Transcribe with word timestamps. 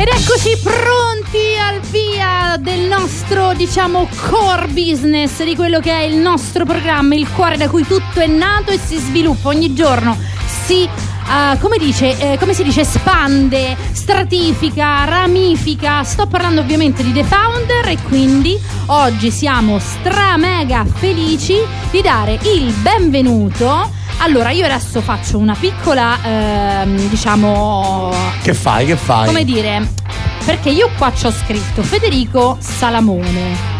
Ed 0.00 0.06
eccoci 0.06 0.56
pronti 0.62 1.58
al 1.58 1.80
via 1.90 2.56
del 2.56 2.82
nostro, 2.82 3.52
diciamo, 3.52 4.08
core 4.28 4.68
business, 4.68 5.42
di 5.42 5.56
quello 5.56 5.80
che 5.80 5.90
è 5.90 6.02
il 6.02 6.14
nostro 6.14 6.64
programma, 6.64 7.16
il 7.16 7.28
cuore 7.28 7.56
da 7.56 7.68
cui 7.68 7.84
tutto 7.84 8.20
è 8.20 8.28
nato 8.28 8.70
e 8.70 8.78
si 8.78 8.96
sviluppa 8.96 9.48
ogni 9.48 9.74
giorno. 9.74 10.16
Si 10.66 10.88
Uh, 11.28 11.58
come, 11.58 11.76
dice, 11.76 12.16
eh, 12.16 12.38
come 12.38 12.54
si 12.54 12.62
dice, 12.62 12.86
spande, 12.86 13.76
stratifica, 13.92 15.04
ramifica. 15.04 16.02
Sto 16.02 16.26
parlando 16.26 16.62
ovviamente 16.62 17.02
di 17.02 17.12
The 17.12 17.22
Founder 17.22 17.86
e 17.86 17.98
quindi 18.04 18.58
oggi 18.86 19.30
siamo 19.30 19.78
stra 19.78 20.38
mega 20.38 20.86
felici 20.86 21.56
di 21.90 22.00
dare 22.00 22.38
il 22.44 22.72
benvenuto. 22.80 23.97
Allora, 24.18 24.50
io 24.50 24.64
adesso 24.64 25.00
faccio 25.00 25.38
una 25.38 25.54
piccola, 25.58 26.18
ehm, 26.22 27.08
diciamo... 27.08 28.12
Che 28.42 28.52
fai, 28.52 28.86
che 28.86 28.96
fai? 28.96 29.26
Come 29.26 29.44
dire, 29.44 29.88
perché 30.44 30.70
io 30.70 30.90
qua 30.98 31.12
ci 31.14 31.26
ho 31.26 31.30
scritto 31.30 31.82
Federico 31.82 32.56
Salamone 32.60 33.76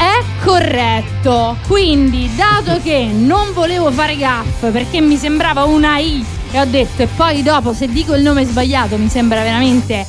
è 0.00 0.22
corretto. 0.42 1.56
Quindi, 1.66 2.34
dato 2.34 2.80
che 2.82 3.10
non 3.12 3.52
volevo 3.52 3.90
fare 3.92 4.16
gaff 4.16 4.70
perché 4.70 5.00
mi 5.02 5.16
sembrava 5.16 5.64
una 5.64 5.98
I 5.98 6.24
e 6.52 6.58
ho 6.58 6.64
detto, 6.64 7.02
e 7.02 7.06
poi 7.06 7.42
dopo 7.42 7.74
se 7.74 7.86
dico 7.86 8.14
il 8.14 8.22
nome 8.22 8.44
sbagliato 8.44 8.96
mi 8.96 9.08
sembra 9.08 9.42
veramente 9.42 10.06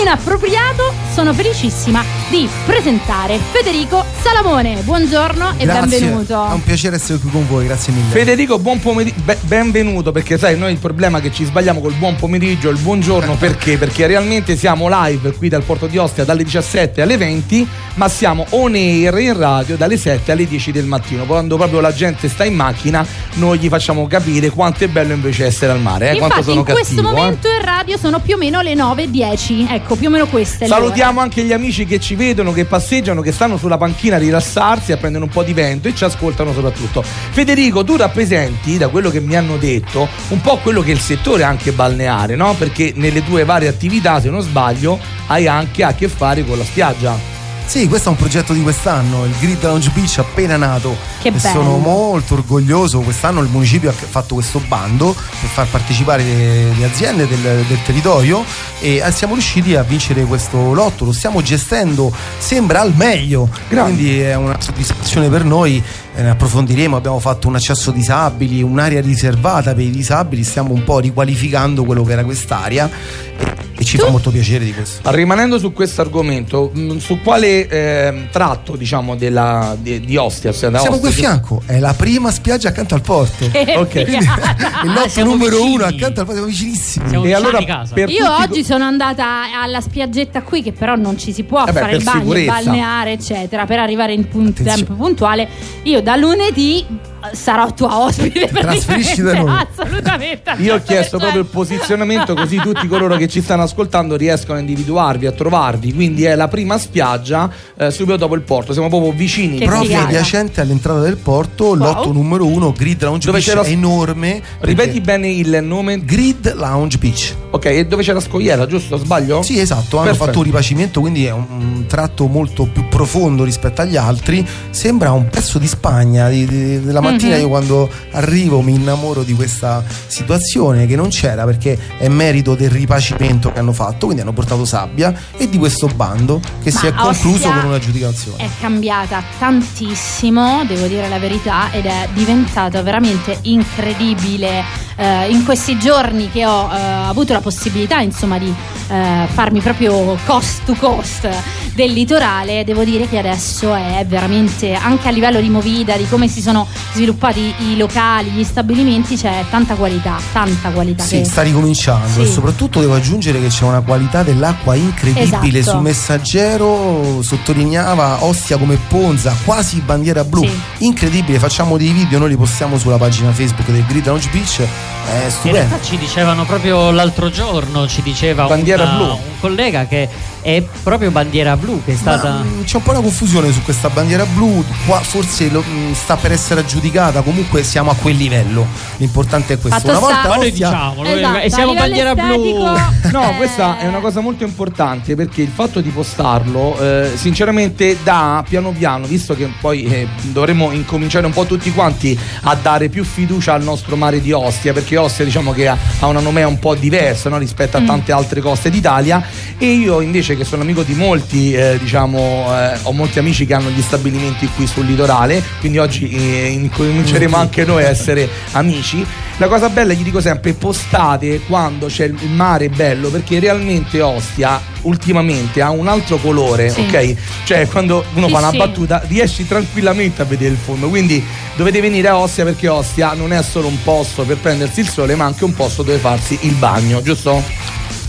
inappropriato, 0.00 0.92
sono 1.12 1.34
felicissima 1.34 2.04
di 2.28 2.48
presentare 2.64 3.38
Federico 3.50 4.04
Salamone. 4.22 4.80
Buongiorno 4.82 5.54
e 5.56 5.64
Grazie. 5.64 5.98
benvenuto. 5.98 6.48
È 6.48 6.52
un 6.52 6.62
piacere 6.62 6.96
essere 6.96 7.18
qui 7.18 7.30
con 7.30 7.46
voi, 7.48 7.66
grazie 7.66 7.92
mille. 7.92 8.10
Federico, 8.10 8.58
buon 8.60 8.78
pomeriggio, 8.78 9.20
benvenuto 9.42 10.12
perché 10.12 10.38
sai, 10.38 10.56
noi 10.56 10.70
il 10.72 10.78
problema 10.78 11.18
è 11.18 11.20
che 11.20 11.32
ci 11.32 11.44
sbagliamo 11.44 11.80
col 11.80 11.94
buon 11.94 12.14
pomeriggio 12.14 12.68
e 12.68 12.72
il 12.72 12.78
buongiorno 12.78 13.34
perché? 13.40 13.76
Perché 13.76 14.06
realmente 14.06 14.56
siamo 14.56 14.88
live 14.88 15.32
qui 15.32 15.48
dal 15.48 15.62
Porto 15.62 15.88
di 15.88 15.98
Ostia 15.98 16.24
dalle 16.24 16.44
17 16.44 17.02
alle 17.02 17.16
20, 17.16 17.68
ma 17.94 18.08
siamo 18.08 18.46
on 18.50 18.74
air 18.74 19.18
in 19.18 19.36
radio 19.36 19.76
dalle 19.76 19.96
7 19.96 20.30
alle 20.30 20.46
10 20.46 20.70
del 20.70 20.84
mattino. 20.84 21.24
Quando 21.24 21.56
proprio 21.56 21.80
la 21.80 21.92
gente 21.92 22.28
sta 22.28 22.44
in 22.44 22.54
macchina, 22.54 23.04
noi 23.34 23.58
gli 23.58 23.68
facciamo 23.68 24.06
capire 24.06 24.48
quanto 24.50 24.84
è 24.84 24.88
bello 24.88 25.12
invece 25.12 25.46
essere 25.46 25.72
al 25.72 25.80
mare. 25.80 26.10
Eh? 26.10 26.14
Infatti, 26.14 26.30
quanto 26.30 26.50
sono 26.50 26.60
in 26.60 26.64
questo 26.64 26.94
cattivo, 26.94 27.16
momento 27.16 27.48
eh? 27.48 27.56
in 27.56 27.64
radio 27.64 27.98
sono 27.98 28.20
più 28.20 28.36
o 28.36 28.38
meno 28.38 28.60
le 28.60 28.74
9.10. 28.74 29.72
Ecco, 29.72 29.96
più 29.96 30.06
o 30.06 30.10
meno 30.10 30.26
queste. 30.28 30.66
Salutiamo 30.66 30.99
anche 31.02 31.42
gli 31.42 31.52
amici 31.52 31.86
che 31.86 31.98
ci 31.98 32.14
vedono, 32.14 32.52
che 32.52 32.64
passeggiano, 32.64 33.22
che 33.22 33.32
stanno 33.32 33.56
sulla 33.56 33.76
panchina 33.76 34.16
a 34.16 34.18
rilassarsi, 34.18 34.92
a 34.92 34.96
prendere 34.96 35.24
un 35.24 35.30
po' 35.30 35.42
di 35.42 35.52
vento 35.52 35.88
e 35.88 35.94
ci 35.94 36.04
ascoltano 36.04 36.52
soprattutto. 36.52 37.02
Federico, 37.02 37.82
tu 37.84 37.96
rappresenti, 37.96 38.76
da 38.76 38.88
quello 38.88 39.10
che 39.10 39.20
mi 39.20 39.36
hanno 39.36 39.56
detto, 39.56 40.08
un 40.28 40.40
po' 40.40 40.58
quello 40.58 40.82
che 40.82 40.90
è 40.90 40.94
il 40.94 41.00
settore 41.00 41.42
anche 41.42 41.72
balneare, 41.72 42.36
no? 42.36 42.54
Perché 42.54 42.92
nelle 42.94 43.24
tue 43.24 43.44
varie 43.44 43.68
attività, 43.68 44.20
se 44.20 44.30
non 44.30 44.42
sbaglio, 44.42 44.98
hai 45.26 45.46
anche 45.46 45.82
a 45.84 45.94
che 45.94 46.08
fare 46.08 46.44
con 46.44 46.58
la 46.58 46.64
spiaggia. 46.64 47.39
Sì, 47.70 47.86
questo 47.86 48.08
è 48.08 48.10
un 48.10 48.18
progetto 48.18 48.52
di 48.52 48.62
quest'anno, 48.62 49.24
il 49.26 49.34
Grid 49.38 49.62
Lounge 49.62 49.92
Beach 49.94 50.18
appena 50.18 50.56
nato. 50.56 50.96
Che 51.20 51.28
e 51.28 51.30
bello. 51.30 51.62
sono 51.62 51.76
molto 51.76 52.34
orgoglioso. 52.34 52.98
Quest'anno 52.98 53.40
il 53.42 53.48
municipio 53.48 53.90
ha 53.90 53.92
fatto 53.92 54.34
questo 54.34 54.60
bando 54.66 55.14
per 55.14 55.48
far 55.48 55.68
partecipare 55.68 56.24
le, 56.24 56.74
le 56.74 56.84
aziende 56.84 57.28
del, 57.28 57.64
del 57.68 57.78
territorio 57.84 58.44
e 58.80 58.96
eh, 58.96 59.12
siamo 59.12 59.34
riusciti 59.34 59.76
a 59.76 59.84
vincere 59.84 60.24
questo 60.24 60.74
lotto. 60.74 61.04
Lo 61.04 61.12
stiamo 61.12 61.42
gestendo, 61.42 62.12
sembra 62.38 62.80
al 62.80 62.92
meglio. 62.96 63.48
Grande. 63.68 63.92
Quindi 63.92 64.18
è 64.18 64.34
una 64.34 64.56
soddisfazione 64.60 65.28
per 65.28 65.44
noi. 65.44 65.80
Eh, 66.16 66.22
ne 66.22 66.30
approfondiremo, 66.30 66.96
abbiamo 66.96 67.20
fatto 67.20 67.46
un 67.46 67.54
accesso 67.54 67.92
disabili, 67.92 68.62
un'area 68.62 69.00
riservata 69.00 69.74
per 69.74 69.84
i 69.84 69.90
disabili, 69.90 70.42
stiamo 70.42 70.74
un 70.74 70.82
po' 70.82 70.98
riqualificando 70.98 71.84
quello 71.84 72.02
che 72.02 72.12
era 72.12 72.24
quest'area 72.24 72.90
e, 73.38 73.54
e 73.76 73.84
ci 73.84 73.96
Tu- 73.96 74.04
fa 74.04 74.10
molto 74.10 74.32
piacere 74.32 74.64
di 74.64 74.74
questo. 74.74 75.08
Rimanendo 75.08 75.56
su 75.60 75.72
questo 75.72 76.00
argomento, 76.00 76.72
mh, 76.74 76.96
su 76.96 77.20
quale 77.22 77.59
eh, 77.68 78.28
tratto 78.30 78.76
diciamo 78.76 79.16
della, 79.16 79.76
di, 79.78 80.00
di 80.00 80.16
Ostia? 80.16 80.52
Cioè, 80.52 80.70
Siamo 80.78 80.98
qui 80.98 81.08
a 81.08 81.10
Ostia- 81.10 81.12
fianco, 81.12 81.62
è 81.66 81.78
la 81.78 81.94
prima 81.94 82.30
spiaggia 82.30 82.68
accanto 82.68 82.94
al 82.94 83.02
porto. 83.02 83.44
Ok. 83.80 83.94
il 84.84 84.90
nostro 84.94 85.24
numero 85.24 85.56
vicini. 85.56 85.74
uno 85.74 85.84
accanto 85.84 86.20
al 86.20 86.26
porto, 86.26 86.32
siamo 86.34 86.46
vicinissimi. 86.46 87.08
Siamo 87.08 87.24
E 87.24 87.34
allora 87.34 87.58
Io 87.58 87.84
tutti- 87.94 88.18
oggi 88.18 88.64
sono 88.64 88.84
andata 88.84 89.24
alla 89.62 89.80
spiaggetta 89.80 90.42
qui, 90.42 90.62
che 90.62 90.72
però 90.72 90.96
non 90.96 91.18
ci 91.18 91.32
si 91.32 91.42
può 91.44 91.64
Eh 91.66 91.72
beh, 91.72 91.80
fare 91.80 91.96
il 91.96 92.02
bagno, 92.04 92.20
sicurezza. 92.20 92.52
balneare, 92.52 93.12
eccetera, 93.12 93.66
per 93.66 93.78
arrivare 93.78 94.12
in 94.12 94.28
pun- 94.28 94.52
tempo 94.52 94.94
puntuale. 94.94 95.48
Io 95.84 96.02
da 96.02 96.16
lunedì 96.16 96.84
sarò 97.32 97.72
tua 97.72 98.00
ospite. 98.04 98.46
Trasferisci 98.48 99.22
da 99.22 99.34
noi. 99.34 99.66
Assolutamente. 99.70 100.52
Io 100.58 100.74
ho 100.76 100.82
chiesto 100.82 101.18
proprio 101.18 101.40
il 101.42 101.46
100%. 101.48 101.52
posizionamento 101.52 102.34
così 102.34 102.56
tutti 102.56 102.86
coloro 102.88 103.16
che 103.16 103.28
ci 103.28 103.40
stanno 103.42 103.62
ascoltando 103.62 104.16
riescono 104.16 104.58
a 104.58 104.60
individuarvi, 104.60 105.26
a 105.26 105.32
trovarvi. 105.32 105.92
Quindi 105.92 106.24
è 106.24 106.34
la 106.34 106.48
prima 106.48 106.78
spiaggia 106.78 107.50
eh, 107.76 107.90
subito 107.90 108.16
dopo 108.16 108.34
il 108.34 108.42
porto. 108.42 108.72
Siamo 108.72 108.88
proprio 108.88 109.12
vicini. 109.12 109.58
Che 109.58 109.64
Proprio 109.66 109.88
figata. 109.90 110.06
adiacente 110.08 110.60
all'entrata 110.60 111.00
del 111.00 111.16
porto, 111.16 111.74
lotto 111.74 112.12
numero 112.12 112.46
uno, 112.46 112.72
Grid 112.72 113.02
Lounge 113.02 113.26
Dove 113.26 113.40
Beach 113.44 113.66
è 113.66 113.70
enorme. 113.70 114.42
Ripeti 114.60 114.86
perché- 114.86 115.00
bene 115.00 115.28
il 115.30 115.58
nome. 115.62 116.04
Grid 116.04 116.54
Lounge 116.54 116.98
Beach. 116.98 117.34
Ok, 117.50 117.64
e 117.66 117.86
dove 117.86 118.02
c'è 118.02 118.12
la 118.12 118.20
scogliera, 118.20 118.66
giusto? 118.66 118.96
Sbaglio? 118.96 119.42
Sì, 119.42 119.58
esatto, 119.58 119.96
hanno 119.96 120.06
Perfetto. 120.06 120.24
fatto 120.26 120.38
un 120.38 120.44
ripacimento, 120.44 121.00
quindi 121.00 121.24
è 121.26 121.32
un, 121.32 121.44
un 121.48 121.86
tratto 121.86 122.26
molto 122.26 122.64
più 122.64 122.86
profondo 122.88 123.44
rispetto 123.44 123.80
agli 123.80 123.96
altri. 123.96 124.46
Sembra 124.70 125.10
un 125.12 125.28
pezzo 125.28 125.58
di 125.58 125.66
Spagna. 125.66 126.28
di- 126.28 126.46
di- 126.46 126.80
della 126.80 127.00
mattina 127.10 127.34
Mhm. 127.34 127.40
io 127.40 127.48
quando 127.48 127.90
arrivo 128.12 128.60
mi 128.60 128.74
innamoro 128.74 129.22
di 129.22 129.34
questa 129.34 129.84
situazione 130.06 130.86
che 130.86 130.96
non 130.96 131.08
c'era 131.08 131.44
perché 131.44 131.78
è 131.98 132.08
merito 132.08 132.54
del 132.54 132.70
ripacimento 132.70 133.52
che 133.52 133.58
hanno 133.58 133.72
fatto, 133.72 134.06
quindi 134.06 134.22
hanno 134.22 134.32
portato 134.32 134.64
sabbia 134.64 135.14
e 135.36 135.48
di 135.48 135.58
questo 135.58 135.86
bando 135.88 136.40
che 136.62 136.70
si 136.70 136.86
Ma 136.86 136.90
è 136.90 136.94
concluso 136.94 137.50
con 137.50 137.64
un'aggiudicazione. 137.66 138.44
È 138.44 138.48
cambiata 138.60 139.22
tantissimo, 139.38 140.64
devo 140.66 140.86
dire 140.86 141.08
la 141.08 141.18
verità, 141.18 141.70
ed 141.72 141.86
è 141.86 142.08
diventata 142.14 142.82
veramente 142.82 143.38
incredibile. 143.42 144.79
Eh, 145.00 145.30
in 145.30 145.44
questi 145.44 145.78
giorni 145.78 146.30
che 146.30 146.44
ho 146.44 146.68
eh, 146.70 146.78
avuto 147.08 147.32
la 147.32 147.40
possibilità, 147.40 148.00
insomma, 148.00 148.38
di 148.38 148.52
eh, 148.88 149.26
farmi 149.32 149.60
proprio 149.60 150.18
cost 150.26 150.64
to 150.64 150.74
cost 150.74 151.28
del 151.74 151.92
litorale, 151.92 152.64
devo 152.64 152.84
dire 152.84 153.08
che 153.08 153.16
adesso 153.16 153.72
è 153.74 154.04
veramente 154.06 154.74
anche 154.74 155.08
a 155.08 155.10
livello 155.10 155.40
di 155.40 155.48
movida, 155.48 155.96
di 155.96 156.06
come 156.06 156.28
si 156.28 156.42
sono 156.42 156.66
sviluppati 156.92 157.54
i 157.70 157.76
locali, 157.78 158.28
gli 158.30 158.44
stabilimenti, 158.44 159.16
c'è 159.16 159.44
tanta 159.48 159.74
qualità, 159.74 160.18
tanta 160.32 160.68
qualità. 160.70 161.02
Sì, 161.04 161.18
che- 161.18 161.24
sta 161.24 161.40
ricominciando 161.42 162.08
Sì. 162.12 162.22
e 162.22 162.26
soprattutto 162.26 162.80
devo 162.80 162.94
aggiungere 162.96 163.40
che 163.40 163.46
c'è 163.48 163.64
una 163.64 163.80
qualità 163.80 164.22
dell'acqua 164.22 164.74
incredibile. 164.74 165.60
Esatto. 165.60 165.76
Sul 165.76 165.86
messaggero 165.86 167.22
sottolineava 167.22 168.24
Ostia 168.24 168.58
come 168.58 168.76
Ponza, 168.88 169.34
quasi 169.44 169.80
bandiera 169.80 170.24
blu. 170.24 170.42
Sì. 170.42 170.84
Incredibile, 170.84 171.38
facciamo 171.38 171.78
dei 171.78 171.92
video, 171.92 172.18
noi 172.18 172.30
li 172.30 172.36
postiamo 172.36 172.76
sulla 172.76 172.98
pagina 172.98 173.32
Facebook 173.32 173.70
del 173.70 173.84
Grid 173.86 174.04
Lounge 174.04 174.28
Beach. 174.30 174.60
È 175.06 175.24
In 175.24 175.30
stupendo. 175.30 175.58
realtà 175.58 175.80
ci 175.82 175.96
dicevano 175.98 176.44
proprio 176.44 176.90
l'altro 176.90 177.30
giorno, 177.30 177.86
ci 177.88 178.02
diceva 178.02 178.46
una- 178.84 179.12
un 179.14 179.18
collega 179.40 179.86
che 179.86 180.08
è 180.42 180.62
proprio 180.82 181.10
bandiera 181.10 181.56
blu 181.56 181.82
che 181.84 181.92
è 181.92 181.94
Ma, 181.94 182.00
stata... 182.16 182.42
mm, 182.42 182.62
c'è 182.64 182.76
un 182.76 182.82
po' 182.82 182.90
una 182.90 183.00
confusione 183.00 183.52
su 183.52 183.62
questa 183.62 183.88
bandiera 183.90 184.24
blu, 184.24 184.64
qua 184.86 185.00
forse 185.00 185.48
lo- 185.50 185.64
mm, 185.66 185.92
sta 185.92 186.16
per 186.16 186.32
essere 186.32 186.60
aggiudicata, 186.60 187.20
comunque 187.22 187.62
siamo 187.62 187.90
a 187.90 187.94
quel 187.94 188.16
livello. 188.16 188.66
L'importante 188.98 189.54
è 189.54 189.58
questo. 189.58 189.78
Fatto 189.80 189.90
Una 189.90 189.98
volta 189.98 190.28
Ma 190.28 190.34
noi 190.36 190.48
Ostia- 190.48 190.68
diciamo, 190.68 191.04
Esatto, 191.04 191.38
e 191.38 191.50
siamo 191.50 191.70
a 191.72 191.84
livello 191.86 192.14
bandiera 192.14 192.14
blu. 192.14 192.88
No, 193.10 193.30
eh, 193.30 193.36
questa 193.36 193.78
è 193.78 193.86
una 193.86 193.98
cosa 193.98 194.20
molto 194.20 194.44
importante 194.44 195.14
perché 195.14 195.42
il 195.42 195.50
fatto 195.52 195.80
di 195.80 195.88
postarlo, 195.90 196.78
eh, 196.80 197.10
sinceramente, 197.14 197.96
dà 198.02 198.44
piano 198.48 198.70
piano, 198.72 199.06
visto 199.06 199.34
che 199.34 199.48
poi 199.60 199.84
eh, 199.84 200.06
dovremmo 200.22 200.70
incominciare 200.70 201.26
un 201.26 201.32
po' 201.32 201.44
tutti 201.44 201.72
quanti 201.72 202.18
a 202.42 202.54
dare 202.54 202.88
più 202.88 203.04
fiducia 203.04 203.54
al 203.54 203.62
nostro 203.62 203.96
mare 203.96 204.20
di 204.20 204.32
Ostia, 204.32 204.72
perché 204.72 204.96
Ostia 204.96 205.24
diciamo 205.24 205.52
che 205.52 205.68
ha, 205.68 205.76
ha 206.00 206.06
una 206.06 206.20
nomea 206.20 206.46
un 206.46 206.58
po' 206.58 206.74
diversa 206.74 207.28
no, 207.28 207.38
rispetto 207.38 207.76
a 207.78 207.80
tante 207.82 208.12
altre 208.12 208.40
coste 208.40 208.70
d'Italia. 208.70 209.22
E 209.58 209.66
io 209.66 210.00
invece, 210.00 210.29
che 210.36 210.44
sono 210.44 210.62
amico 210.62 210.82
di 210.82 210.94
molti, 210.94 211.52
eh, 211.54 211.78
diciamo, 211.80 212.46
eh, 212.50 212.78
ho 212.82 212.92
molti 212.92 213.18
amici 213.18 213.46
che 213.46 213.54
hanno 213.54 213.70
gli 213.70 213.82
stabilimenti 213.82 214.48
qui 214.54 214.66
sul 214.66 214.86
litorale, 214.86 215.42
quindi 215.60 215.78
oggi 215.78 216.08
eh, 216.08 216.46
incominceremo 216.48 217.36
anche 217.36 217.64
noi 217.64 217.84
a 217.84 217.88
essere 217.88 218.28
amici. 218.52 219.04
La 219.38 219.48
cosa 219.48 219.68
bella, 219.70 219.94
gli 219.94 220.02
dico 220.02 220.20
sempre, 220.20 220.52
postate 220.52 221.40
quando 221.46 221.86
c'è 221.86 222.04
il 222.04 222.14
mare 222.34 222.68
bello, 222.68 223.08
perché 223.08 223.38
realmente 223.38 224.00
Ostia 224.02 224.60
ultimamente 224.82 225.62
ha 225.62 225.70
un 225.70 225.88
altro 225.88 226.16
colore, 226.18 226.68
Sì. 226.70 226.80
ok? 226.80 227.14
Cioè 227.44 227.66
quando 227.68 228.04
uno 228.14 228.26
Sì, 228.26 228.32
fa 228.32 228.38
una 228.38 228.50
sì. 228.50 228.56
battuta 228.58 229.02
riesci 229.06 229.46
tranquillamente 229.46 230.20
a 230.22 230.24
vedere 230.26 230.52
il 230.52 230.58
fondo, 230.62 230.88
quindi 230.88 231.24
dovete 231.56 231.80
venire 231.80 232.08
a 232.08 232.18
Ostia 232.18 232.44
perché 232.44 232.68
Ostia 232.68 233.12
non 233.14 233.32
è 233.32 233.42
solo 233.42 233.66
un 233.66 233.82
posto 233.82 234.24
per 234.24 234.36
prendersi 234.36 234.80
il 234.80 234.88
sole, 234.88 235.14
ma 235.14 235.24
anche 235.24 235.44
un 235.44 235.54
posto 235.54 235.82
dove 235.82 235.96
farsi 235.98 236.38
il 236.42 236.52
bagno, 236.54 237.00
giusto? 237.02 237.42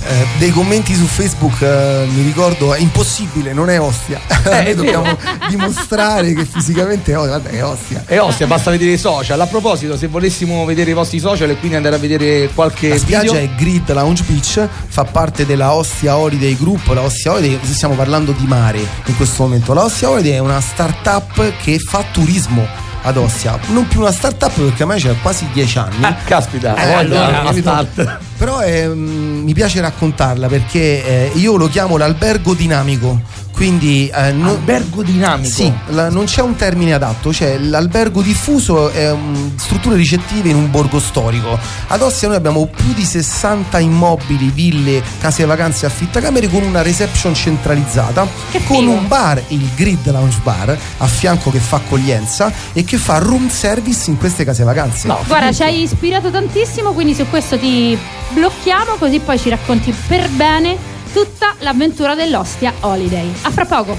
Eh, 0.04 0.26
dei 0.38 0.50
commenti 0.50 0.96
su 0.96 1.06
Facebook 1.06 1.62
eh, 1.62 2.06
mi 2.10 2.24
ricordo 2.24 2.74
è 2.74 2.80
impossibile, 2.80 3.54
non 3.54 3.70
è 3.70 3.80
Ostia. 3.80 4.20
Noi 4.44 4.76
dobbiamo 4.76 5.18
dimostrare 5.50 6.34
che 6.34 6.46
fisicamente 6.46 7.12
è 7.12 7.18
Ostia. 7.18 7.38
Vabbè, 7.38 7.50
è 7.50 7.64
Ostia. 7.64 8.04
E 8.08 8.20
Ostia, 8.20 8.48
basta 8.48 8.72
vedere 8.72 8.92
i 8.92 8.98
social. 8.98 9.40
A 9.40 9.48
proposito, 9.48 9.96
se 9.98 10.08
volessimo 10.08 10.66
vedere 10.66 10.92
i 10.92 10.94
vostri 10.94 11.20
social 11.20 11.50
e 11.50 11.58
quindi 11.58 11.78
andare 11.78 11.96
a 11.96 12.00
vedere 12.00 12.50
qualche 12.54 12.90
La 12.90 12.98
spiaggia 12.98 13.34
video. 13.34 13.50
è 13.50 13.56
Grid 13.56 13.92
Lounge 13.92 14.24
Beach, 14.26 14.68
fa 14.88 15.04
parte 15.04 15.46
della 15.46 15.74
Ostia 15.74 16.18
Holiday 16.18 16.56
Group. 16.58 16.88
La 16.88 17.02
Ostia 17.02 17.34
Holiday, 17.34 17.60
stiamo 17.64 17.94
parlando 17.96 18.32
di 18.32 18.46
mare 18.46 18.80
in 19.06 19.16
questo 19.16 19.44
momento. 19.44 19.74
La 19.74 19.84
Ostia 19.84 20.10
Holiday 20.10 20.34
è 20.34 20.40
una 20.40 20.60
startup 20.60 21.54
che 21.62 21.78
fa 21.78 22.04
turismo 22.12 22.81
ad 23.04 23.18
Ostia. 23.18 23.60
Non 23.68 23.88
più 23.88 24.00
una 24.02 24.12
startup 24.12 24.52
perché 24.52 24.84
ormai 24.84 25.00
c'è 25.02 25.16
quasi 25.22 25.48
dieci 25.54 25.78
anni. 25.78 26.04
Ah, 26.04 26.16
caspita, 26.24 26.76
Eh, 26.76 26.94
allora, 26.94 27.52
start. 27.54 28.18
Però 28.38 28.62
eh, 28.62 28.88
mi 28.88 29.54
piace 29.54 29.82
raccontarla 29.82 30.48
perché 30.48 31.06
eh, 31.06 31.32
io 31.36 31.56
lo 31.58 31.68
chiamo 31.68 31.98
l'albergo 31.98 32.54
dinamico. 32.54 33.22
Quindi 33.62 34.08
eh, 34.12 34.32
non- 34.32 34.48
Albergo 34.56 35.04
dinamico. 35.04 35.54
sì, 35.54 35.72
la- 35.90 36.10
non 36.10 36.26
c'è 36.26 36.42
un 36.42 36.56
termine 36.56 36.94
adatto, 36.96 37.32
cioè 37.32 37.60
l'albergo 37.60 38.24
diffuso 38.24 38.90
è 38.90 39.12
um, 39.12 39.56
strutture 39.56 39.96
ricettive 39.96 40.50
in 40.50 40.56
un 40.56 40.72
borgo 40.72 41.00
storico. 41.00 41.60
Ad 41.90 42.02
Ostia 42.02 42.28
noi 42.30 42.38
abbiamo 42.38 42.66
più 42.66 42.92
di 42.96 43.04
60 43.06 43.78
immobili, 43.78 44.50
ville, 44.50 45.04
case 45.20 45.46
vacanze, 45.46 45.86
affittacamere 45.86 46.48
con 46.50 46.64
una 46.64 46.82
reception 46.82 47.36
centralizzata, 47.36 48.28
Che 48.50 48.64
con 48.66 48.78
figo. 48.78 48.92
un 48.94 49.08
bar, 49.08 49.40
il 49.50 49.70
Grid 49.76 50.10
Lounge 50.10 50.40
Bar, 50.42 50.76
a 50.98 51.06
fianco 51.06 51.52
che 51.52 51.60
fa 51.60 51.76
accoglienza 51.76 52.52
e 52.74 52.84
che 52.84 52.98
fa 52.98 53.20
room 53.20 53.48
service 53.48 54.10
in 54.10 54.18
queste 54.18 54.44
case 54.44 54.64
vacanze. 54.64 55.08
No, 55.08 55.20
Guarda, 55.28 55.52
ci 55.54 55.62
hai 55.62 55.84
ispirato 55.84 56.32
tantissimo, 56.32 56.94
quindi 56.94 57.14
su 57.14 57.28
questo 57.30 57.60
ti 57.60 57.96
blocchiamo, 58.32 58.96
così 58.98 59.20
poi 59.20 59.38
ci 59.38 59.50
racconti 59.50 59.94
per 60.08 60.28
bene 60.30 60.90
tutta 61.14 61.56
l'avventura 61.60 62.16
dell'Ostia 62.16 62.74
Holiday. 62.82 63.32
A 63.44 63.52
fra 63.52 63.66
poco. 63.66 63.96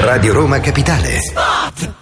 Radio 0.00 0.32
Roma 0.32 0.60
Capitale. 0.60 2.01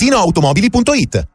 ValentinoAutomobili.it 0.00 1.28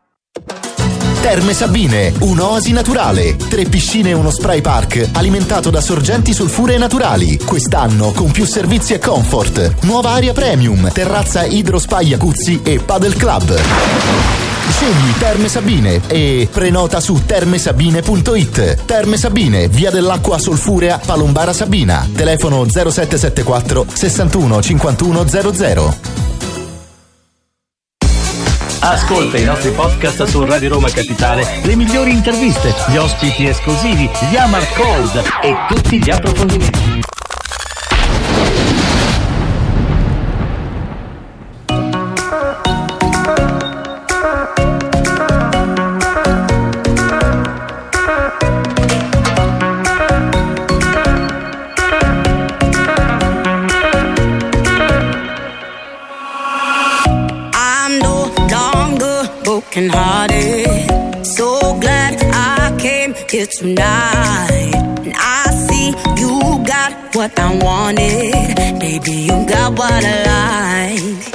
Terme 1.22 1.54
Sabine, 1.54 2.14
un'oasi 2.20 2.72
naturale. 2.72 3.36
Tre 3.36 3.66
piscine 3.66 4.10
e 4.10 4.14
uno 4.14 4.32
spray 4.32 4.62
park 4.62 5.10
alimentato 5.14 5.70
da 5.70 5.82
sorgenti 5.82 6.34
sulfuree 6.34 6.78
naturali. 6.78 7.38
Quest'anno 7.38 8.12
con 8.12 8.32
più 8.32 8.46
servizi 8.46 8.94
e 8.94 9.00
comfort. 9.00 9.84
Nuova 9.84 10.12
area 10.12 10.34
premium, 10.34 10.92
terrazza 10.92 11.46
Hydro 11.46 11.78
Spa 11.78 12.02
Jacuzzi 12.02 12.62
e 12.64 12.80
Paddle 12.80 13.16
Club. 13.16 13.60
Scegli 14.70 15.12
Terme 15.20 15.48
Sabine 15.48 16.02
e 16.08 16.48
prenota 16.52 17.00
su 17.00 17.22
termesabine.it. 17.24 18.86
Terme 18.86 19.18
Sabine, 19.18 19.68
via 19.68 19.92
dell'acqua 19.92 20.40
solfurea, 20.40 21.00
Palombara 21.04 21.54
Sabina. 21.54 22.08
Telefono 22.16 22.66
0774 22.68 23.86
61 23.94 24.62
51 24.62 25.28
00. 25.28 26.35
Ascolta 28.88 29.40
i 29.40 29.44
nostri 29.44 29.72
podcast 29.72 30.26
su 30.26 30.46
Radio 30.46 30.70
Roma 30.70 30.92
Capitale, 30.92 31.44
le 31.64 31.76
migliori 31.76 32.12
interviste, 32.12 32.72
gli 32.88 32.98
ospiti 32.98 33.48
esclusivi, 33.48 34.08
gli 34.30 34.36
Amar 34.36 34.64
Cold 34.74 35.24
e 35.42 35.56
tutti 35.68 35.98
gli 35.98 36.12
approfondimenti. 36.12 37.25
Longer 59.76 59.86
broken 59.86 59.90
hearted. 59.90 61.26
So 61.26 61.60
glad 61.80 62.24
I 62.34 62.78
came 62.80 63.14
here 63.30 63.48
tonight. 63.48 64.74
And 65.04 65.14
I 65.16 65.44
see 65.68 65.88
you 66.20 66.64
got 66.66 67.16
what 67.16 67.38
I 67.40 67.56
wanted. 67.58 68.80
Baby, 68.80 69.12
you 69.12 69.46
got 69.48 69.78
what 69.78 70.04
I 70.04 70.94
like. 70.94 71.35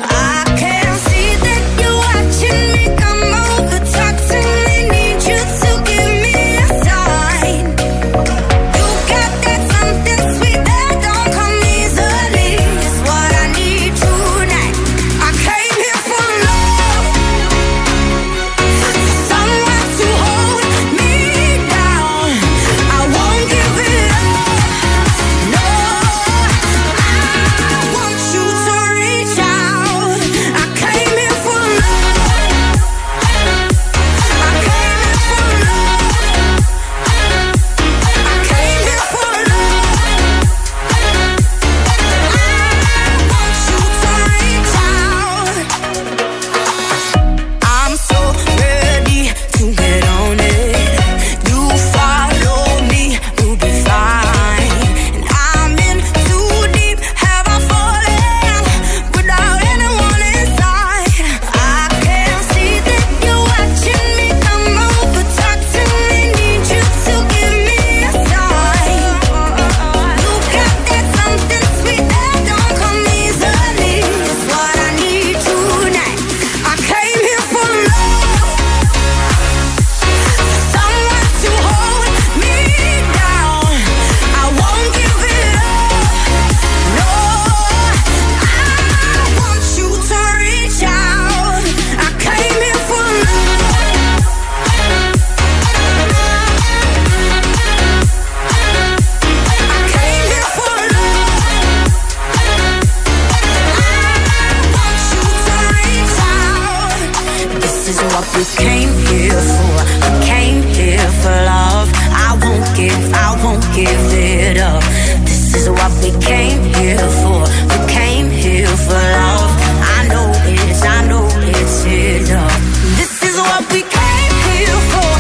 Give 113.75 114.05
it 114.13 114.59
up. 114.59 114.83
This 115.25 115.55
is 115.55 115.69
what 115.69 115.93
we 116.03 116.11
came 116.21 116.63
here 116.75 117.07
for. 117.21 117.41
We 117.71 117.79
came 117.89 118.31
here 118.31 118.67
for 118.87 118.95
love. 118.95 119.51
I 119.97 120.09
know 120.09 120.27
it's, 120.47 120.83
I 120.83 121.07
know 121.09 121.27
it's 121.59 121.85
enough. 121.85 122.57
This 122.99 123.23
is 123.23 123.37
what 123.39 123.63
we 123.73 123.83
came 123.83 124.35
here 124.51 124.81
for. 124.93 125.20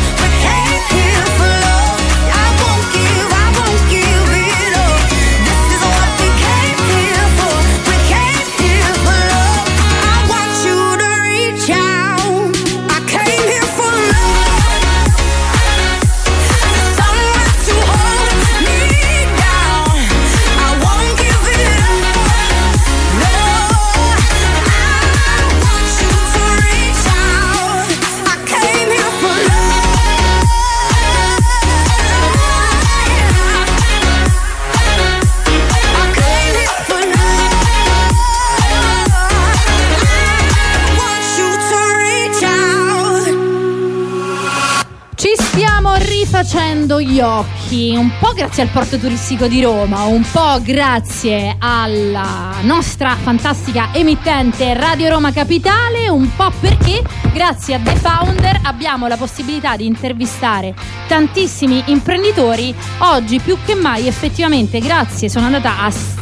Facendo 46.90 47.00
gli 47.00 47.20
occhi, 47.20 47.94
un 47.96 48.10
po' 48.18 48.32
grazie 48.32 48.64
al 48.64 48.68
porto 48.68 48.98
turistico 48.98 49.46
di 49.46 49.62
Roma, 49.62 50.02
un 50.04 50.24
po' 50.28 50.60
grazie 50.60 51.54
alla 51.58 52.54
nostra 52.62 53.14
fantastica 53.14 53.90
emittente 53.92 54.74
Radio 54.74 55.10
Roma 55.10 55.30
Capitale, 55.30 56.08
un 56.08 56.28
po' 56.34 56.50
perché 56.58 57.00
grazie 57.32 57.74
a 57.74 57.78
The 57.78 57.94
Founder 57.94 58.60
abbiamo 58.64 59.06
la 59.06 59.16
possibilità 59.16 59.76
di 59.76 59.86
intervistare 59.86 60.74
tantissimi 61.06 61.84
imprenditori. 61.86 62.74
Oggi 62.98 63.38
più 63.38 63.56
che 63.64 63.76
mai 63.76 64.08
effettivamente 64.08 64.80
grazie 64.80 65.28
sono 65.28 65.46
andata 65.46 65.82
a, 65.82 65.90
s- 65.90 66.14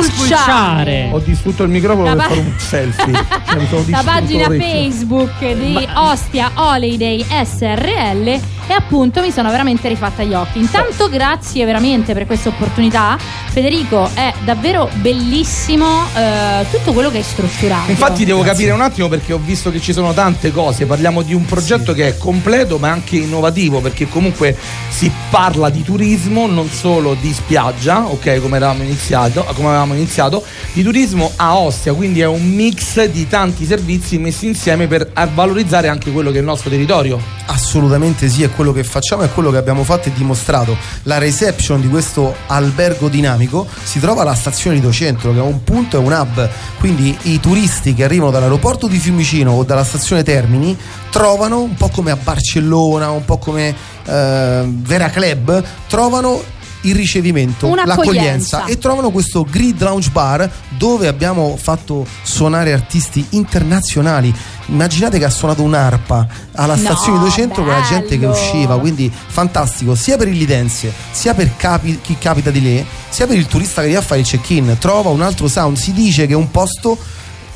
spulciare 0.00 1.08
Ho 1.12 1.18
distrutto 1.18 1.64
il 1.64 1.70
microfono 1.70 2.14
La 2.14 2.14
per 2.14 2.24
fare 2.26 2.40
un 2.40 2.54
selfie. 2.56 3.12
Cioè, 3.54 3.84
la 3.90 4.02
pagina 4.04 4.46
l'orecchio. 4.48 4.68
Facebook 4.68 5.52
di 5.52 5.88
Ostia 5.94 6.50
Holiday 6.54 7.24
SRL 7.24 8.53
e 8.66 8.72
appunto 8.72 9.20
mi 9.20 9.30
sono 9.30 9.50
veramente 9.50 9.88
rifatta 9.88 10.22
gli 10.22 10.34
occhi. 10.34 10.58
Intanto 10.58 11.08
grazie 11.08 11.64
veramente 11.64 12.12
per 12.12 12.26
questa 12.26 12.48
opportunità. 12.48 13.18
Federico 13.18 14.10
è 14.14 14.32
davvero 14.44 14.88
bellissimo 14.94 16.04
eh, 16.14 16.66
tutto 16.70 16.92
quello 16.92 17.10
che 17.10 17.18
hai 17.18 17.22
strutturato. 17.22 17.90
Infatti 17.90 18.24
devo 18.24 18.42
capire 18.42 18.72
un 18.72 18.80
attimo 18.80 19.08
perché 19.08 19.32
ho 19.32 19.40
visto 19.42 19.70
che 19.70 19.80
ci 19.80 19.92
sono 19.92 20.12
tante 20.12 20.50
cose, 20.50 20.86
parliamo 20.86 21.22
di 21.22 21.34
un 21.34 21.44
progetto 21.44 21.92
che 21.92 22.08
è 22.08 22.16
completo 22.16 22.78
ma 22.78 22.90
anche 22.90 23.16
innovativo 23.16 23.80
perché 23.80 24.08
comunque 24.08 24.56
si 24.88 25.10
parla 25.30 25.70
di 25.70 25.82
turismo, 25.82 26.46
non 26.46 26.68
solo 26.68 27.14
di 27.20 27.32
spiaggia, 27.32 28.06
ok 28.06 28.40
come 28.40 28.56
avevamo 28.56 28.82
iniziato, 28.82 29.44
come 29.54 29.68
avevamo 29.68 29.94
iniziato 29.94 30.44
di 30.72 30.82
turismo 30.82 31.32
a 31.36 31.56
Ostia, 31.56 31.92
quindi 31.94 32.20
è 32.20 32.26
un 32.26 32.44
mix 32.48 33.04
di 33.04 33.28
tanti 33.28 33.64
servizi 33.64 34.18
messi 34.18 34.46
insieme 34.46 34.86
per 34.86 35.10
valorizzare 35.32 35.88
anche 35.88 36.10
quello 36.10 36.30
che 36.30 36.36
è 36.36 36.40
il 36.40 36.46
nostro 36.46 36.70
territorio. 36.70 37.33
Assolutamente 37.46 38.28
sì, 38.28 38.42
è 38.42 38.50
quello 38.50 38.72
che 38.72 38.84
facciamo, 38.84 39.22
è 39.22 39.30
quello 39.30 39.50
che 39.50 39.58
abbiamo 39.58 39.84
fatto 39.84 40.08
e 40.08 40.12
dimostrato. 40.12 40.76
La 41.02 41.18
reception 41.18 41.80
di 41.80 41.88
questo 41.88 42.34
albergo 42.46 43.08
dinamico 43.08 43.66
si 43.82 44.00
trova 44.00 44.22
alla 44.22 44.34
stazione 44.34 44.76
Lido 44.76 44.90
Centro, 44.90 45.32
che 45.32 45.38
è 45.38 45.42
un 45.42 45.62
punto, 45.62 45.96
è 45.96 46.00
un 46.00 46.12
hub. 46.12 46.48
Quindi 46.78 47.16
i 47.22 47.40
turisti 47.40 47.92
che 47.92 48.04
arrivano 48.04 48.30
dall'aeroporto 48.30 48.86
di 48.86 48.98
Fiumicino 48.98 49.52
o 49.52 49.64
dalla 49.64 49.84
stazione 49.84 50.22
Termini 50.22 50.76
trovano, 51.10 51.60
un 51.60 51.74
po' 51.74 51.88
come 51.88 52.10
a 52.10 52.16
Barcellona, 52.16 53.10
un 53.10 53.24
po' 53.24 53.38
come 53.38 53.74
eh, 54.04 54.64
Vera 54.66 55.10
Club, 55.10 55.62
trovano 55.86 56.42
il 56.84 56.94
ricevimento, 56.94 57.74
l'accoglienza 57.74 58.64
e 58.64 58.78
trovano 58.78 59.10
questo 59.10 59.44
Grid 59.48 59.80
Lounge 59.82 60.10
Bar 60.10 60.50
dove 60.76 61.08
abbiamo 61.08 61.56
fatto 61.60 62.06
suonare 62.22 62.72
artisti 62.72 63.24
internazionali. 63.30 64.34
Immaginate 64.66 65.18
che 65.18 65.24
ha 65.24 65.30
suonato 65.30 65.62
un'arpa 65.62 66.26
alla 66.52 66.74
No, 66.74 66.80
stazione 66.80 67.22
di 67.24 67.30
centro 67.30 67.62
con 67.62 67.72
la 67.72 67.82
gente 67.82 68.10
che 68.10 68.26
bello. 68.26 68.32
usciva, 68.32 68.78
quindi 68.78 69.12
fantastico 69.26 69.94
sia 69.94 70.16
per 70.16 70.28
il 70.28 70.36
lidense, 70.36 70.92
sia 71.10 71.34
per 71.34 71.56
capi- 71.56 71.98
chi 72.00 72.16
capita 72.18 72.50
di 72.50 72.60
lì, 72.60 72.86
sia 73.08 73.26
per 73.26 73.36
il 73.36 73.46
turista 73.46 73.80
che 73.82 73.88
viene 73.88 74.02
a 74.02 74.06
fare 74.06 74.20
il 74.20 74.26
check-in. 74.26 74.76
Trova 74.78 75.10
un 75.10 75.20
altro 75.22 75.48
sound. 75.48 75.76
Si 75.76 75.92
dice 75.92 76.26
che 76.26 76.34
un 76.34 76.50
posto 76.50 76.96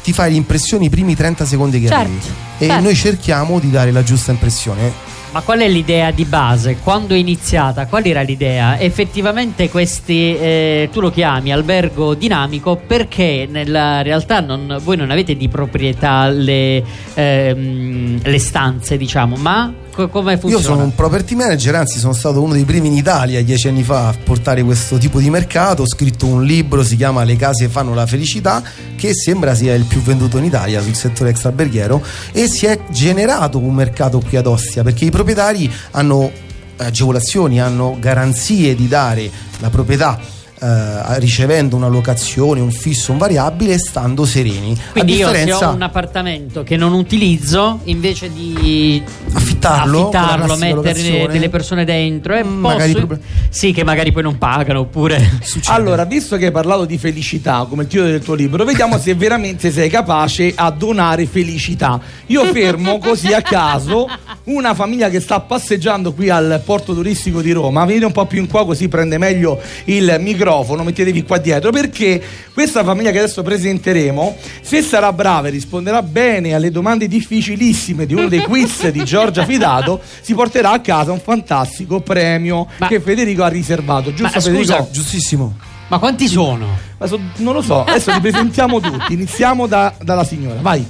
ti 0.02 0.12
fa 0.12 0.26
le 0.26 0.34
impressioni 0.34 0.86
i 0.86 0.90
primi 0.90 1.14
30 1.14 1.44
secondi 1.44 1.80
che 1.80 1.88
Certo, 1.88 2.02
arrivi. 2.02 2.26
E 2.58 2.66
certo. 2.66 2.82
noi 2.82 2.94
cerchiamo 2.94 3.58
di 3.58 3.70
dare 3.70 3.90
la 3.90 4.02
giusta 4.02 4.30
impressione. 4.32 5.06
Ma 5.30 5.42
qual 5.42 5.58
è 5.58 5.68
l'idea 5.68 6.10
di 6.10 6.24
base? 6.24 6.78
Quando 6.82 7.14
è 7.14 7.18
iniziata? 7.18 7.86
Qual 7.86 8.02
era 8.06 8.22
l'idea? 8.22 8.78
Effettivamente 8.78 9.68
questi, 9.68 10.34
eh, 10.34 10.88
tu 10.90 11.00
lo 11.00 11.10
chiami 11.10 11.52
albergo 11.52 12.14
dinamico 12.14 12.76
perché 12.76 13.46
nella 13.48 14.00
realtà 14.00 14.40
non- 14.40 14.78
voi 14.82 14.96
non 14.96 15.10
avete 15.10 15.36
di 15.36 15.48
proprietà 15.48 16.28
le, 16.30 16.82
ehm, 17.12 18.20
le 18.22 18.38
stanze, 18.38 18.96
diciamo, 18.96 19.36
ma 19.36 19.70
co- 19.98 20.08
come 20.08 20.32
Io 20.34 20.38
funziona? 20.38 20.64
sono 20.64 20.82
un 20.84 20.94
property 20.94 21.34
manager, 21.34 21.74
anzi 21.74 21.98
sono 21.98 22.12
stato 22.12 22.40
uno 22.40 22.52
dei 22.52 22.64
primi 22.64 22.86
in 22.86 22.92
Italia 22.94 23.42
dieci 23.42 23.66
anni 23.66 23.82
fa 23.82 24.08
a 24.08 24.14
portare 24.22 24.62
questo 24.62 24.96
tipo 24.96 25.18
di 25.18 25.28
mercato. 25.28 25.82
Ho 25.82 25.88
scritto 25.88 26.26
un 26.26 26.44
libro, 26.44 26.84
si 26.84 26.94
chiama 26.96 27.24
Le 27.24 27.34
case 27.34 27.68
fanno 27.68 27.94
la 27.94 28.06
felicità, 28.06 28.62
che 28.96 29.12
sembra 29.12 29.54
sia 29.56 29.74
il 29.74 29.84
più 29.84 30.00
venduto 30.00 30.38
in 30.38 30.44
Italia 30.44 30.80
sul 30.80 30.94
settore 30.94 31.30
extraberghiero 31.30 32.00
e 32.32 32.46
si 32.46 32.66
è 32.66 32.78
generato 32.90 33.58
un 33.58 33.74
mercato 33.74 34.20
qui 34.20 34.36
ad 34.36 34.46
Ostia 34.46 34.84
perché 34.84 35.04
i 35.04 35.10
proprietari 35.10 35.70
hanno 35.92 36.30
agevolazioni, 36.76 37.60
hanno 37.60 37.96
garanzie 37.98 38.76
di 38.76 38.86
dare 38.86 39.28
la 39.58 39.68
proprietà. 39.70 40.37
Eh, 40.60 41.18
ricevendo 41.18 41.76
una 41.76 41.88
locazione, 41.88 42.60
un 42.60 42.70
fisso, 42.70 43.12
un 43.12 43.18
variabile 43.18 43.74
e 43.74 43.78
stando 43.78 44.24
sereni. 44.24 44.76
Quindi 44.92 45.12
a 45.12 45.16
io 45.16 45.26
se 45.26 45.32
differenza 45.32 45.70
ho 45.70 45.74
un 45.74 45.82
appartamento 45.82 46.62
che 46.62 46.76
non 46.76 46.92
utilizzo, 46.92 47.80
invece 47.84 48.32
di 48.32 49.02
affittarlo, 49.32 50.08
affittarlo, 50.08 50.56
mettere 50.56 51.28
delle 51.30 51.48
persone 51.48 51.84
dentro 51.84 52.34
e 52.34 52.44
Mm, 52.44 52.62
posso- 52.62 52.76
magari 52.76 52.92
prob- 52.94 53.18
sì, 53.50 53.72
che 53.72 53.84
magari 53.84 54.12
poi 54.12 54.22
non 54.22 54.38
pagano 54.38 54.80
oppure 54.80 55.40
Allora, 55.66 56.04
visto 56.04 56.36
che 56.36 56.46
hai 56.46 56.50
parlato 56.52 56.84
di 56.84 56.98
felicità 56.98 57.66
come 57.68 57.82
il 57.82 57.88
titolo 57.88 58.08
del 58.08 58.20
tuo 58.20 58.34
libro, 58.34 58.64
vediamo 58.64 58.98
se 58.98 59.14
veramente 59.14 59.70
sei 59.70 59.88
capace 59.88 60.52
a 60.54 60.70
donare 60.70 61.26
felicità. 61.26 62.00
Io 62.26 62.44
fermo 62.46 62.98
così 62.98 63.32
a 63.32 63.42
caso 63.42 64.06
una 64.44 64.74
famiglia 64.74 65.08
che 65.08 65.20
sta 65.20 65.40
passeggiando 65.40 66.12
qui 66.12 66.30
al 66.30 66.60
porto 66.64 66.94
turistico 66.94 67.40
di 67.42 67.52
Roma. 67.52 67.84
Venite 67.84 68.04
un 68.06 68.12
po' 68.12 68.26
più 68.26 68.40
in 68.40 68.48
qua 68.48 68.64
così 68.64 68.88
prende 68.88 69.18
meglio 69.18 69.60
il 69.84 70.16
microfono, 70.20 70.46
mettetevi 70.82 71.22
qua 71.24 71.38
dietro 71.38 71.70
perché 71.70 72.20
questa 72.52 72.82
famiglia 72.84 73.10
che 73.10 73.18
adesso 73.18 73.42
presenteremo, 73.42 74.36
se 74.60 74.82
sarà 74.82 75.12
brava 75.12 75.48
e 75.48 75.50
risponderà 75.50 76.02
bene 76.02 76.54
alle 76.54 76.70
domande 76.70 77.06
difficilissime 77.08 78.06
di 78.06 78.14
uno 78.14 78.28
dei 78.28 78.40
quiz 78.42 78.88
di 78.88 79.04
Giorgia 79.04 79.44
Fidato, 79.44 80.00
si 80.20 80.34
porterà 80.34 80.70
a 80.72 80.80
casa 80.80 81.12
un 81.12 81.20
fantastico 81.20 82.00
premio 82.00 82.66
che 82.88 83.00
Federico 83.00 83.42
ha 83.44 83.48
riservato. 83.48 84.10
Giusto 84.14 84.36
Ma, 84.38 84.40
Federico? 84.40 84.72
scusa, 84.72 84.88
giustissimo. 84.90 85.56
Ma 85.88 85.98
quanti 85.98 86.26
sono? 86.28 86.66
Ma 86.98 87.06
so- 87.06 87.20
non 87.36 87.54
lo 87.54 87.62
so, 87.62 87.84
adesso 87.84 88.12
li 88.12 88.20
presentiamo 88.20 88.80
tutti. 88.80 89.12
Iniziamo 89.14 89.66
da- 89.66 89.94
dalla 90.02 90.24
signora, 90.24 90.60
vai. 90.60 90.86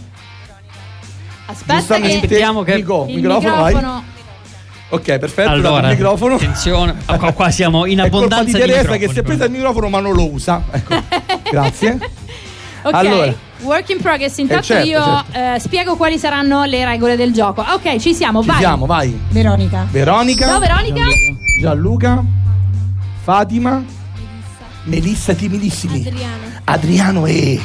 Aspetta 1.46 1.98
che 2.00 2.14
Aspettiamo 2.14 2.62
che- 2.62 2.74
Mico, 2.74 3.06
il 3.08 3.14
microfono, 3.16 3.54
microfono 3.64 3.92
vai. 3.92 4.02
Ok, 4.90 5.18
perfetto. 5.18 5.50
Allora, 5.50 5.90
il 5.90 5.96
microfono. 5.98 6.36
attenzione, 6.36 6.94
qua, 7.04 7.32
qua 7.32 7.50
siamo 7.50 7.84
in 7.84 7.98
È 7.98 8.08
colpa 8.08 8.36
abbondanza 8.36 8.44
di 8.44 8.52
di, 8.52 8.58
Teresa 8.72 8.96
che 8.96 9.08
si 9.12 9.18
è 9.18 9.22
presa 9.22 9.44
il 9.44 9.50
microfono 9.50 9.88
ma 9.88 10.00
non 10.00 10.14
lo 10.14 10.32
usa. 10.32 10.62
Ecco. 10.70 10.94
Grazie. 11.50 11.98
Ok, 12.82 12.94
Allora. 12.94 13.34
work 13.62 13.88
in 13.90 13.98
progress. 14.00 14.38
Intanto 14.38 14.62
Eh, 14.62 14.66
certo, 14.66 14.88
io 14.88 15.02
certo. 15.02 15.54
eh, 15.56 15.58
spiego 15.58 15.96
quali 15.96 16.16
saranno 16.18 16.64
le 16.64 16.84
regole 16.86 17.16
del 17.16 17.32
gioco. 17.32 17.60
Ok, 17.68 17.96
ci 17.98 18.14
siamo, 18.14 18.40
Ci 18.40 18.48
vai. 18.48 18.58
siamo, 18.58 18.86
vai. 18.86 19.20
Veronica. 19.30 19.86
Veronica. 19.90 20.46
Ciao 20.46 20.58
Veronica. 20.58 21.02
Gianluca. 21.60 22.24
Fatima. 23.24 23.84
Melissa 24.84 25.34
timidissimi. 25.34 25.98
Adriano. 26.06 26.42
Adriano 26.64 27.26
e 27.26 27.60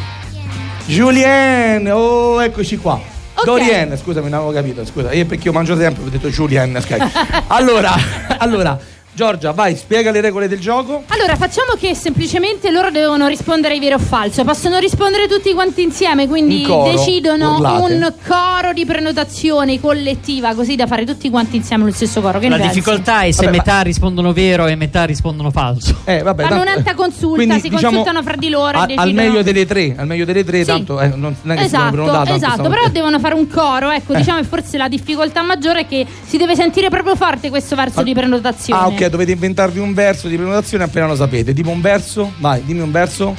Julien. 0.88 1.90
Oh, 1.90 2.44
eccoci 2.44 2.76
qua. 2.78 3.00
Ok. 3.44 3.46
Dorien, 3.46 3.98
scusami, 3.98 4.30
non 4.30 4.40
avevo 4.40 4.54
capito. 4.54 4.86
Scusa, 4.86 5.12
io 5.12 5.26
perché 5.26 5.48
io 5.48 5.54
mangio 5.54 5.76
sempre, 5.78 6.04
ho 6.04 6.10
detto 6.10 6.30
Julien. 6.30 6.80
Sky. 6.80 6.98
allora, 7.48 7.94
allora, 8.38 8.80
Giorgia, 9.16 9.52
vai, 9.52 9.76
spiega 9.76 10.10
le 10.10 10.22
regole 10.22 10.48
del 10.48 10.60
gioco. 10.60 11.04
Allora, 11.10 11.36
facciamo 11.36 11.74
che 11.80 11.94
semplicemente 11.94 12.72
loro 12.72 12.90
devono 12.90 13.28
rispondere 13.28 13.76
ai 13.76 13.80
vero 13.80 13.96
o 13.98 14.00
falso. 14.00 14.44
Possono 14.44 14.80
rispondere 14.80 15.28
tutti 15.28 15.54
quanti 15.54 15.84
insieme, 15.84 16.28
quindi 16.28 16.62
In 16.62 16.68
coro, 16.68 16.90
decidono 16.90 17.58
urlate. 17.58 17.94
un 17.94 18.14
coro 18.28 18.74
di 18.74 18.86
prenotazione 18.86 19.80
collettiva, 19.80 20.56
così 20.56 20.76
da 20.76 20.88
fare 20.88 21.06
tutti 21.06 21.30
quanti 21.30 21.58
insieme 21.58 21.86
lo 21.86 21.92
stesso 21.92 22.22
coro. 22.22 22.40
Che 22.40 22.50
La 22.50 22.56
ne 22.56 22.62
pensi? 22.64 22.80
difficoltà 22.80 23.22
è 23.22 23.30
se 23.32 23.46
Vabbè, 23.46 23.58
metà 23.58 23.82
rispondono 23.82 24.34
vero 24.34 24.66
e 24.66 24.76
metà 24.76 25.04
rispondono 25.04 25.52
falso. 25.52 25.96
Eh, 26.06 26.24
vabbè, 26.24 26.42
Fanno 26.44 26.56
tanto- 26.56 26.72
un'alta 26.72 26.94
consulta, 26.96 27.36
quindi, 27.36 27.60
si 27.60 27.70
diciamo, 27.70 27.98
consultano 27.98 28.24
fra 28.24 28.36
di 28.36 28.50
loro 28.50 28.72
e 28.72 28.80
a- 28.80 28.82
al 28.82 28.88
decidono- 28.88 29.14
meglio 29.14 29.42
delle 29.44 29.66
tre, 29.68 29.96
al 29.96 30.08
meglio 30.08 30.26
delle 30.26 30.44
tre, 30.44 30.58
Sì. 30.60 30.66
tanto 30.66 31.00
eh, 31.00 31.08
non, 31.10 31.36
non 31.40 31.56
è 31.56 31.60
che 31.62 31.66
si 31.66 31.72
devono 31.72 31.88
Esatto, 31.88 31.92
prenotare, 31.92 32.18
tanto 32.30 32.34
esatto, 32.46 32.54
stanno- 32.64 32.70
però 32.70 32.88
devono 32.90 33.20
fare 33.20 33.36
un 33.36 33.48
coro, 33.48 33.92
ecco, 33.92 34.16
diciamo 34.16 34.40
che 34.40 34.46
forse 34.48 34.78
la 34.78 34.88
difficoltà 34.88 35.44
maggiore 35.44 35.82
è 35.82 35.88
che 35.88 36.04
si 36.26 36.38
deve 36.38 36.56
sentire 36.56 36.90
proprio 36.90 37.16
forte 37.16 37.50
questo 37.52 37.76
verso 37.76 38.02
di 38.02 38.14
prenotazione. 38.16 38.82
Ah, 38.82 38.88
ok, 38.88 39.03
dovete 39.10 39.32
inventarvi 39.32 39.80
un 39.80 39.94
verso 39.94 40.28
di 40.28 40.36
prenotazione 40.36 40.84
appena 40.84 41.08
lo 41.08 41.16
sapete. 41.16 41.54
Tipo 41.54 41.70
un 41.70 41.82
verso? 41.82 42.34
Vai, 42.38 42.64
dimmi 42.64 42.82
un 42.82 42.92
verso. 42.92 43.36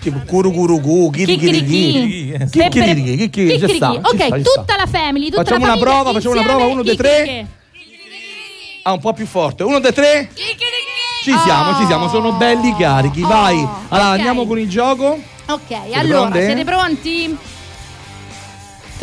Tipo 0.00 0.20
curu 0.26 0.50
curu 0.52 0.80
gu, 0.80 1.10
chiri 1.10 1.36
chiri 1.38 1.58
Chicchirichi. 1.62 2.36
chi. 2.48 2.58
Peppere- 2.58 2.68
Chicchirichi, 2.94 3.16
chi- 3.16 3.30
chi- 3.30 3.40
ci 3.50 3.52
Chicchirichi. 3.58 3.76
sta, 3.76 3.92
ci 3.92 3.98
Ok, 3.98 4.42
tutta 4.42 4.76
la 4.76 4.86
family, 4.86 5.28
tutta 5.30 5.42
Facciamo 5.44 5.64
la 5.66 5.72
una 5.72 5.78
famiglia 5.80 5.96
prova, 6.02 6.12
facciamo 6.12 6.34
una 6.34 6.42
prova, 6.42 6.64
uno, 6.64 6.82
due, 6.82 6.96
tre. 6.96 7.46
Ah, 8.82 8.92
un 8.94 8.98
po' 8.98 9.12
più 9.12 9.26
forte. 9.26 9.62
Uno, 9.62 9.78
due, 9.78 9.92
tre. 9.92 10.28
Ci 11.22 11.30
siamo, 11.44 11.78
ci 11.78 11.86
siamo, 11.86 12.08
sono 12.08 12.32
belli 12.32 12.74
carichi. 12.76 13.20
Vai. 13.20 13.56
Allora, 13.90 14.08
andiamo 14.10 14.44
con 14.44 14.58
il 14.58 14.68
gioco. 14.68 15.20
Ok, 15.46 15.76
allora, 15.92 16.32
siete 16.32 16.64
pronti? 16.64 17.36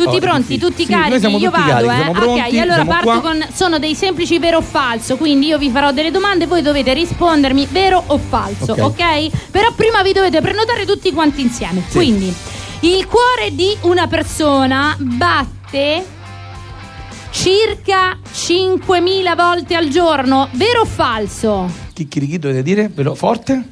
Tutti 0.04 0.18
pronti, 0.20 0.58
tutti 0.58 0.84
Sì, 0.84 0.90
carichi? 0.90 1.26
io 1.26 1.30
tutti 1.30 1.44
vado, 1.44 1.66
carichi, 1.86 1.92
eh. 1.92 1.96
siamo 1.96 2.12
pronti, 2.12 2.40
ok, 2.56 2.58
allora 2.62 2.84
parto 2.84 3.04
qua. 3.04 3.20
con 3.20 3.46
sono 3.52 3.78
dei 3.78 3.94
semplici 3.94 4.38
vero 4.38 4.58
o 4.58 4.62
falso, 4.62 5.16
quindi 5.16 5.46
io 5.46 5.58
vi 5.58 5.70
farò 5.70 5.92
delle 5.92 6.10
domande 6.10 6.44
e 6.44 6.46
voi 6.46 6.62
dovete 6.62 6.92
rispondermi 6.94 7.68
vero 7.70 8.02
o 8.06 8.18
falso, 8.18 8.72
Ok. 8.72 8.78
ok? 8.82 9.28
Però 9.50 9.72
prima 9.74 10.02
vi 10.02 10.12
dovete 10.12 10.40
prenotare 10.40 10.84
tutti 10.86 11.12
quanti 11.12 11.40
insieme. 11.42 11.82
Sì. 11.88 11.96
Quindi 11.96 12.34
il 12.80 13.06
cuore 13.06 13.54
di 13.54 13.76
una 13.82 14.06
persona 14.06 14.96
batte 14.98 16.04
circa 17.30 18.18
5.000 18.32 19.36
volte 19.36 19.74
al 19.74 19.88
giorno. 19.88 20.48
Vero 20.52 20.80
o 20.82 20.84
falso? 20.84 21.70
Chicchirichi 21.92 22.38
dovete 22.38 22.62
dire? 22.62 22.90
Velo 22.92 23.14
forte? 23.14 23.62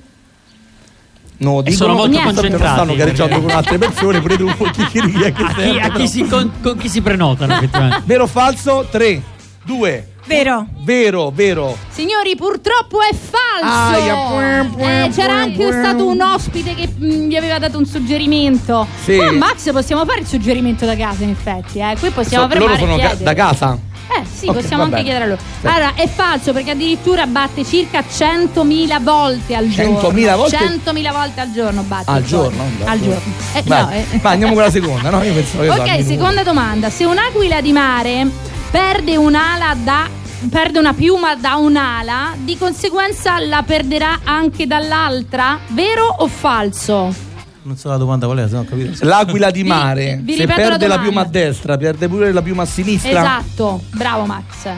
No, 1.40 1.62
dicono 1.62 1.76
sono 1.76 1.94
molto 1.94 2.20
concentrati, 2.20 2.72
stanno 2.72 2.94
gareggiando 2.96 3.40
con 3.40 3.50
altre 3.50 3.78
persone, 3.78 4.20
pure 4.20 4.36
tu 4.36 4.48
chicchirichi 4.48 5.24
a 5.24 5.30
che 5.30 5.42
A 5.42 5.52
chi, 5.52 5.78
a 5.78 5.90
chi 5.90 6.08
si 6.08 6.26
con, 6.26 6.50
con 6.60 6.76
chi 6.76 6.88
si 6.88 7.00
prenotano. 7.00 7.60
Vero 8.04 8.24
o 8.24 8.26
falso? 8.26 8.86
3, 8.90 9.22
2, 9.64 10.08
Vero. 10.28 10.66
vero, 10.80 11.30
vero. 11.34 11.76
Signori, 11.90 12.36
purtroppo 12.36 12.98
è 13.00 13.14
falso. 13.14 13.96
Aia, 13.96 14.14
puem, 14.14 14.70
puem, 14.74 15.04
Eh, 15.04 15.10
c'era 15.10 15.32
puem, 15.34 15.42
anche 15.50 15.72
stato 15.72 16.06
un 16.06 16.20
ospite 16.20 16.74
che 16.74 16.88
mm, 16.88 17.28
gli 17.28 17.36
aveva 17.36 17.58
dato 17.58 17.78
un 17.78 17.86
suggerimento. 17.86 18.86
Sì. 19.02 19.16
Ma 19.16 19.32
Max 19.32 19.72
possiamo 19.72 20.04
fare 20.04 20.20
il 20.20 20.26
suggerimento 20.26 20.84
da 20.86 20.94
casa, 20.96 21.24
in 21.24 21.30
effetti. 21.30 21.78
Eh. 21.80 21.96
Qui 21.98 22.10
possiamo 22.10 22.44
So- 22.44 22.50
fermare 22.50 22.78
loro 22.78 22.86
sono 22.92 22.96
ca- 23.08 23.14
da 23.14 23.34
casa? 23.34 23.78
Eh 24.10 24.22
sì, 24.24 24.46
Ok, 24.48 24.54
possiamo 24.54 24.84
anche 24.84 25.02
chiedere 25.02 25.24
a 25.24 25.26
loro. 25.28 25.40
Sì. 25.60 25.66
Allora, 25.66 25.92
è 25.94 26.08
falso 26.08 26.52
perché 26.54 26.70
addirittura 26.70 27.26
batte 27.26 27.62
circa 27.62 28.00
100.000 28.02 28.98
volte 29.02 29.54
al 29.54 29.68
giorno. 29.68 29.98
100.000 30.00 30.34
volte? 30.36 30.56
100.000 30.56 31.12
volte 31.12 31.40
al 31.40 31.52
giorno 31.52 31.82
batte. 31.82 32.10
Al 32.10 32.24
giorno? 32.24 32.62
Al 32.84 32.98
giorno. 33.00 33.20
Eh, 33.52 33.62
Vai, 33.66 33.82
no, 33.82 33.90
eh. 33.90 34.04
vai, 34.22 34.32
andiamo 34.32 34.54
con 34.54 34.62
la 34.62 34.70
seconda, 34.70 35.10
no? 35.10 35.22
Io 35.22 35.34
pensavo 35.34 35.62
che 35.62 35.68
Ok, 36.00 36.04
seconda 36.04 36.42
domanda. 36.42 36.88
Se 36.88 37.04
un'aquila 37.04 37.60
di 37.60 37.72
mare 37.72 38.26
perde 38.70 39.16
un'ala 39.16 39.74
da 39.84 40.08
perde 40.50 40.78
una 40.78 40.94
piuma 40.94 41.34
da 41.36 41.56
un'ala, 41.56 42.34
di 42.38 42.56
conseguenza 42.56 43.38
la 43.40 43.62
perderà 43.62 44.20
anche 44.24 44.66
dall'altra? 44.66 45.58
Vero 45.68 46.06
o 46.06 46.26
falso? 46.28 47.14
Non 47.62 47.76
so 47.76 47.88
la 47.88 47.96
domanda 47.96 48.26
qual 48.26 48.38
è, 48.38 48.46
se 48.48 48.54
no 48.54 48.60
ho 48.60 48.64
capito. 48.64 49.04
L'aquila 49.04 49.50
di 49.50 49.64
mare, 49.64 50.20
vi 50.22 50.34
se 50.36 50.40
ripeto 50.42 50.60
la 50.60 50.68
perde 50.68 50.86
la, 50.86 50.94
domanda. 50.96 51.02
piuma 51.02 51.20
a 51.20 51.24
destra, 51.30 51.76
perde 51.76 52.08
pure 52.08 52.32
la 52.32 52.42
piuma 52.42 52.62
a 52.62 52.66
sinistra. 52.66 53.10
Esatto. 53.10 53.82
Bravo 53.90 54.24
Max. 54.24 54.68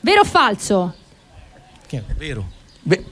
Vero 0.00 0.20
o 0.20 0.24
falso? 0.24 0.94
Che 1.86 1.96
è 1.96 2.14
vero. 2.16 2.44
Ve- 2.82 3.04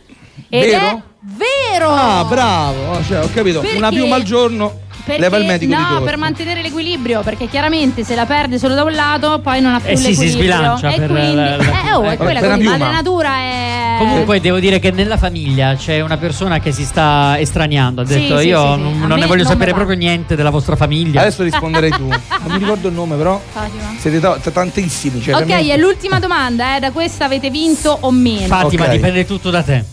Ed 0.49 0.71
vero? 0.71 0.87
è 0.87 1.02
vero. 1.21 1.88
Ah, 1.90 2.25
bravo, 2.25 3.02
cioè, 3.02 3.25
ho 3.25 3.30
capito. 3.33 3.61
Perché- 3.61 3.76
Una 3.76 3.88
piuma 3.88 4.14
al 4.14 4.23
giorno 4.23 4.80
Perché, 5.04 5.20
leva 5.20 5.37
il 5.37 5.44
medico 5.44 5.75
di 5.75 5.80
no, 5.94 6.00
per 6.02 6.16
mantenere 6.16 6.62
l'equilibrio, 6.62 7.20
perché 7.20 7.46
chiaramente 7.46 8.04
se 8.04 8.14
la 8.14 8.25
perde 8.25 8.58
solo 8.58 8.75
da 8.75 8.84
un 8.84 8.92
lato, 8.92 9.38
poi 9.40 9.61
non 9.61 9.75
ha 9.75 9.80
più 9.80 9.90
Eh 9.90 9.96
sì, 9.96 10.14
si 10.14 10.25
l'equilibrio. 10.26 10.54
sbilancia 10.54 10.88
e 10.90 10.99
per 10.99 11.08
quindi, 11.11 11.34
la- 11.34 11.56
la- 11.56 11.62
eh, 11.62 11.92
oh, 11.94 12.02
è 12.04 12.16
quella 12.16 12.40
quindi, 12.40 12.61
piuma. 12.61 12.76
madre 12.78 12.92
natura 12.92 13.37
è 13.37 13.96
Comunque 13.99 14.40
devo 14.40 14.58
dire 14.58 14.78
che 14.80 14.90
nella 14.90 15.16
famiglia 15.16 15.75
c'è 15.76 16.00
una 16.00 16.16
persona 16.16 16.58
che 16.58 16.73
si 16.73 16.84
sta 16.84 17.38
estraniando. 17.38 18.00
Ha 18.00 18.04
detto 18.04 18.38
sì, 18.38 18.46
io 18.49 18.61
sì, 18.76 18.82
sì. 18.82 18.99
non, 19.06 19.18
ne 19.18 19.26
voglio 19.26 19.42
non 19.42 19.52
sapere 19.52 19.66
mi 19.66 19.70
va." 19.70 19.84
proprio 19.84 19.96
niente 19.96 20.34
della 20.37 20.50
vostra 20.50 20.75
famiglia. 20.75 21.20
Adesso 21.20 21.42
risponderai 21.44 21.90
tu. 21.90 22.08
Non 22.44 22.52
mi 22.52 22.58
ricordo 22.58 22.88
il 22.88 22.94
nome, 22.94 23.14
però. 23.16 23.40
Fatima. 23.52 23.94
Siete 23.99 24.20
ta- 24.20 24.38
tantissimi. 24.52 25.20
Cioè, 25.23 25.34
Ok, 25.34 25.44
veramente- 25.44 25.73
è 25.75 25.76
l'ultima 25.76 26.18
domanda, 26.18 26.76
eh, 26.76 26.80
da 26.80 26.90
questa 26.90 27.26
avete 27.26 27.50
vinto 27.50 27.96
o 28.00 28.11
meno. 28.11 28.46
Fatima, 28.46 28.84
ok. 28.87 28.90
dipende 28.90 29.25
tutto 29.26 29.50
da 29.50 29.62
te. 29.62 29.84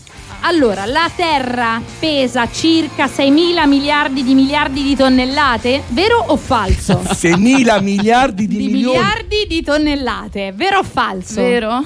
Allora, 0.44 0.86
la 0.86 1.08
Terra 1.14 1.80
pesa 2.00 2.50
circa 2.50 3.06
6.000 3.06 3.66
miliardi 3.68 4.24
di 4.24 4.34
miliardi 4.34 4.82
di 4.82 4.96
tonnellate, 4.96 5.82
vero 5.88 6.24
o 6.26 6.36
falso? 6.36 7.00
6.000 7.06 7.80
miliardi 7.82 8.48
di, 8.48 8.56
di 8.56 8.66
milioni. 8.66 8.98
miliardi 8.98 9.46
di 9.48 9.62
tonnellate, 9.62 10.52
vero 10.54 10.78
o 10.78 10.82
falso? 10.82 11.40
Vero. 11.40 11.82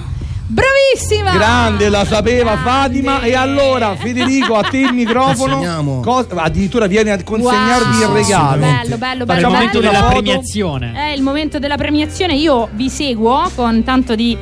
Bravissima! 0.49 1.33
Grande, 1.33 1.89
la 1.89 2.05
sapeva 2.05 2.55
Grande. 2.55 2.71
Fatima. 3.03 3.21
E 3.23 3.35
allora, 3.35 3.97
Federico, 3.97 4.55
a 4.55 4.63
te 4.63 4.79
il 4.79 4.93
microfono. 4.95 6.01
Cosa- 6.03 6.29
addirittura 6.37 6.87
vieni 6.87 7.11
a 7.11 7.21
consegnarvi 7.23 7.97
Wow. 8.03 8.09
il 8.11 8.23
regalo. 8.23 8.61
Bello, 8.61 8.97
bello, 8.97 9.25
Fare 9.27 9.41
il 9.41 9.45
bello. 9.45 9.49
momento 9.51 9.81
bello. 9.81 9.91
della 9.93 10.05
premiazione. 10.05 10.93
È 10.95 11.09
il 11.09 11.23
momento 11.23 11.59
della 11.59 11.77
premiazione. 11.77 12.37
Io 12.37 12.69
vi 12.73 12.89
seguo 12.89 13.51
con 13.57 13.83
tanto 13.83 14.15
di 14.15 14.37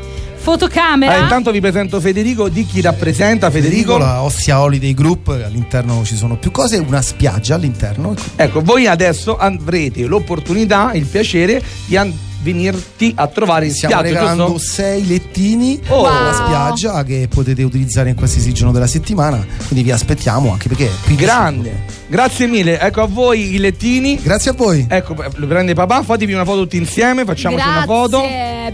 fotocamera. 0.44 1.16
Eh, 1.16 1.20
intanto 1.22 1.50
vi 1.50 1.60
presento 1.60 1.98
Federico. 2.00 2.50
Di 2.50 2.66
chi 2.66 2.82
rappresenta 2.82 3.50
Federico? 3.50 3.96
la 3.96 4.22
Ossia 4.22 4.60
Holiday 4.60 4.92
Group, 4.92 5.28
all'interno 5.28 6.04
ci 6.04 6.16
sono 6.16 6.36
più 6.36 6.50
cose, 6.50 6.76
una 6.76 7.00
spiaggia 7.00 7.54
all'interno. 7.54 8.14
Ecco, 8.36 8.60
voi 8.60 8.86
adesso 8.86 9.38
avrete 9.38 10.04
l'opportunità, 10.04 10.92
il 10.92 11.06
piacere 11.06 11.62
di 11.86 11.96
an- 11.96 12.12
venirti 12.44 13.12
a 13.16 13.26
trovare 13.26 13.66
in 13.66 13.72
Stiamo 13.72 13.94
spiaggia. 13.94 14.08
Stiamo 14.10 14.28
regalando 14.28 14.58
giusto? 14.58 14.72
sei 14.72 15.06
lettini 15.06 15.80
oh. 15.88 15.96
Wow. 15.96 16.04
alla 16.04 16.32
spiaggia 16.32 17.02
che 17.02 17.26
potete 17.28 17.62
utilizzare 17.62 18.10
in 18.10 18.14
qualsiasi 18.14 18.52
giorno 18.52 18.72
della 18.72 18.86
settimana. 18.86 19.44
Quindi 19.66 19.82
vi 19.82 19.90
aspettiamo 19.90 20.52
anche 20.52 20.68
perché 20.68 20.88
è 20.88 21.12
grande. 21.14 21.84
Grazie 22.06 22.46
mille, 22.46 22.78
ecco 22.78 23.02
a 23.02 23.06
voi 23.06 23.54
i 23.54 23.58
lettini. 23.58 24.20
Grazie 24.22 24.50
a 24.50 24.54
voi. 24.54 24.86
Ecco, 24.88 25.16
lo 25.34 25.46
prende 25.46 25.74
papà, 25.74 26.02
fatevi 26.02 26.32
una 26.34 26.44
foto 26.44 26.60
tutti 26.60 26.76
insieme, 26.76 27.24
facciamoci 27.24 27.62
Grazie. 27.62 27.82
una 27.82 27.86
foto. 27.86 28.22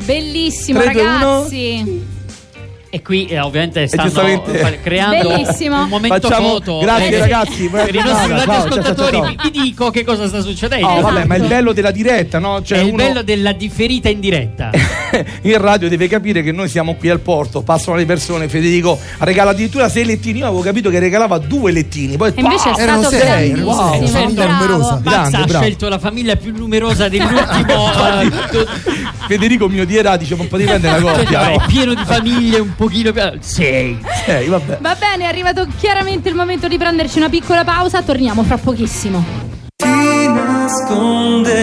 Bellissimo, 0.04 0.80
3, 0.80 0.92
ragazzi. 0.92 1.83
2, 1.85 2.09
e 2.92 3.03
qui 3.03 3.26
eh, 3.26 3.38
ovviamente 3.38 3.87
stanno 3.87 4.03
giustamente- 4.09 4.81
creando 4.83 5.29
Bellissimo. 5.29 5.83
un 5.85 5.88
momento 5.88 6.29
Facciamo- 6.29 6.48
foto. 6.48 6.79
grazie, 6.81 7.09
Eh, 7.14 7.18
ragazzi, 7.20 7.68
buona 7.68 7.85
Per 7.85 7.94
i 7.94 7.98
nostri 7.98 8.14
Ciao, 8.14 8.26
ciao, 8.26 8.38
radioascoltatori 8.38 9.16
ciao, 9.16 9.35
vi, 9.44 9.50
dico 9.62 9.90
che 9.90 10.05
cosa 10.05 10.26
sta 10.26 10.40
succedendo. 10.40 10.87
Oh, 10.88 10.98
Esatto. 10.98 11.12
vabbè, 11.14 11.24
ma 11.26 11.37
il 11.37 11.46
bello 11.46 11.72
della 11.72 11.92
diretta, 11.92 12.40
no? 12.40 12.61
Cioè, 12.64 12.79
È 12.79 12.81
il 12.81 12.88
uno 12.88 12.96
bello 12.96 13.22
della 13.22 13.53
differita 13.53 14.09
in 14.09 14.18
diretta. 14.18 14.70
in 15.42 15.59
radio 15.61 15.88
deve 15.88 16.09
capire 16.09 16.42
che 16.42 16.50
noi 16.50 16.68
siamo 16.68 16.96
qui 16.96 17.09
al 17.11 17.20
porto, 17.20 17.62
passano 17.62 17.96
le 17.96 18.07
persone, 18.07 18.48
Federico 18.48 18.98
regala 19.18 19.50
addirittura 19.53 19.88
sei 19.88 20.05
lettini. 20.05 20.40
Io 20.40 20.46
avevo 20.46 20.62
capito 20.62 20.90
che 20.90 20.98
regalava 20.98 21.38
due 21.38 21.70
lettini, 21.70 22.16
poi 22.16 22.33
E 22.35 22.40
invece 22.40 22.70
è 22.70 22.72
pa! 22.72 22.81
erano 22.81 23.03
stato 23.03 23.16
sei, 23.24 23.53
wow, 23.61 23.98
una 23.98 24.07
famiglia 24.09 24.44
bravo. 24.46 24.53
numerosa. 24.64 25.00
Grande, 25.00 25.37
ha 25.37 25.44
bravo. 25.44 25.64
scelto 25.64 25.88
la 25.88 25.98
famiglia 26.00 26.35
più 26.35 26.53
numerosa 26.57 27.09
dell'ultimo. 27.09 27.88
Federico 29.29 29.68
mio 29.68 29.85
dirà, 29.87 30.16
dice, 30.16 30.35
ma 30.35 30.42
potevi 30.44 30.68
prendere 30.70 31.00
la 31.00 31.07
cioè, 31.14 31.22
coppia. 31.24 31.50
è 31.50 31.57
no? 31.57 31.64
pieno 31.68 31.94
di 31.94 32.03
famiglie 32.05 32.59
un 32.59 32.74
pochino 32.80 33.12
più. 33.12 33.20
Sei. 33.40 34.00
Eh, 34.26 34.46
vabbè. 34.46 34.78
Va 34.80 34.96
bene, 34.98 35.24
è 35.24 35.26
arrivato 35.26 35.66
chiaramente 35.78 36.30
il 36.30 36.34
momento 36.34 36.66
di 36.66 36.78
prenderci 36.78 37.18
una 37.18 37.28
piccola 37.28 37.62
pausa. 37.62 38.00
Torniamo 38.00 38.42
fra 38.42 38.56
pochissimo. 38.56 39.22
ti 39.76 40.26
nasconderai 40.26 41.58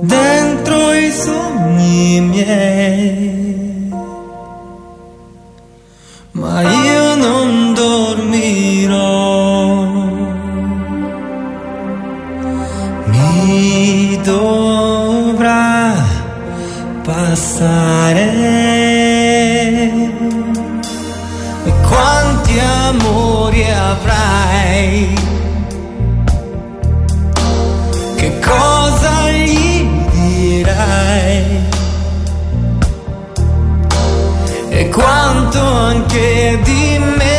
dentro 0.00 0.92
i 0.92 1.10
sogni 1.10 2.20
miei, 2.20 3.90
ma 6.32 6.62
io 6.62 7.16
non 7.16 7.74
dormirò. 7.74 9.02
Mi 13.06 14.20
dovrà 14.22 14.73
passare 17.04 18.32
e 21.64 21.72
quanti 21.86 22.58
amori 22.58 23.70
avrai? 23.70 25.14
Che 28.16 28.38
cosa 28.38 29.30
gli 29.30 29.86
dirai? 30.12 31.62
E 34.70 34.88
quanto 34.88 35.60
anche 35.60 36.58
di 36.62 36.98
me 37.18 37.33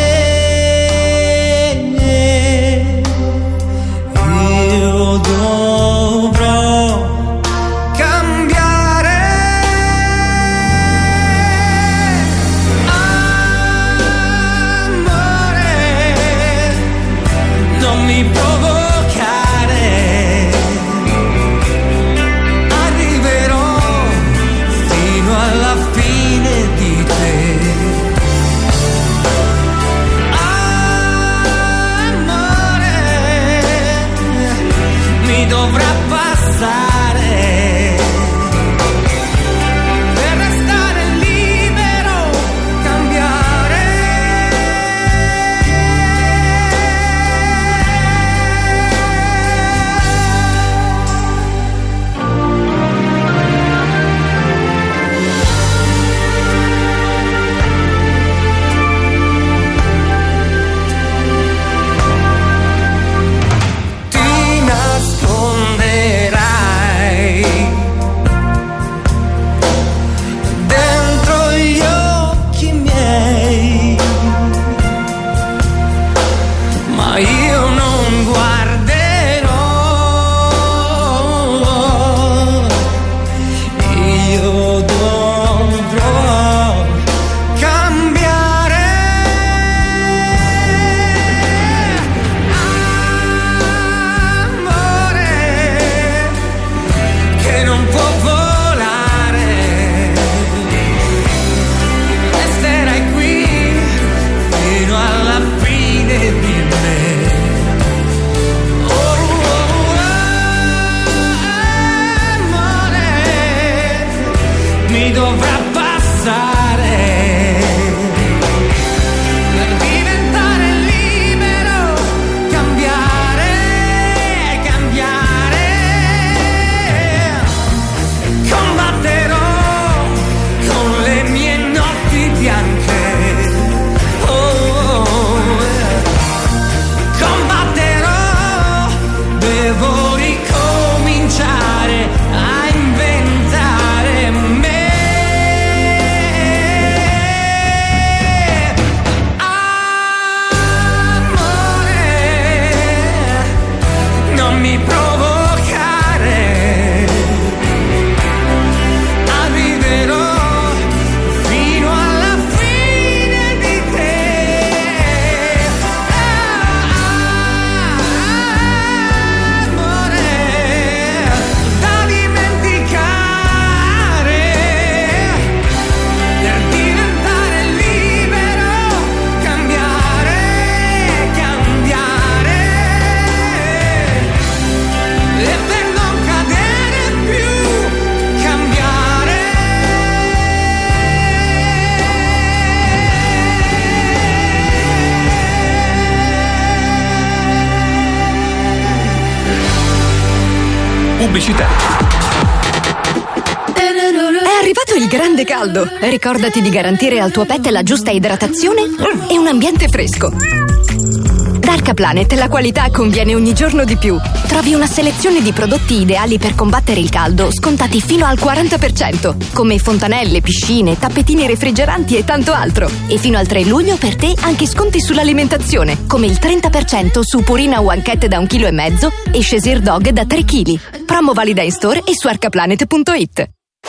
grande 205.36 205.43
caldo. 205.43 205.89
Ricordati 206.00 206.62
di 206.62 206.69
garantire 206.69 207.19
al 207.19 207.32
tuo 207.32 207.45
pet 207.45 207.67
la 207.67 207.84
giusta 207.84 208.10
idratazione 208.10 208.84
e 209.30 209.38
un 209.38 209.48
ambiente 209.48 209.89
fresco. 209.89 210.32
Da 210.32 211.74
Arcaplanet 211.74 212.32
la 212.34 212.48
qualità 212.48 212.89
conviene 212.89 213.36
ogni 213.36 213.54
giorno 213.54 213.84
di 213.84 213.98
più. 213.98 214.17
Trovi 214.48 214.74
una 214.74 214.86
selezione 214.86 215.41
di 215.41 215.52
prodotti 215.52 216.00
ideali 216.00 216.38
per 216.38 216.56
combattere 216.56 217.02
il 217.02 217.10
caldo, 217.10 217.52
scontati 217.52 218.00
fino 218.00 218.26
al 218.26 218.38
40%, 218.38 219.52
come 219.52 219.78
fontanelle, 219.78 220.39
piscine, 220.39 220.98
tappetini 220.98 221.45
refrigeranti 221.48 222.15
e 222.15 222.24
tanto 222.24 222.54
altro. 222.54 222.89
E 223.08 223.17
fino 223.17 223.38
al 223.38 223.48
3 223.48 223.65
luglio 223.65 223.98
per 223.98 224.15
te 224.15 224.34
anche 224.39 224.67
sconti 224.67 225.02
sull'alimentazione, 225.02 226.06
come 226.08 226.28
il 226.28 226.38
30% 226.39 227.19
su 227.21 227.43
Purina 227.43 227.84
Cat 228.02 228.26
da 228.28 228.39
1,5 228.39 228.48
kg 228.48 229.36
e 229.36 229.43
Shesir 229.43 229.82
Dog 229.82 230.10
da 230.10 230.26
3 230.26 230.45
kg. 230.45 230.80
Promo 231.06 231.34
valida 231.34 231.62
in 231.62 231.71
store 231.71 232.04
e 232.06 232.13
su 232.15 232.28
arcaplanet.it. 232.28 233.55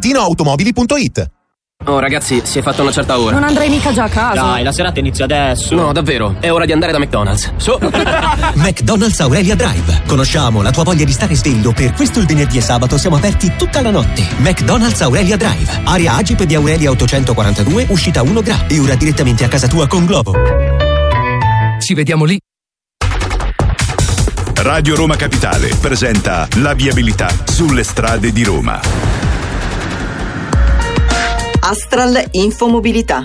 ValentinoAutomobili.it 0.00 1.30
Oh 1.82 1.98
ragazzi, 1.98 2.42
si 2.44 2.58
è 2.58 2.62
fatta 2.62 2.82
una 2.82 2.92
certa 2.92 3.18
ora. 3.18 3.32
Non 3.32 3.48
andrei 3.48 3.70
mica 3.70 3.90
già 3.90 4.04
a 4.04 4.08
casa. 4.08 4.42
Dai, 4.42 4.62
la 4.62 4.70
serata 4.72 5.00
inizia 5.00 5.24
adesso. 5.24 5.74
No, 5.74 5.92
davvero, 5.92 6.36
è 6.38 6.52
ora 6.52 6.66
di 6.66 6.72
andare 6.72 6.92
da 6.92 6.98
McDonald's. 6.98 7.52
Su. 7.56 7.78
McDonald's 8.56 9.18
Aurelia 9.20 9.54
Drive. 9.54 10.02
Conosciamo 10.06 10.60
la 10.60 10.70
tua 10.72 10.82
voglia 10.82 11.06
di 11.06 11.12
stare 11.12 11.34
sveglio. 11.34 11.72
Per 11.72 11.94
questo 11.94 12.18
il 12.18 12.26
venerdì 12.26 12.58
e 12.58 12.60
sabato 12.60 12.98
siamo 12.98 13.16
aperti 13.16 13.54
tutta 13.56 13.80
la 13.80 13.90
notte. 13.90 14.26
McDonald's 14.38 15.00
Aurelia 15.00 15.38
Drive. 15.38 15.80
Area 15.84 16.16
Agip 16.16 16.42
di 16.42 16.54
Aurelia 16.54 16.90
842, 16.90 17.86
uscita 17.88 18.20
1 18.20 18.40
Gra. 18.42 18.66
E 18.66 18.78
ora 18.78 18.94
direttamente 18.94 19.44
a 19.44 19.48
casa 19.48 19.66
tua 19.66 19.86
con 19.86 20.04
Globo. 20.04 20.34
Ci 21.80 21.94
vediamo 21.94 22.26
lì. 22.26 22.38
Radio 24.56 24.94
Roma 24.94 25.16
Capitale 25.16 25.74
presenta 25.80 26.46
la 26.56 26.74
viabilità 26.74 27.30
sulle 27.44 27.84
strade 27.84 28.30
di 28.32 28.44
Roma. 28.44 29.29
Astral 31.60 32.28
Infomobilità. 32.32 33.24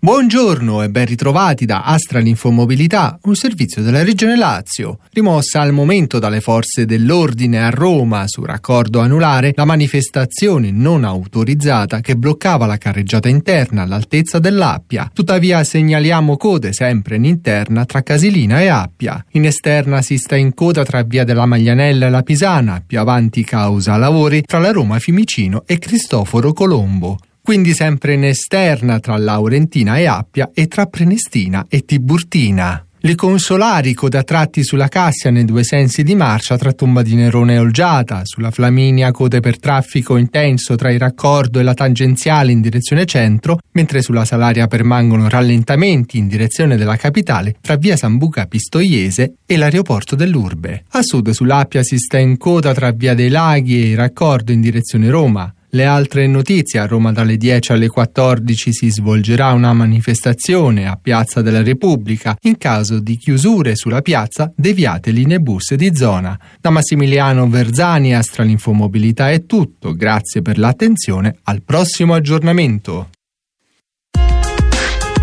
Buongiorno 0.00 0.84
e 0.84 0.90
ben 0.90 1.06
ritrovati 1.06 1.66
da 1.66 1.82
Astral 1.82 2.24
Infomobilità, 2.28 3.18
un 3.22 3.34
servizio 3.34 3.82
della 3.82 4.04
Regione 4.04 4.36
Lazio. 4.36 5.00
Rimossa 5.12 5.60
al 5.60 5.72
momento 5.72 6.20
dalle 6.20 6.40
forze 6.40 6.86
dell'ordine 6.86 7.64
a 7.64 7.70
Roma 7.70 8.22
su 8.28 8.44
raccordo 8.44 9.00
anulare 9.00 9.50
la 9.56 9.64
manifestazione 9.64 10.70
non 10.70 11.02
autorizzata 11.02 11.98
che 11.98 12.14
bloccava 12.14 12.64
la 12.66 12.78
carreggiata 12.78 13.28
interna 13.28 13.82
all'altezza 13.82 14.38
dell'Appia. 14.38 15.10
Tuttavia 15.12 15.64
segnaliamo 15.64 16.36
code 16.36 16.72
sempre 16.72 17.16
in 17.16 17.24
interna 17.24 17.84
tra 17.84 18.02
Casilina 18.02 18.60
e 18.60 18.68
Appia. 18.68 19.22
In 19.32 19.46
esterna 19.46 20.00
si 20.00 20.16
sta 20.16 20.36
in 20.36 20.54
coda 20.54 20.84
tra 20.84 21.02
via 21.02 21.24
della 21.24 21.44
Maglianella 21.44 22.06
e 22.06 22.10
la 22.10 22.22
Pisana, 22.22 22.80
più 22.86 23.00
avanti 23.00 23.42
causa 23.42 23.96
lavori 23.96 24.42
tra 24.42 24.60
la 24.60 24.70
Roma 24.70 25.00
Fiumicino 25.00 25.64
e 25.66 25.80
Cristoforo 25.80 26.52
Colombo 26.52 27.18
quindi 27.48 27.72
sempre 27.72 28.12
in 28.12 28.24
esterna 28.24 29.00
tra 29.00 29.16
Laurentina 29.16 29.96
e 29.96 30.04
Appia 30.04 30.50
e 30.52 30.66
tra 30.66 30.84
Prenestina 30.84 31.64
e 31.66 31.80
Tiburtina. 31.80 32.84
Le 32.98 33.14
consolari 33.14 33.94
coda 33.94 34.22
tratti 34.22 34.62
sulla 34.62 34.88
Cassia 34.88 35.30
nei 35.30 35.46
due 35.46 35.64
sensi 35.64 36.02
di 36.02 36.14
marcia 36.14 36.58
tra 36.58 36.74
Tomba 36.74 37.00
di 37.00 37.14
Nerone 37.14 37.54
e 37.54 37.58
Olgiata, 37.58 38.20
sulla 38.24 38.50
Flaminia 38.50 39.12
code 39.12 39.40
per 39.40 39.58
traffico 39.58 40.18
intenso 40.18 40.74
tra 40.74 40.92
il 40.92 40.98
raccordo 40.98 41.58
e 41.58 41.62
la 41.62 41.72
tangenziale 41.72 42.52
in 42.52 42.60
direzione 42.60 43.06
centro, 43.06 43.60
mentre 43.72 44.02
sulla 44.02 44.26
Salaria 44.26 44.66
permangono 44.66 45.26
rallentamenti 45.26 46.18
in 46.18 46.28
direzione 46.28 46.76
della 46.76 46.96
capitale 46.96 47.54
tra 47.62 47.76
via 47.76 47.96
Sambuca 47.96 48.44
Pistoiese 48.44 49.36
e 49.46 49.56
l'aeroporto 49.56 50.14
dell'Urbe. 50.14 50.84
A 50.90 51.00
sud 51.00 51.30
sull'Appia 51.30 51.82
si 51.82 51.96
sta 51.96 52.18
in 52.18 52.36
coda 52.36 52.74
tra 52.74 52.90
via 52.90 53.14
dei 53.14 53.30
Laghi 53.30 53.82
e 53.82 53.88
il 53.92 53.96
raccordo 53.96 54.52
in 54.52 54.60
direzione 54.60 55.08
Roma. 55.08 55.50
Le 55.70 55.84
altre 55.84 56.26
notizie, 56.26 56.78
a 56.78 56.86
Roma 56.86 57.12
dalle 57.12 57.36
10 57.36 57.72
alle 57.72 57.88
14 57.88 58.72
si 58.72 58.90
svolgerà 58.90 59.52
una 59.52 59.74
manifestazione 59.74 60.88
a 60.88 60.98
Piazza 61.00 61.42
della 61.42 61.62
Repubblica. 61.62 62.34
In 62.42 62.56
caso 62.56 63.00
di 63.00 63.18
chiusure 63.18 63.76
sulla 63.76 64.00
piazza, 64.00 64.50
deviate 64.56 65.10
linee 65.10 65.40
bus 65.40 65.74
di 65.74 65.94
zona. 65.94 66.38
Da 66.58 66.70
Massimiliano 66.70 67.46
Verzani, 67.50 68.14
Astral 68.14 68.48
Infomobilità 68.48 69.30
è 69.30 69.44
tutto. 69.44 69.94
Grazie 69.94 70.40
per 70.40 70.56
l'attenzione. 70.56 71.36
Al 71.42 71.62
prossimo 71.62 72.14
aggiornamento. 72.14 73.10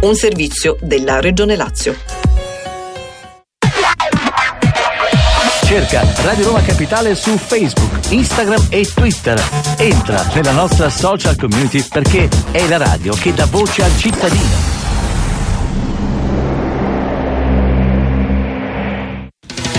Un 0.02 0.14
servizio 0.14 0.78
della 0.80 1.20
Regione 1.22 1.56
Lazio. 1.56 2.25
Cerca 5.66 6.06
Radio 6.22 6.46
Roma 6.46 6.62
Capitale 6.62 7.16
su 7.16 7.36
Facebook, 7.40 8.12
Instagram 8.12 8.68
e 8.70 8.88
Twitter. 8.94 9.44
Entra 9.78 10.24
nella 10.36 10.52
nostra 10.52 10.92
social 10.92 11.36
community 11.36 11.84
perché 11.90 12.30
è 12.52 12.68
la 12.68 12.78
radio 12.78 13.16
che 13.16 13.34
dà 13.34 13.48
voce 13.48 13.84
al 13.84 13.98
cittadino. 13.98 14.56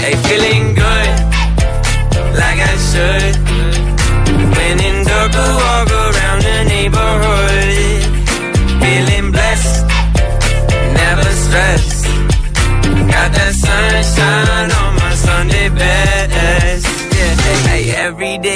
Hey, 0.02 0.16
feeling 0.22 0.74
good, 0.74 2.34
like 2.34 2.60
I 2.60 2.76
should. 2.90 3.38
When 4.56 4.80
in 4.80 5.06
I 5.06 5.28
walk 5.34 5.90
around 5.92 6.42
the 6.42 6.64
neighborhood. 6.64 8.02
Feeling 8.80 9.30
blessed, 9.30 9.86
never 10.94 11.30
stressed. 11.30 11.95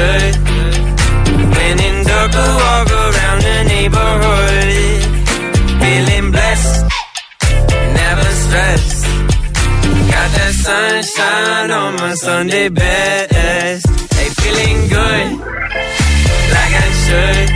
should. 0.00 0.34
When 1.54 1.76
in 1.88 1.96
doubt, 2.08 2.30
go 2.36 2.44
walk 2.62 2.88
around 3.04 3.40
the 3.48 3.58
neighborhood, 3.74 5.00
feeling 5.82 6.26
blessed, 6.36 6.76
never 8.00 8.28
stressed. 8.42 9.02
Got 10.12 10.28
that 10.36 10.54
sunshine 10.64 11.70
on 11.82 11.92
my 12.02 12.14
Sunday 12.14 12.68
best. 12.68 13.86
Hey, 14.16 14.30
feeling 14.40 14.78
good, 14.96 15.26
like 16.54 16.74
I 16.84 16.88
should. 17.02 17.48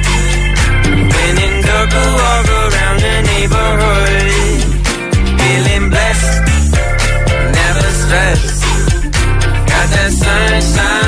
When 1.15 1.35
in 1.47 1.55
doubt, 1.67 1.89
go 1.95 2.03
walk 2.23 2.47
around 2.63 2.99
the 3.07 3.17
neighborhood, 3.33 4.33
feeling 5.41 5.85
blessed, 5.95 6.35
never 7.59 7.89
stressed. 8.03 8.63
Got 9.71 9.87
that 9.95 10.11
sunshine. 10.23 11.04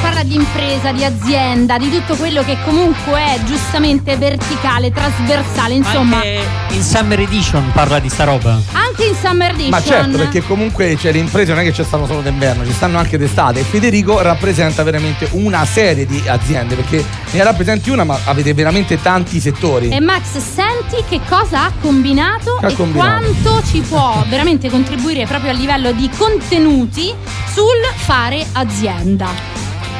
Parla 0.00 0.22
di 0.22 0.34
impresa, 0.34 0.92
di 0.92 1.04
azienda, 1.04 1.78
di 1.78 1.90
tutto 1.90 2.14
quello 2.16 2.42
che 2.42 2.56
comunque 2.64 3.18
è 3.18 3.40
giustamente 3.44 4.16
verticale, 4.16 4.90
trasversale, 4.90 5.74
insomma. 5.74 6.16
Anche 6.16 6.42
in 6.70 6.82
Summer 6.82 7.20
Edition 7.20 7.70
parla 7.72 7.98
di 7.98 8.08
sta 8.08 8.24
roba. 8.24 8.60
Anche 8.72 9.04
in 9.04 9.14
Summer 9.14 9.50
Edition. 9.50 9.70
Ma 9.70 9.82
certo, 9.82 10.16
perché 10.16 10.42
comunque 10.42 10.96
cioè, 10.96 11.12
le 11.12 11.18
imprese 11.18 11.52
non 11.52 11.62
è 11.62 11.64
che 11.64 11.72
ci 11.72 11.84
stanno 11.84 12.06
solo 12.06 12.20
d'inverno, 12.20 12.64
ci 12.64 12.72
stanno 12.72 12.98
anche 12.98 13.18
d'estate. 13.18 13.60
E 13.60 13.62
Federico 13.62 14.20
rappresenta 14.20 14.82
veramente 14.82 15.28
una 15.32 15.64
serie 15.64 16.06
di 16.06 16.22
aziende, 16.26 16.74
perché 16.74 17.04
ne 17.30 17.42
rappresenti 17.42 17.90
una, 17.90 18.04
ma 18.04 18.18
avete 18.24 18.54
veramente 18.54 19.00
tanti 19.00 19.40
settori. 19.40 19.88
E 19.88 20.00
Max, 20.00 20.38
senti 20.38 21.02
che 21.08 21.20
cosa 21.28 21.64
ha 21.64 21.72
combinato 21.80 22.56
Che 22.60 22.66
ha 22.66 22.70
e 22.70 22.74
combinato? 22.74 23.32
quanto 23.42 23.66
ci 23.66 23.80
può 23.80 24.24
veramente 24.28 24.68
contribuire 24.70 25.26
proprio 25.26 25.50
a 25.50 25.54
livello 25.54 25.92
di 25.92 26.08
contenuti 26.16 27.12
sul 27.52 27.64
fare 27.96 28.44
azienda. 28.52 29.53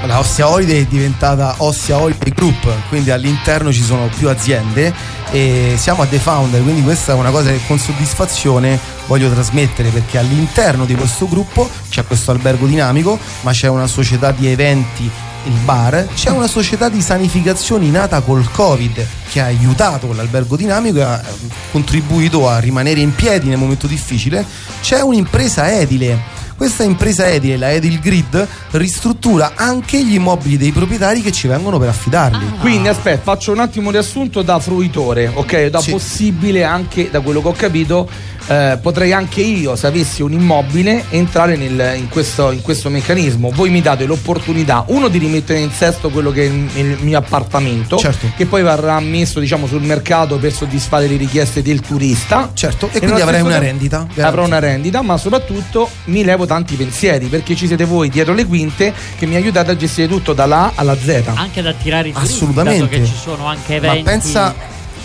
La 0.07 0.19
Ossia 0.19 0.49
Holiday 0.49 0.83
è 0.83 0.87
diventata 0.87 1.55
Ossia 1.59 1.97
Holiday 1.97 2.33
Group, 2.33 2.69
quindi 2.89 3.11
all'interno 3.11 3.73
ci 3.73 3.83
sono 3.83 4.09
più 4.15 4.29
aziende 4.29 4.93
e 5.31 5.77
siamo 5.79 6.03
a 6.03 6.07
The 6.07 6.19
Founder, 6.19 6.63
quindi 6.63 6.83
questa 6.83 7.13
è 7.13 7.15
una 7.15 7.31
cosa 7.31 7.51
che 7.51 7.61
con 7.67 7.79
soddisfazione 7.79 8.79
voglio 9.07 9.31
trasmettere 9.31 9.89
perché 9.89 10.19
all'interno 10.19 10.85
di 10.85 10.95
questo 10.95 11.27
gruppo 11.27 11.71
c'è 11.89 12.05
questo 12.05 12.33
albergo 12.33 12.67
dinamico, 12.67 13.19
ma 13.41 13.53
c'è 13.53 13.69
una 13.69 13.87
società 13.87 14.31
di 14.31 14.47
eventi 14.47 15.11
il 15.47 15.59
bar, 15.65 16.07
c'è 16.15 16.31
una 16.31 16.47
società 16.47 16.89
di 16.89 17.01
sanificazioni 17.01 17.91
nata 17.91 18.21
col 18.21 18.51
Covid 18.51 19.07
che 19.31 19.41
ha 19.41 19.47
aiutato 19.47 20.13
l'albergo 20.13 20.57
dinamico 20.57 20.99
e 20.99 21.03
ha 21.03 21.21
eh, 21.21 21.33
contribuito 21.71 22.49
a 22.49 22.59
rimanere 22.59 23.01
in 23.01 23.15
piedi 23.15 23.49
nel 23.49 23.59
momento 23.59 23.87
difficile, 23.87 24.45
c'è 24.81 25.01
un'impresa 25.01 25.71
edile 25.73 26.43
questa 26.57 26.83
impresa 26.83 27.27
edile, 27.29 27.57
la 27.57 27.73
Edil 27.73 28.01
Grid, 28.01 28.47
ristruttura 28.73 29.53
anche 29.55 30.05
gli 30.05 30.15
immobili 30.15 30.57
dei 30.57 30.73
proprietari 30.73 31.21
che 31.21 31.33
ci 31.33 31.49
vengono 31.49 31.79
per 31.79 31.89
affidarli. 31.89 32.59
Quindi 32.61 32.89
aspetta, 32.89 33.23
faccio 33.23 33.53
un 33.53 33.61
attimo 33.61 33.91
riassunto 33.91 34.43
da 34.43 34.59
fruitore, 34.59 35.31
ok? 35.33 35.67
Da 35.67 35.83
possibile 35.89 36.65
anche, 36.65 37.11
da 37.11 37.21
quello 37.21 37.43
che 37.43 37.49
ho 37.49 37.53
capito, 37.53 38.09
eh, 38.47 38.79
potrei 38.81 39.13
anche 39.13 39.41
io, 39.41 39.77
se 39.77 39.87
avessi 39.87 40.23
un 40.23 40.33
immobile, 40.33 41.05
entrare 41.11 41.57
nel- 41.57 41.95
in, 41.97 42.09
questo, 42.09 42.51
in 42.51 42.61
questo 42.63 42.91
meccanismo. 42.91 43.51
Voi 43.51 43.71
mi 43.71 43.81
date 43.81 44.05
l'opportunità, 44.05 44.85
uno, 44.89 45.09
di 45.09 45.19
rimettere 45.19 45.61
in 45.61 45.71
sesto 45.71 46.11
quello 46.11 46.31
che 46.31 46.43
è 46.43 46.47
il, 46.47 46.69
il 46.77 46.97
mio 47.01 47.19
appartamento, 47.19 47.97
Certo. 47.97 48.27
che 48.37 48.47
poi 48.47 48.63
verrà 48.63 48.99
messo 49.01 49.41
diciamo, 49.41 49.67
sul 49.67 49.83
mercato 49.83 50.37
per 50.39 50.53
soddisfare 50.53 51.07
le 51.07 51.17
richieste 51.17 51.63
del 51.63 51.81
turista. 51.81 52.51
Certo, 52.55 52.87
e 52.87 53.01
nello 53.01 53.05
quindi 53.05 53.21
avrai 53.23 53.41
una 53.41 53.59
rendita. 53.59 54.07
Avrò 54.21 54.45
una 54.45 54.59
rendita, 54.59 55.03
ma 55.03 55.17
soprattutto 55.17 55.89
mi 56.05 56.25
levo 56.25 56.47
tanti 56.47 56.75
pensieri, 56.77 57.27
perché 57.27 57.55
ci 57.55 57.67
siete 57.67 57.85
voi 57.85 58.09
dietro 58.09 58.35
le 58.35 58.45
quinte 58.47 58.93
che 59.19 59.27
mi 59.27 59.37
aiutate 59.37 59.71
a 59.73 59.77
gestire 59.77 60.09
tutto 60.09 60.33
dalla 60.33 60.65
A 60.67 60.73
alla 60.77 60.97
Z. 60.97 61.23
Anche 61.35 61.61
ad 61.61 61.67
attirare 61.67 62.09
i 62.09 62.13
turisti, 62.13 62.35
Assolutamente. 62.35 62.81
dato 62.85 62.91
che 63.03 63.05
ci 63.07 63.17
sono 63.21 63.47
anche 63.47 63.75
eventi. 63.77 64.03
Ma 64.03 64.11
pensa 64.11 64.55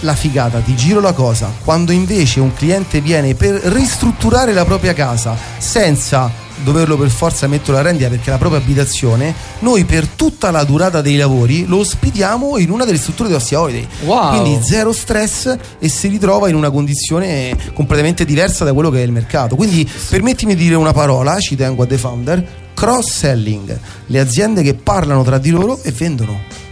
la 0.02 0.16
figata, 0.16 0.60
ti 0.60 0.76
giro 0.76 1.00
la 1.00 1.14
cosa, 1.14 1.52
quando 1.64 1.92
invece 1.92 2.40
un 2.40 2.54
cliente 2.54 3.02
viene 3.02 3.36
per 3.36 3.54
ristrutturare 3.54 4.54
la 4.54 4.66
propria 4.66 4.94
casa 4.94 5.36
senza 5.58 6.48
doverlo 6.64 6.98
per 6.98 7.10
forza 7.10 7.48
mettere 7.48 7.78
la 7.78 7.84
rendita 7.84 8.10
perché 8.10 8.28
è 8.28 8.32
la 8.32 8.38
propria 8.38 8.60
abitazione, 8.60 9.34
noi 9.60 9.86
per 9.86 10.08
tutta 10.08 10.52
la 10.52 10.64
durata 10.64 11.02
dei 11.02 11.16
lavori 11.16 11.66
lo 11.66 11.78
ospitiamo 11.78 12.58
in 12.58 12.70
una 12.70 12.86
delle 12.86 12.98
strutture 12.98 13.30
di 13.30 13.36
Ostia 13.36 13.62
Holiday. 13.62 13.88
Wow. 14.04 14.30
Quindi 14.30 14.64
zero 14.64 14.92
stress 14.92 15.56
e 15.80 15.90
si 15.90 16.08
ritrova 16.08 16.50
in 16.50 16.56
una 16.56 16.70
condizione 16.70 17.56
completamente 17.74 18.26
diversa 18.26 18.66
da 18.66 18.74
quello 18.74 18.90
che 18.90 19.00
è 19.00 19.04
il 19.04 19.12
mercato. 19.12 19.56
Quindi 19.56 19.90
permettimi 20.10 20.56
di 20.56 20.64
dire 20.64 20.76
una 20.76 20.94
parola, 20.94 21.40
ci 21.40 21.56
tengo 21.56 21.84
a 21.84 21.86
The 21.86 21.98
Founder, 21.98 22.48
cross-selling, 22.74 23.80
le 24.08 24.20
aziende 24.20 24.62
che 24.62 24.74
parlano 24.74 25.24
tra 25.24 25.38
di 25.38 25.50
loro 25.50 25.80
e 25.82 25.92
vendono. 25.92 26.68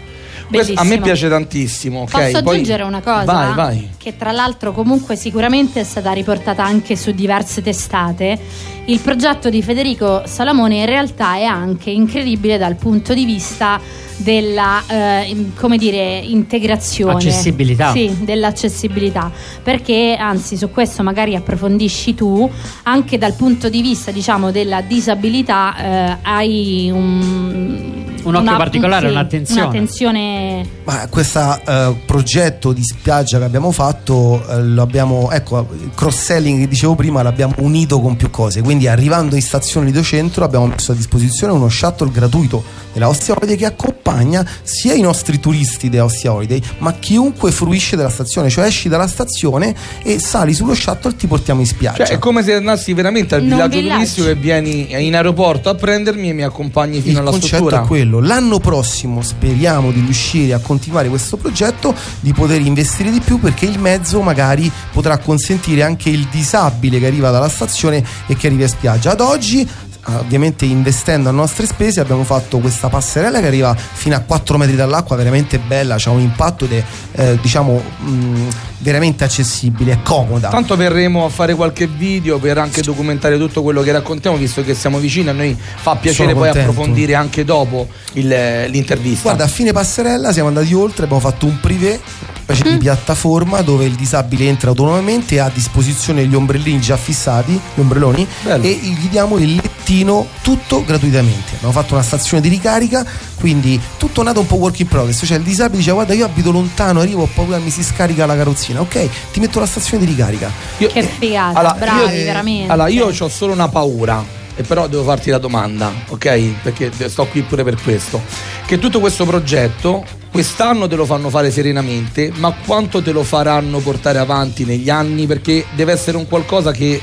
Questo 0.48 0.74
a 0.74 0.84
me 0.84 0.98
Bellissimo. 0.98 1.04
piace 1.06 1.30
tantissimo. 1.30 2.02
ok? 2.02 2.12
Posso 2.12 2.44
Poi- 2.44 2.54
aggiungere 2.56 2.84
una 2.84 3.02
cosa? 3.02 3.24
Vai, 3.26 3.54
vai. 3.54 3.90
Che 3.98 4.16
tra 4.18 4.32
l'altro 4.32 4.72
comunque 4.72 5.16
sicuramente 5.16 5.82
è 5.82 5.84
stata 5.84 6.12
riportata 6.12 6.64
anche 6.64 6.96
su 6.96 7.12
diverse 7.12 7.62
testate. 7.62 8.40
Il 8.86 9.00
progetto 9.00 9.50
di 9.50 9.62
Federico 9.62 10.24
Salamone 10.26 10.76
in 10.78 10.86
realtà 10.86 11.36
è 11.36 11.44
anche 11.44 11.90
incredibile 11.90 12.58
dal 12.58 12.76
punto 12.76 13.14
di 13.14 13.26
vista 13.26 13.80
della 14.20 14.82
eh, 14.88 15.52
come 15.56 15.78
dire 15.78 16.18
integrazione 16.18 17.14
Accessibilità. 17.14 17.92
sì 17.92 18.16
dell'accessibilità 18.22 19.32
perché 19.62 20.16
anzi 20.20 20.58
su 20.58 20.72
questo 20.72 21.04
magari 21.04 21.36
approfondisci 21.36 22.16
tu 22.16 22.50
anche 22.84 23.20
dal 23.20 23.34
punto 23.34 23.70
di 23.70 23.80
vista 23.84 24.10
diciamo 24.10 24.50
della 24.50 24.82
disabilità 24.82 25.76
eh, 25.78 26.18
hai 26.24 26.90
un 26.92 27.97
Un 28.28 28.36
occhio 28.36 28.58
particolare, 28.58 29.08
sì, 29.08 29.14
un'attenzione. 29.14 29.62
un'attenzione 29.62 30.66
Ma 30.84 31.08
questo 31.10 31.62
progetto 32.06 32.74
di 32.74 32.84
spiaggia 32.84 33.38
che 33.38 33.44
abbiamo 33.44 33.72
fatto, 33.72 34.44
eh, 34.50 34.64
lo 34.64 34.82
abbiamo, 34.82 35.30
ecco, 35.32 35.68
il 35.72 35.92
cross-selling 35.94 36.60
che 36.60 36.68
dicevo 36.68 36.96
prima 36.96 37.22
l'abbiamo 37.22 37.54
unito 37.60 38.00
con 38.00 38.16
più 38.16 38.30
cose. 38.30 38.62
Quindi 38.62 38.88
arrivando 38.88 39.36
in 39.36 39.42
stazione 39.42 39.88
Lido 39.88 40.02
Centro 40.04 40.44
abbiamo 40.44 40.68
messo 40.68 40.92
a 40.92 40.96
disposizione 40.96 41.54
uno 41.54 41.70
shuttle 41.70 42.12
gratuito 42.12 42.64
della 42.94 43.08
Ostia 43.10 43.36
Holiday 43.36 43.56
che 43.56 43.66
accompagna 43.66 44.46
sia 44.64 44.94
i 44.94 45.02
nostri 45.02 45.40
turisti 45.40 45.90
della 45.90 46.06
Ostia 46.06 46.34
Holiday, 46.34 46.62
ma 46.80 46.94
chiunque 46.94 47.52
fruisce 47.52 47.96
della 47.96 48.10
stazione, 48.10 48.50
cioè 48.50 48.66
esci 48.66 48.90
dalla 48.90 49.08
stazione 49.08 49.76
e 50.02 50.20
sali 50.20 50.54
sullo 50.54 50.74
shuttle 50.74 51.12
e 51.12 51.16
ti 51.16 51.28
portiamo 51.28 51.62
in 51.62 51.68
spiaggia. 51.68 52.06
Cioè, 52.06 52.16
è 52.16 52.20
come 52.20 52.44
se 52.44 52.54
andassi 52.54 52.94
veramente 52.94 53.36
al 53.36 53.42
In 53.44 53.52
un 53.52 53.54
villaggio 53.56 53.78
villaggio. 53.78 53.98
turistico 53.98 54.28
e 54.30 54.36
vieni 54.36 55.06
in 55.06 55.16
aeroporto 55.16 55.70
a 55.70 55.76
prendermi 55.76 56.30
e 56.30 56.34
mi 56.34 56.44
accompagni 56.44 57.02
fino 57.02 57.14
il 57.14 57.20
alla 57.20 57.30
concetto 57.32 57.56
struttura. 57.56 57.84
è 57.84 57.86
quello. 57.86 58.17
L'anno 58.20 58.60
prossimo 58.60 59.22
speriamo 59.22 59.92
di 59.92 60.02
riuscire 60.02 60.54
a 60.54 60.60
continuare 60.60 61.10
questo 61.10 61.38
progetto, 61.38 61.96
di 62.20 62.34
poter 62.34 62.62
investire 62.62 63.12
di 63.12 63.20
più 63.20 63.40
perché 63.40 63.66
il 63.66 63.80
mezzo 63.80 64.22
magari 64.22 64.72
potrà 64.92 65.18
consentire 65.18 65.84
anche 65.84 66.10
il 66.10 66.28
disabile 66.32 67.00
che 67.00 67.08
arriva 67.08 67.32
dalla 67.32 67.50
stazione 67.50 68.04
e 68.28 68.36
che 68.36 68.48
arriva 68.48 68.64
in 68.64 68.70
spiaggia. 68.70 69.12
Ad 69.12 69.22
oggi 69.22 69.68
ovviamente 70.16 70.66
investendo 70.66 71.30
a 71.30 71.32
nostre 71.32 71.66
spese 71.66 72.00
abbiamo 72.00 72.24
fatto 72.24 72.60
questa 72.60 72.88
passerella 72.90 73.40
che 73.40 73.48
arriva 73.48 73.76
fino 73.76 74.16
a 74.16 74.20
4 74.20 74.58
metri 74.58 74.76
dall'acqua 74.76 75.16
veramente 75.16 75.60
bella 75.60 75.96
c'ha 75.98 76.12
un 76.12 76.22
impatto 76.22 76.66
ed 76.66 76.74
è 76.74 76.84
eh, 77.14 77.38
diciamo 77.42 77.82
mh, 78.00 78.48
veramente 78.80 79.24
accessibile 79.24 79.94
è 79.94 80.02
comoda. 80.04 80.50
Tanto 80.50 80.76
verremo 80.76 81.26
a 81.26 81.30
fare 81.30 81.56
qualche 81.56 81.88
video 81.88 82.38
per 82.40 82.58
anche 82.58 82.82
documentare 82.82 83.38
tutto 83.38 83.64
quello 83.64 83.82
che 83.82 83.92
raccontiamo, 83.92 84.38
visto 84.38 84.64
che 84.64 84.76
siamo 84.76 85.00
vicini, 85.00 85.30
a 85.30 85.34
noi 85.34 85.58
fa 85.58 85.96
piacere 85.96 86.34
poi 86.34 86.50
approfondire 86.50 87.16
anche 87.16 87.44
dopo 87.44 87.88
il- 88.14 88.68
l'intervista. 88.70 89.24
Guarda, 89.24 89.46
a 89.46 89.48
fine 89.48 89.72
passerella 89.72 90.32
siamo 90.32 90.48
andati 90.50 90.74
oltre, 90.74 91.04
abbiamo 91.06 91.22
fatto 91.22 91.46
un 91.46 91.60
privé, 91.60 92.00
specie 92.44 92.64
di 92.72 92.78
piattaforma 92.78 93.62
dove 93.62 93.86
il 93.86 93.96
disabile 93.96 94.46
entra 94.46 94.70
autonomamente 94.70 95.36
e 95.36 95.40
ha 95.40 95.46
a 95.46 95.52
disposizione 95.54 96.26
gli 96.26 96.36
ombrellini 96.36 96.80
già 96.80 96.96
fissati, 96.96 97.60
gli 97.74 97.80
ombrelloni, 97.80 98.26
e 98.62 98.70
gli 98.70 99.08
diamo 99.10 99.38
il 99.38 99.62
lettino 99.88 100.28
tutto 100.42 100.84
gratuitamente. 100.84 101.56
Abbiamo 101.56 101.72
fatto 101.72 101.94
una 101.94 102.04
stazione 102.04 102.42
di 102.42 102.50
ricarica, 102.50 103.06
quindi 103.40 103.80
tutto 103.98 104.22
nato 104.22 104.42
un 104.42 104.46
po' 104.46 104.56
work 104.56 104.80
in 104.80 104.88
progress. 104.88 105.26
Cioè 105.26 105.38
il 105.38 105.44
disabile 105.44 105.78
dice 105.78 105.92
guarda 105.92 106.14
io 106.14 106.26
abito 106.26 106.52
lontano, 106.52 107.00
arrivo, 107.00 107.24
ho 107.24 107.30
paura 107.34 107.58
mi 107.60 107.70
si 107.70 107.84
scarica 107.84 108.26
la 108.26 108.36
carrozzina. 108.36 108.82
Ok, 108.82 109.08
ti 109.32 109.40
metto 109.40 109.60
la 109.60 109.66
stazione 109.66 110.06
di 110.06 110.12
ricarica. 110.12 110.52
che 110.78 111.04
figata 111.04 111.60
Allora, 111.60 111.76
bravi 111.76 112.18
io- 112.18 112.26
veramente 112.26 112.72
Allora, 112.72 112.90
io 112.90 113.14
ho 113.18 113.30
solo 113.30 113.54
una 113.54 113.70
paura, 113.70 114.24
e 114.56 114.64
però 114.64 114.88
devo 114.88 115.04
farti 115.04 115.30
la 115.30 115.38
domanda, 115.38 115.92
ok? 116.10 116.42
Perché 116.64 116.92
sto 117.08 117.26
qui 117.28 117.42
pure 117.44 117.64
per 117.64 117.78
questo. 117.82 118.22
Che 118.66 118.80
tutto 118.80 119.00
questo 119.00 119.24
progetto, 119.26 120.04
quest'anno 120.30 120.88
te 120.88 120.96
lo 120.98 121.06
fanno 121.06 121.30
fare 121.30 121.50
serenamente, 121.50 122.32
ma 122.36 122.54
quanto 122.66 123.02
te 123.02 123.12
lo 123.12 123.24
faranno 123.24 123.80
portare 123.80 124.18
avanti 124.18 124.66
negli 124.66 124.90
anni? 124.90 125.26
Perché 125.28 125.66
deve 125.76 125.94
essere 125.94 126.18
un 126.18 126.28
qualcosa 126.28 126.72
che 126.72 127.00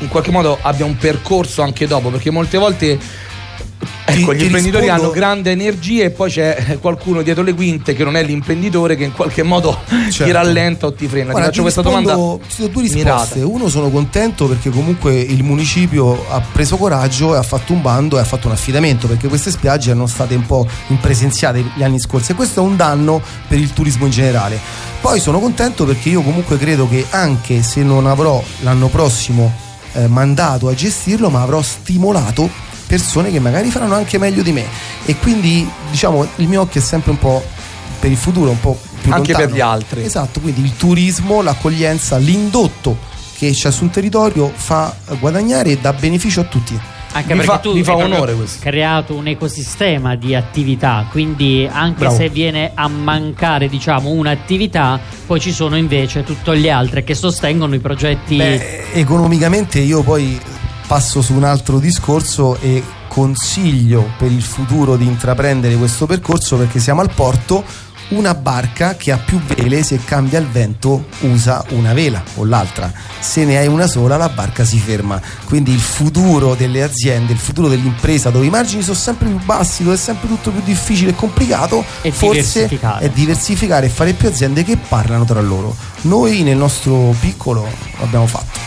in 0.00 0.08
qualche 0.08 0.30
modo 0.30 0.58
abbia 0.60 0.84
un 0.84 0.96
percorso 0.96 1.62
anche 1.62 1.86
dopo, 1.86 2.08
perché 2.10 2.30
molte 2.30 2.58
volte 2.58 2.98
Ecco, 4.06 4.30
Ti- 4.30 4.36
gli 4.36 4.38
ti 4.40 4.44
imprenditori 4.44 4.84
rispondo- 4.84 5.04
hanno 5.06 5.12
grande 5.14 5.50
energia 5.50 6.04
e 6.04 6.10
poi 6.10 6.30
c'è 6.30 6.78
qualcuno 6.80 7.22
dietro 7.22 7.42
le 7.42 7.54
quinte 7.54 7.94
che 7.94 8.04
non 8.04 8.16
è 8.16 8.22
l'imprenditore 8.22 8.96
che 8.96 9.04
in 9.04 9.12
qualche 9.12 9.42
modo 9.42 9.78
ti 9.88 10.12
Certo. 10.12 10.32
rallenta 10.32 10.86
o 10.86 10.92
ti 10.92 11.06
frena. 11.08 11.30
Guarda, 11.30 11.40
ti 11.40 11.46
faccio 11.48 11.62
questa 11.62 11.80
rispondo- 11.82 12.10
domanda. 12.12 12.44
Ti 12.46 12.60
do 12.62 12.68
due 12.68 12.82
risposte. 12.82 13.04
mirata. 13.38 13.46
Uno 13.46 13.68
sono 13.68 13.88
contento 13.90 14.46
perché 14.46 14.68
comunque 14.70 15.18
il 15.18 15.42
municipio 15.42 16.22
ha 16.30 16.40
preso 16.52 16.76
coraggio 16.76 17.34
e 17.34 17.38
ha 17.38 17.42
fatto 17.42 17.72
un 17.72 17.80
bando 17.82 18.18
e 18.18 18.20
ha 18.20 18.24
fatto 18.24 18.46
un 18.46 18.52
affidamento 18.52 19.06
perché 19.06 19.26
queste 19.28 19.50
spiagge 19.50 19.90
erano 19.90 20.06
state 20.06 20.34
un 20.34 20.44
po' 20.46 20.66
impresenziate 20.88 21.64
gli 21.74 21.82
anni 21.82 21.98
scorsi 21.98 22.32
e 22.32 22.34
questo 22.34 22.60
è 22.60 22.62
un 22.62 22.76
danno 22.76 23.20
per 23.48 23.58
il 23.58 23.72
turismo 23.72 24.04
in 24.04 24.12
generale. 24.12 24.58
Poi 25.00 25.18
sono 25.18 25.40
contento 25.40 25.84
perché 25.84 26.10
io 26.10 26.20
comunque 26.22 26.58
credo 26.58 26.88
che 26.88 27.04
anche 27.10 27.62
se 27.62 27.82
non 27.82 28.06
avrò 28.06 28.42
l'anno 28.60 28.88
prossimo 28.88 29.52
eh, 29.94 30.06
mandato 30.08 30.68
a 30.68 30.74
gestirlo, 30.74 31.30
ma 31.30 31.42
avrò 31.42 31.62
stimolato 31.62 32.48
persone 32.86 33.30
che 33.30 33.40
magari 33.40 33.70
faranno 33.70 33.94
anche 33.94 34.18
meglio 34.18 34.42
di 34.42 34.52
me 34.52 34.64
e 35.06 35.16
quindi 35.16 35.68
diciamo 35.90 36.26
il 36.36 36.48
mio 36.48 36.60
occhio 36.60 36.80
è 36.80 36.84
sempre 36.84 37.10
un 37.12 37.18
po' 37.18 37.42
per 37.98 38.10
il 38.10 38.16
futuro, 38.16 38.50
un 38.50 38.60
po' 38.60 38.78
più 39.00 39.12
Anche 39.12 39.32
lontano. 39.32 39.48
per 39.50 39.56
gli 39.56 39.60
altri. 39.60 40.02
Esatto, 40.04 40.40
quindi 40.40 40.62
il 40.62 40.76
turismo, 40.76 41.40
l'accoglienza, 41.42 42.16
l'indotto 42.18 42.96
che 43.36 43.50
c'è 43.50 43.70
su 43.72 43.84
un 43.84 43.90
territorio 43.90 44.52
fa 44.54 44.94
guadagnare 45.18 45.70
e 45.70 45.78
dà 45.78 45.92
beneficio 45.92 46.40
a 46.40 46.44
tutti. 46.44 46.78
Anche 47.16 47.34
Mi 47.34 47.40
perché 47.40 47.52
fa- 47.52 47.58
tu 47.58 47.72
mi 47.74 47.84
fa 47.84 47.94
onore 47.94 48.34
questo. 48.34 48.58
creato 48.60 49.14
un 49.14 49.28
ecosistema 49.28 50.16
di 50.16 50.34
attività, 50.34 51.06
quindi 51.10 51.68
anche 51.70 52.00
Bravo. 52.00 52.16
se 52.16 52.28
viene 52.28 52.72
a 52.74 52.88
mancare 52.88 53.68
diciamo 53.68 54.10
un'attività, 54.10 54.98
poi 55.24 55.38
ci 55.38 55.52
sono 55.52 55.76
invece 55.76 56.24
tutte 56.24 56.52
le 56.54 56.70
altre 56.70 57.04
che 57.04 57.14
sostengono 57.14 57.76
i 57.76 57.78
progetti. 57.78 58.36
Beh, 58.36 58.90
economicamente 58.94 59.78
io 59.78 60.02
poi 60.02 60.40
passo 60.88 61.22
su 61.22 61.34
un 61.34 61.44
altro 61.44 61.78
discorso 61.78 62.58
e 62.60 62.82
consiglio 63.06 64.10
per 64.18 64.32
il 64.32 64.42
futuro 64.42 64.96
di 64.96 65.06
intraprendere 65.06 65.76
questo 65.76 66.06
percorso 66.06 66.56
perché 66.56 66.80
siamo 66.80 67.00
al 67.00 67.10
porto 67.14 67.62
una 68.08 68.34
barca 68.34 68.96
che 68.96 69.12
ha 69.12 69.16
più 69.16 69.40
vele 69.40 69.82
se 69.82 70.00
cambia 70.04 70.38
il 70.38 70.46
vento 70.46 71.06
usa 71.20 71.64
una 71.70 71.92
vela 71.94 72.22
o 72.34 72.44
l'altra. 72.44 72.92
Se 73.18 73.44
ne 73.44 73.58
hai 73.58 73.66
una 73.66 73.86
sola 73.86 74.16
la 74.16 74.28
barca 74.28 74.64
si 74.64 74.78
ferma. 74.78 75.20
Quindi 75.44 75.72
il 75.72 75.80
futuro 75.80 76.54
delle 76.54 76.82
aziende 76.82 77.32
il 77.32 77.38
futuro 77.38 77.68
dell'impresa 77.68 78.30
dove 78.30 78.46
i 78.46 78.50
margini 78.50 78.82
sono 78.82 78.96
sempre 78.96 79.28
più 79.28 79.38
bassi 79.44 79.82
dove 79.82 79.96
è 79.96 79.98
sempre 79.98 80.28
tutto 80.28 80.50
più 80.50 80.60
difficile 80.64 81.10
e 81.10 81.14
complicato 81.14 81.84
E 82.02 82.10
forse 82.12 82.40
diversificare. 82.40 83.04
è 83.04 83.10
diversificare 83.10 83.86
e 83.86 83.88
fare 83.88 84.12
più 84.12 84.28
aziende 84.28 84.62
che 84.64 84.76
parlano 84.76 85.24
tra 85.24 85.40
loro. 85.40 85.74
Noi 86.02 86.42
nel 86.42 86.56
nostro 86.56 87.14
piccolo 87.18 87.66
l'abbiamo 87.98 88.26
fatto 88.26 88.63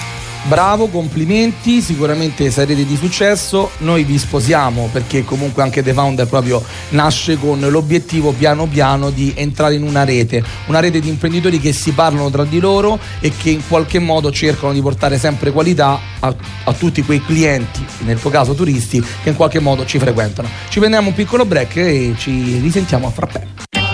Bravo, 0.48 0.88
complimenti, 0.88 1.82
sicuramente 1.82 2.50
sarete 2.52 2.86
di 2.86 2.96
successo. 2.96 3.72
Noi 3.80 4.06
vi 4.06 4.18
sposiamo 4.18 4.88
perché 4.94 5.26
comunque 5.26 5.62
anche 5.62 5.84
The 5.84 5.92
Founder 5.92 6.26
proprio 6.26 6.64
nasce 6.92 7.38
con 7.38 7.60
l'obiettivo 7.60 8.32
piano 8.32 8.66
piano 8.66 9.10
di 9.10 9.34
entrare 9.36 9.76
in 9.76 9.84
una 9.84 10.06
rete, 10.06 10.42
una 10.68 10.80
rete 10.80 11.02
di 11.02 11.10
imprenditori 11.10 11.60
che 11.60 11.74
si 11.74 11.92
parlano 11.92 12.30
tra 12.30 12.46
di 12.46 12.60
loro 12.60 12.98
e 13.20 13.34
che 13.36 13.50
in 13.50 13.68
qualche 13.68 14.00
modo 14.00 14.32
cercano 14.32 14.72
di 14.72 14.82
portare 14.82 15.20
sempre 15.20 15.52
qualità 15.52 16.00
a, 16.22 16.34
a 16.64 16.74
tutti 16.74 17.04
quei 17.04 17.22
clienti, 17.22 17.86
nel 18.06 18.18
tuo 18.18 18.30
caso 18.30 18.54
turisti, 18.54 19.04
che 19.24 19.30
in 19.30 19.36
qualche 19.36 19.60
modo 19.60 19.86
ci 19.86 20.00
frequentano. 20.00 20.48
Ci 20.70 20.80
prendiamo 20.80 21.10
un 21.10 21.14
piccolo 21.14 21.44
break 21.44 21.76
e 21.76 22.16
ci 22.18 22.58
risentiamo 22.62 23.08
a 23.08 23.12
frappè. 23.12 23.87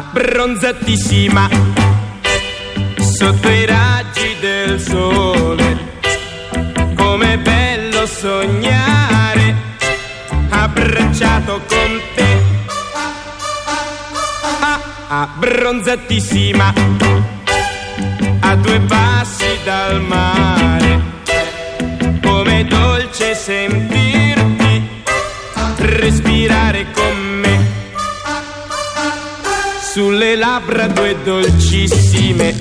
Abbronzatissima 0.00 1.48
sotto 2.96 3.48
i 3.50 3.66
raggi 3.66 4.34
del 4.40 4.80
sole. 4.80 5.88
Com'è 6.96 7.36
bello 7.38 8.06
sognare 8.06 9.54
abbracciato 10.48 11.60
con 11.66 12.00
te. 12.14 12.38
Ah, 14.60 14.80
abbronzatissima 15.22 16.72
a 18.40 18.56
due 18.56 18.80
passi 18.80 19.58
dal 19.64 20.00
mare. 20.00 21.02
Com'è 22.22 22.64
dolce 22.64 23.34
sentirti 23.34 24.88
respirare 25.76 26.86
con 26.92 27.16
me 27.16 27.19
sulle 29.92 30.36
labbra 30.36 30.86
due 30.86 31.16
dolcissime, 31.24 32.54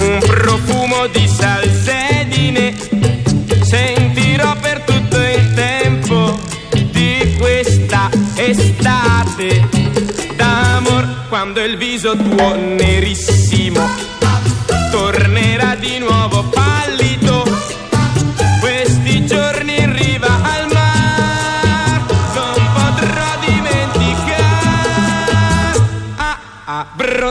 un 0.00 0.18
profumo 0.18 1.06
di 1.06 1.28
salsedine, 1.28 2.74
sentirò 3.62 4.56
per 4.56 4.80
tutto 4.80 5.16
il 5.16 5.54
tempo 5.54 6.36
di 6.90 7.36
questa 7.38 8.10
estate 8.34 9.68
d'amor 10.34 11.26
quando 11.28 11.60
il 11.60 11.76
viso 11.76 12.16
tuo 12.16 12.56
nerissimo 12.56 13.88
tornerà 14.90 15.76
di 15.76 15.98
nuovo 15.98 16.42
pallido. 16.50 17.23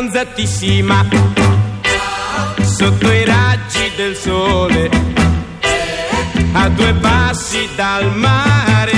Abbronzatissima 0.04 1.06
sotto 2.62 3.12
i 3.12 3.24
raggi 3.24 3.92
del 3.96 4.16
sole 4.16 4.90
a 6.52 6.68
due 6.70 6.94
passi 6.96 7.70
dal 7.76 8.14
mare 8.14 8.92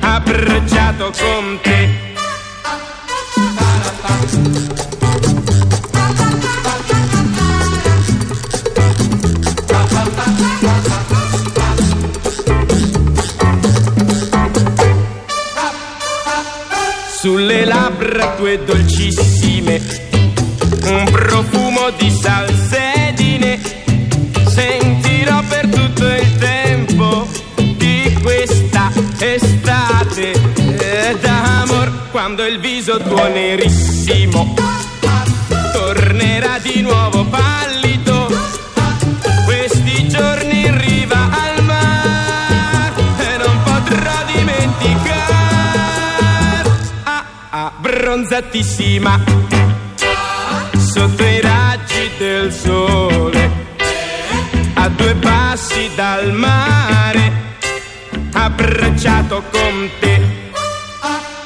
abbracciato 0.00 1.12
con 1.16 1.60
te 1.62 2.03
sulle 17.34 17.64
labbra 17.64 18.34
tue 18.36 18.62
dolcissime, 18.64 19.80
un 20.84 21.04
profumo 21.10 21.90
di 21.98 22.08
salsedine, 22.08 23.58
sentirò 24.46 25.42
per 25.48 25.66
tutto 25.66 26.06
il 26.06 26.36
tempo 26.38 27.26
di 27.56 28.16
questa 28.22 28.88
estate. 29.18 30.30
D'amor 31.20 32.10
quando 32.12 32.46
il 32.46 32.60
viso 32.60 32.98
tuo 32.98 33.26
nerissimo 33.26 34.54
tornerà 35.72 36.60
di 36.60 36.82
nuovo 36.82 37.24
pallido. 37.24 37.83
Abbronzatissima 48.24 49.22
sotto 50.78 51.24
i 51.24 51.40
raggi 51.42 52.10
del 52.16 52.50
sole 52.50 53.50
a 54.72 54.88
due 54.88 55.14
passi 55.16 55.90
dal 55.94 56.32
mare 56.32 57.32
abbracciato 58.32 59.42
con 59.50 59.90
te 60.00 60.52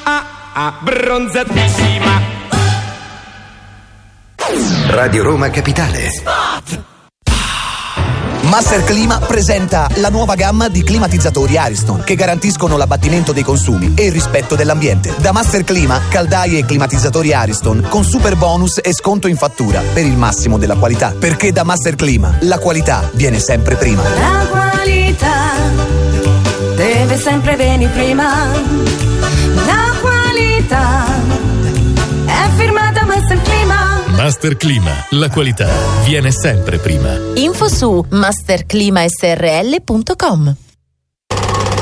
ah, 0.03 0.25
abbronzatissima 0.53 2.37
Radio 4.87 5.23
Roma 5.23 5.49
Capitale. 5.49 6.09
Master 8.49 8.83
Clima 8.83 9.19
presenta 9.19 9.87
la 9.97 10.09
nuova 10.09 10.33
gamma 10.33 10.69
di 10.69 10.81
climatizzatori 10.81 11.55
Ariston 11.55 12.01
che 12.03 12.15
garantiscono 12.15 12.77
l'abbattimento 12.77 13.31
dei 13.31 13.43
consumi 13.43 13.93
e 13.95 14.05
il 14.05 14.11
rispetto 14.11 14.55
dell'ambiente. 14.55 15.13
Da 15.19 15.31
Master 15.31 15.63
Clima, 15.63 16.01
caldaie 16.09 16.57
e 16.57 16.65
climatizzatori 16.65 17.31
Ariston 17.31 17.85
con 17.87 18.03
super 18.03 18.35
bonus 18.35 18.79
e 18.81 18.91
sconto 18.91 19.27
in 19.27 19.37
fattura 19.37 19.83
per 19.93 20.03
il 20.03 20.17
massimo 20.17 20.57
della 20.57 20.75
qualità. 20.77 21.13
Perché 21.17 21.51
da 21.51 21.63
Master 21.63 21.93
Clima 21.93 22.37
la 22.41 22.57
qualità 22.57 23.07
viene 23.13 23.39
sempre 23.39 23.75
prima. 23.75 24.01
La 24.01 24.47
qualità 24.49 25.53
deve 26.75 27.17
sempre 27.17 27.55
venire 27.55 27.91
prima. 27.91 28.47
La 29.63 29.93
qualità 30.01 31.08
Master 34.19 34.57
Clima, 34.57 34.91
la 35.11 35.29
qualità 35.29 35.69
viene 36.03 36.31
sempre 36.31 36.77
prima. 36.77 37.17
Info 37.35 37.69
su 37.69 38.05
masterclimasrl.com 38.09 40.55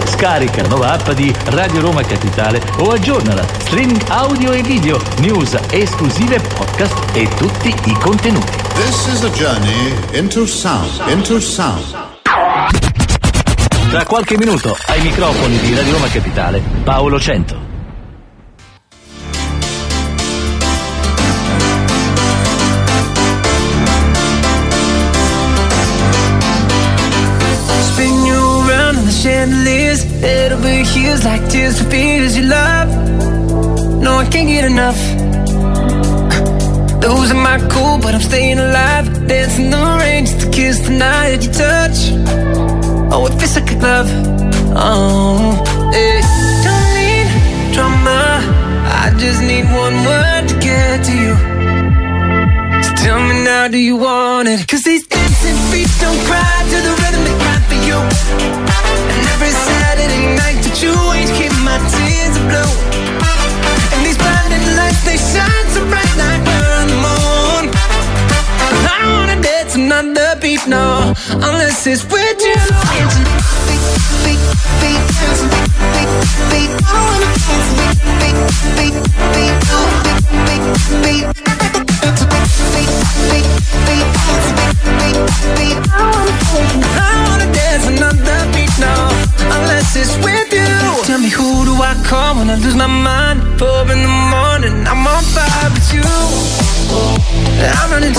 Scarica 0.05 0.61
la 0.61 0.67
nuova 0.67 0.91
app 0.91 1.09
di 1.13 1.33
Radio 1.45 1.81
Roma 1.81 2.03
Capitale 2.03 2.61
o 2.77 2.91
aggiornala. 2.91 3.43
Streaming 3.61 4.03
audio 4.09 4.51
e 4.51 4.61
video, 4.61 5.01
news 5.17 5.57
esclusive, 5.71 6.39
podcast 6.53 7.15
e 7.15 7.27
tutti 7.29 7.69
i 7.69 7.93
contenuti. 7.93 8.51
This 8.75 9.07
is 9.07 9.23
a 9.23 9.31
journey 9.31 9.95
into 10.11 10.45
sound, 10.45 10.91
into 11.07 11.39
sound. 11.39 11.83
Tra 13.89 14.05
qualche 14.05 14.37
minuto 14.37 14.77
ai 14.89 15.01
microfoni 15.01 15.57
di 15.57 15.73
Radio 15.73 15.93
Roma 15.93 16.07
Capitale, 16.07 16.61
Paolo 16.83 17.19
Cento. 17.19 17.66
Spin 27.97 28.25
you 28.27 28.41
around 28.69 28.95
in 28.97 29.05
the 29.05 29.11
chandeliers. 29.11 30.03
Head 30.21 30.51
over 30.51 30.69
heels 30.69 31.25
like 31.25 31.49
tears 31.49 31.81
for 31.81 31.89
fears 31.89 32.37
you 32.37 32.43
love. 32.43 32.89
No, 34.03 34.19
I 34.19 34.25
can't 34.29 34.47
get 34.47 34.65
enough. 34.65 34.99
Losing 37.01 37.41
my 37.41 37.57
cool, 37.71 37.97
but 37.97 38.13
I'm 38.13 38.21
staying 38.21 38.59
alive. 38.59 39.05
Dancing 39.27 39.71
the 39.71 39.97
rain 39.99 40.27
just 40.27 40.41
to 40.41 40.51
kiss 40.51 40.77
the 40.81 40.91
night 40.91 41.29
that 41.31 41.43
you 41.45 41.51
touch. 41.51 41.97
Oh, 43.11 43.25
it 43.25 43.33
feels 43.39 43.55
like 43.55 43.71
a 43.71 43.79
glove. 43.79 44.09
Oh, 44.75 45.63
hey. 45.91 46.21
Don't 46.65 46.89
need 46.99 47.73
drama. 47.73 48.21
I 49.01 49.11
just 49.17 49.41
need 49.41 49.65
one 49.83 49.95
word 50.05 50.43
to 50.49 50.55
get 50.59 51.03
to 51.07 51.13
you. 51.23 51.33
So 52.83 52.91
tell 53.03 53.19
me 53.27 53.43
now, 53.43 53.67
do 53.69 53.79
you 53.79 53.95
want 53.95 54.49
it? 54.49 54.67
Cause 54.67 54.83
these 54.83 55.07
don't 55.99 56.19
cry 56.25 56.63
to 56.69 56.81
the 56.81 56.93
rhythm 57.01 57.25
for 57.69 57.79
you. 57.87 57.97
And 57.97 59.25
every 59.33 59.49
Saturday 59.49 60.35
night 60.35 60.61
that 60.65 60.77
you 60.83 60.93
ain't 61.17 61.31
keep 61.37 61.53
my 61.65 61.77
tears 61.89 62.37
are 62.37 62.47
blue. 62.49 62.73
And 63.93 64.01
these 64.05 64.17
blinding 64.17 64.65
lights, 64.77 65.01
they 65.05 65.17
shine 65.17 65.67
so 65.73 65.81
bright 65.89 66.13
like 66.21 66.41
we're 66.45 66.73
on 66.81 66.87
the 66.93 66.99
moon. 67.07 67.63
I 68.85 68.87
don't 69.01 69.13
wanna 69.19 69.39
dance 69.41 69.73
another 69.75 70.35
beat, 70.41 70.63
no, 70.67 71.13
unless 71.31 71.87
it's 71.87 72.03
with 72.05 72.41
you. 72.41 72.55
Oh. 72.69 73.37
Call 92.07 92.35
when 92.37 92.49
I 92.49 92.55
lose 92.55 92.75
my 92.75 92.87
mind? 92.87 93.39
Four 93.59 93.81
in 93.91 93.99
the 94.07 94.13
morning, 94.33 94.75
I'm 94.87 95.05
on 95.05 95.23
fire 95.35 95.69
with 95.75 95.89
you. 95.95 96.07
I'm 97.75 97.91
running. 97.91 98.15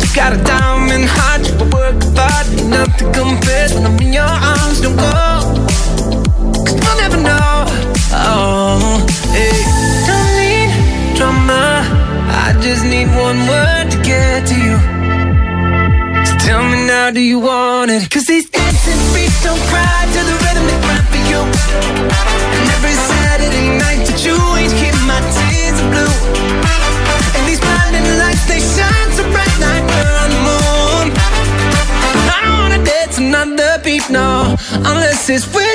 You 0.00 0.08
got 0.14 0.32
a 0.32 0.40
diamond 0.42 1.06
heart, 1.06 1.44
work 1.72 1.98
nothing 2.66 3.12
compares 3.12 3.74
when 3.74 3.86
I'm 3.86 3.98
in 4.00 4.12
your 4.12 4.34
arms. 4.52 4.80
Don't 4.80 4.96
go, 4.96 5.14
cause 6.66 6.78
you'll 6.82 7.00
never 7.04 7.20
know. 7.28 7.64
Oh. 8.12 9.06
Don't 10.08 10.30
need 10.40 10.70
drama, 11.16 11.86
I 12.44 12.58
just 12.60 12.84
need 12.84 13.08
one 13.26 13.38
word 13.46 13.90
to 13.92 13.98
get 14.02 14.48
to 14.48 14.56
you. 14.56 14.89
Now, 16.90 17.12
do 17.12 17.20
you 17.20 17.38
want 17.38 17.88
it? 17.92 18.10
Cause 18.10 18.26
these 18.26 18.50
dancing 18.50 18.98
feet 19.14 19.30
don't 19.46 19.62
cry 19.70 20.10
to 20.10 20.20
the 20.26 20.34
rhythm 20.42 20.66
they 20.66 20.80
cry 20.82 20.98
for 21.06 21.22
you. 21.30 21.38
And 21.38 22.66
every 22.74 22.98
Saturday 23.06 23.78
night 23.78 24.02
that 24.10 24.18
you 24.26 24.34
ain't 24.58 24.74
keep 24.74 24.90
my 25.06 25.22
tears 25.30 25.78
are 25.78 25.90
blue. 25.94 26.14
And 27.38 27.46
these 27.46 27.62
blinding 27.62 28.02
lights, 28.18 28.42
they 28.50 28.58
shine 28.58 29.10
so 29.14 29.22
bright 29.30 29.56
like 29.62 29.86
we're 29.86 30.16
on 30.18 30.30
the 30.34 30.42
moon. 30.50 31.06
I 32.26 32.38
don't 32.42 32.58
wanna 32.58 32.82
dance 32.82 33.18
another 33.22 33.78
beat, 33.86 34.10
no, 34.10 34.58
unless 34.74 35.30
it's 35.30 35.46
with 35.54 35.69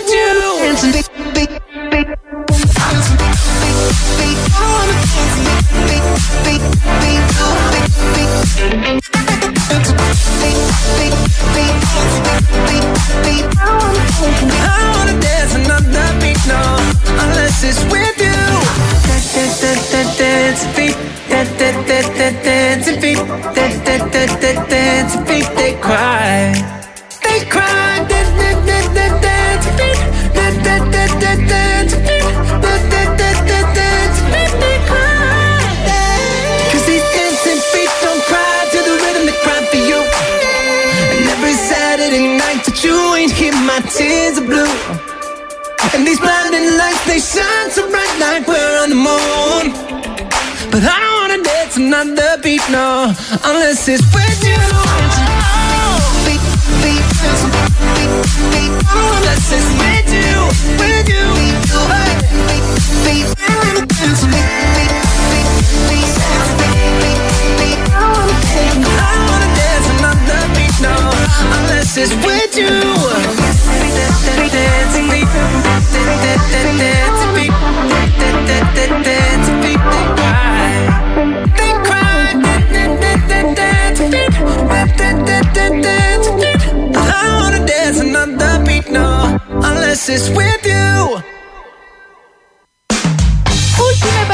beat. 85.55 86.95
I 86.95 87.39
wanna 87.39 87.65
dance 87.65 87.99
another 87.99 88.63
beat, 88.65 88.89
no, 88.91 89.39
unless 89.49 90.09
it's 90.09 90.29
with 90.29 90.65
you. 90.65 91.34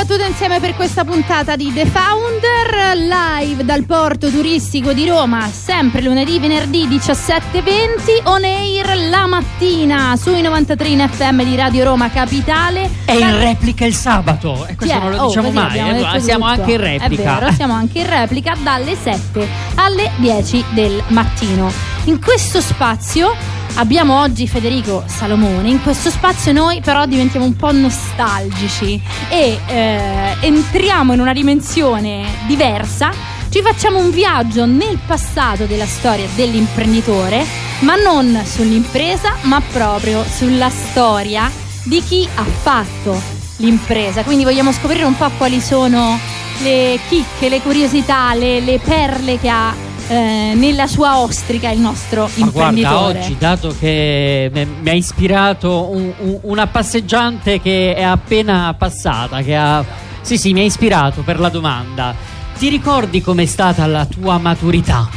Battute 0.02 0.26
insieme 0.26 0.60
per 0.60 0.74
questa 0.76 1.06
puntata 1.06 1.56
di 1.56 1.72
The 1.72 1.86
Founder 1.86 2.98
live 2.98 3.64
dal 3.64 3.84
porto 3.84 4.32
turistico 4.32 4.94
di 4.94 5.08
Roma, 5.08 5.48
sempre 5.48 6.02
lunedì, 6.02 6.40
venerdì 6.40 6.88
17.20, 6.88 8.24
on 8.24 8.44
air 8.44 8.98
la 9.12 9.28
mattina 9.28 10.16
sui 10.18 10.42
93 10.42 10.88
in 10.88 11.08
FM 11.08 11.44
di 11.44 11.56
Radio 11.56 11.84
Roma 11.84 12.10
Capitale. 12.10 12.90
È 13.06 13.12
in 13.12 13.38
replica 13.38 13.86
il 13.86 13.94
sabato, 13.94 14.66
e 14.66 14.76
questo 14.76 14.96
è? 14.98 15.00
non 15.00 15.12
lo 15.12 15.22
Oh, 15.22 15.28
diciamo 15.28 15.48
così 15.52 15.60
mai. 15.60 15.80
abbiamo 15.80 16.14
eh, 16.16 16.20
Siamo 16.20 16.50
tutto. 16.50 16.62
anche 16.62 16.72
in 16.72 16.82
replica. 16.82 17.22
È 17.38 17.40
vero, 17.40 17.52
siamo 17.52 17.74
anche 17.74 18.00
in 18.00 18.10
replica 18.10 18.56
dalle 18.64 18.96
7 18.96 19.48
alle 19.76 20.12
10 20.16 20.66
del 20.72 21.04
mattino. 21.10 21.91
In 22.06 22.20
questo 22.20 22.62
spazio 22.62 23.32
abbiamo 23.76 24.20
oggi 24.20 24.48
Federico 24.48 25.04
Salomone. 25.06 25.70
In 25.70 25.84
questo 25.84 26.10
spazio 26.10 26.52
noi 26.52 26.82
però 26.82 27.06
diventiamo 27.06 27.46
un 27.46 27.56
po' 27.56 27.72
nostalgici 27.72 29.00
e 29.30 29.60
eh, 29.68 30.36
entriamo 30.42 31.14
in 31.14 31.20
una 31.20 31.32
dimensione 31.32 32.26
diversa. 32.48 33.12
Ci 33.50 33.62
facciamo 33.62 34.00
un 34.00 34.10
viaggio 34.10 34.66
nel 34.66 34.98
passato 35.06 35.66
della 35.66 35.86
storia 35.86 36.26
dell'imprenditore, 36.34 37.46
ma 37.82 37.96
non 37.96 38.42
sull'impresa, 38.46 39.36
ma 39.42 39.62
proprio 39.72 40.24
sulla 40.24 40.70
storia 40.70 41.52
di 41.84 42.02
chi 42.02 42.28
ha 42.34 42.44
fatto 42.44 43.22
l'impresa. 43.58 44.24
Quindi 44.24 44.44
vogliamo 44.44 44.72
scoprire 44.72 45.04
un 45.04 45.16
po' 45.16 45.30
quali 45.38 45.62
sono 45.62 46.20
le 46.64 47.00
chicche, 47.08 47.48
le 47.48 47.62
curiosità, 47.62 48.34
le, 48.34 48.60
le 48.60 48.80
perle 48.80 49.38
che 49.38 49.50
ha 49.50 49.90
eh, 50.12 50.54
nella 50.56 50.88
sua 50.88 51.20
ostrica 51.20 51.70
il 51.70 51.80
nostro 51.80 52.30
Ma 52.36 52.48
guarda, 52.48 52.78
imprenditore. 52.80 53.20
oggi, 53.20 53.36
dato 53.40 53.76
che 53.80 54.52
mi 54.54 54.90
ha 54.90 54.94
ispirato 54.94 55.90
un- 55.90 56.12
un- 56.18 56.40
una 56.44 56.68
passeggiante 56.68 57.62
che 57.62 57.94
è 57.96 58.04
appena 58.04 58.76
passata, 58.78 59.42
che 59.42 59.56
ha... 59.56 59.84
Sì, 60.22 60.38
sì, 60.38 60.52
mi 60.54 60.60
ha 60.60 60.64
ispirato 60.64 61.22
per 61.22 61.40
la 61.40 61.50
domanda. 61.50 62.14
Ti 62.58 62.68
ricordi 62.70 63.22
com'è 63.22 63.46
stata 63.46 63.86
la 63.88 64.06
tua 64.06 64.38
maturità? 64.38 65.08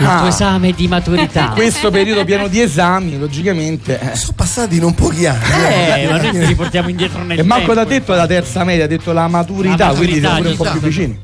Il 0.00 0.06
Ah. 0.06 0.18
tuo 0.18 0.28
esame 0.28 0.72
di 0.72 0.86
maturità. 0.86 1.46
In 1.46 1.52
questo 1.56 1.90
periodo 1.90 2.24
pieno 2.24 2.46
di 2.46 2.60
esami, 2.60 3.18
logicamente. 3.18 3.98
eh. 3.98 4.14
Sono 4.14 4.34
passati 4.36 4.78
non 4.78 4.94
pochi 4.94 5.26
anni. 5.26 5.42
Eh, 6.02 6.08
ma 6.08 6.18
noi 6.18 6.30
ti 6.30 6.44
riportiamo 6.44 6.88
indietro 6.88 7.22
nel 7.24 7.38
E 7.38 7.42
Marco 7.42 7.64
tempo. 7.72 7.80
l'ha 7.80 7.84
detto 7.86 8.12
la 8.14 8.26
terza 8.26 8.62
media, 8.62 8.84
ha 8.84 8.88
detto 8.88 9.12
la 9.12 9.26
maturità, 9.26 9.88
La 9.88 9.94
quindi 9.94 10.20
siamo 10.20 10.36
pure 10.36 10.48
un 10.50 10.56
po' 10.56 10.64
maturità, 10.64 10.86
più 10.86 10.96
vicini. 10.96 11.18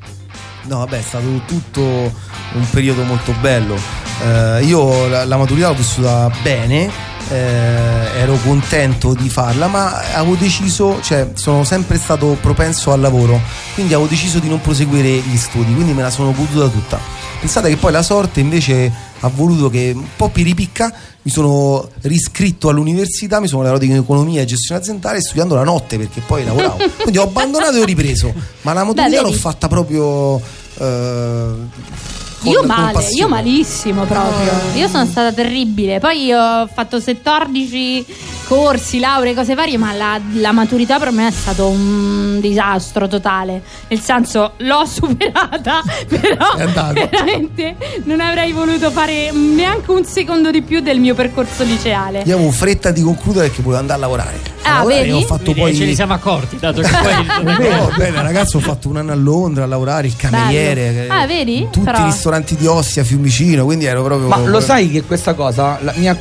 No, 0.67 0.79
vabbè, 0.79 0.99
è 0.99 1.03
stato 1.03 1.27
tutto 1.47 2.13
un 2.53 2.69
periodo 2.71 3.03
molto 3.03 3.35
bello. 3.41 3.77
Eh, 4.23 4.65
io 4.65 5.09
la, 5.09 5.25
la 5.25 5.37
maturità 5.37 5.69
l'ho 5.69 5.75
vissuta 5.75 6.31
bene, 6.43 6.91
eh, 7.31 8.21
ero 8.21 8.37
contento 8.43 9.15
di 9.15 9.29
farla, 9.29 9.67
ma 9.67 9.99
avevo 10.15 10.35
deciso, 10.35 11.01
cioè 11.03 11.31
sono 11.35 11.65
sempre 11.65 11.99
stato 11.99 12.37
propenso 12.41 12.93
al 12.93 13.01
lavoro, 13.01 13.41
quindi 13.75 13.95
avevo 13.95 14.09
deciso 14.09 14.39
di 14.39 14.49
non 14.49 14.61
proseguire 14.61 15.09
gli 15.09 15.37
studi, 15.37 15.75
quindi 15.75 15.93
me 15.93 16.03
la 16.03 16.11
sono 16.11 16.33
goduta 16.33 16.69
tutta. 16.69 16.99
Pensate 17.41 17.69
che 17.69 17.77
poi 17.77 17.93
la 17.93 18.03
sorte 18.03 18.41
invece 18.41 18.91
ha 19.21 19.29
voluto 19.29 19.69
che 19.69 19.93
un 19.95 20.07
po' 20.17 20.29
piripicca 20.29 20.93
mi 21.23 21.31
sono 21.31 21.89
riscritto 22.03 22.69
all'università, 22.69 23.41
mi 23.41 23.49
sono 23.49 23.63
laureato 23.63 23.85
in 23.85 23.97
economia 23.97 24.43
e 24.43 24.45
gestione 24.45 24.81
aziendale 24.81 25.21
studiando 25.21 25.55
la 25.55 25.65
notte 25.65 25.99
perché 25.99 26.21
poi 26.21 26.45
lavoravo. 26.45 26.79
Quindi 27.01 27.19
ho 27.19 27.23
abbandonato 27.25 27.77
e 27.77 27.81
ho 27.81 27.85
ripreso, 27.85 28.33
ma 28.63 28.73
la 28.73 28.85
maturità 28.85 29.21
l'ho 29.21 29.29
vedi? 29.29 29.39
fatta 29.39 29.69
proprio... 29.69 30.41
eh, 30.79 32.24
Io 32.51 32.63
male, 32.65 32.93
passione. 32.93 33.21
io 33.21 33.29
malissimo 33.29 34.05
proprio. 34.05 34.53
Io 34.75 34.89
sono 34.89 35.07
stata 35.07 35.33
terribile. 35.33 35.99
Poi 35.99 36.25
io 36.25 36.41
ho 36.41 36.67
fatto 36.67 37.01
14 37.01 38.07
corsi, 38.47 38.99
lauree, 38.99 39.35
cose 39.35 39.55
varie, 39.55 39.77
ma 39.79 39.93
la, 39.93 40.21
la 40.35 40.53
maturità 40.53 40.99
per 40.99 41.11
me 41.11 41.29
è 41.29 41.31
stato 41.31 41.69
un 41.69 42.39
disastro 42.41 43.09
totale. 43.09 43.63
Nel 43.89 44.01
senso, 44.01 44.53
l'ho 44.59 44.85
superata, 44.87 45.83
però 46.09 46.93
veramente 46.93 47.77
non 48.05 48.21
avrei 48.21 48.53
voluto 48.53 48.91
fare 48.91 49.31
neanche 49.33 49.91
un 49.91 50.05
secondo 50.05 50.51
di 50.51 50.63
più 50.63 50.81
del 50.81 51.01
mio 51.01 51.15
percorso 51.15 51.63
liceale. 51.65 52.23
Io 52.25 52.35
avevo 52.37 52.51
fretta 52.51 52.91
di 52.91 53.03
concludere 53.03 53.47
perché 53.49 53.63
volevo 53.63 53.81
andare 53.81 53.99
a 53.99 54.03
lavorare. 54.03 54.37
A 54.63 54.71
Ah, 54.71 54.77
lavorare 54.79 55.01
vedi? 55.03 55.13
Ho 55.13 55.21
fatto 55.27 55.45
Vedi, 55.53 55.61
poi... 55.61 55.75
ce 55.75 55.85
ne 55.85 55.95
siamo 55.95 56.13
accorti, 56.15 56.57
dato 56.59 56.81
che 56.81 56.89
poi 56.89 57.45
No, 57.75 57.91
bene, 57.97 58.23
ragazzi, 58.23 58.57
ho 58.57 58.61
fatto 58.61 58.89
un 58.89 58.97
anno 58.97 59.13
a 59.13 59.15
Londra 59.15 59.65
a 59.65 59.67
lavorare, 59.67 60.07
il 60.07 60.17
cameriere. 60.17 60.91
Bello. 60.91 61.13
eh, 61.13 61.17
Ah, 61.23 61.27
vedi? 61.27 61.69
Tutti 61.71 61.85
Però- 61.85 62.01
i 62.01 62.05
ristoranti 62.05 62.57
di 62.57 62.67
Ostia, 62.67 63.05
Fiumicino, 63.05 63.65
quindi 63.65 63.85
ero 63.85 64.03
proprio. 64.03 64.29
Ma 64.29 64.39
lo 64.39 64.61
sai 64.61 64.91
che 64.91 65.03
questa 65.03 65.35
cosa 65.35 65.79
la 65.83 65.93
mia 65.97 66.17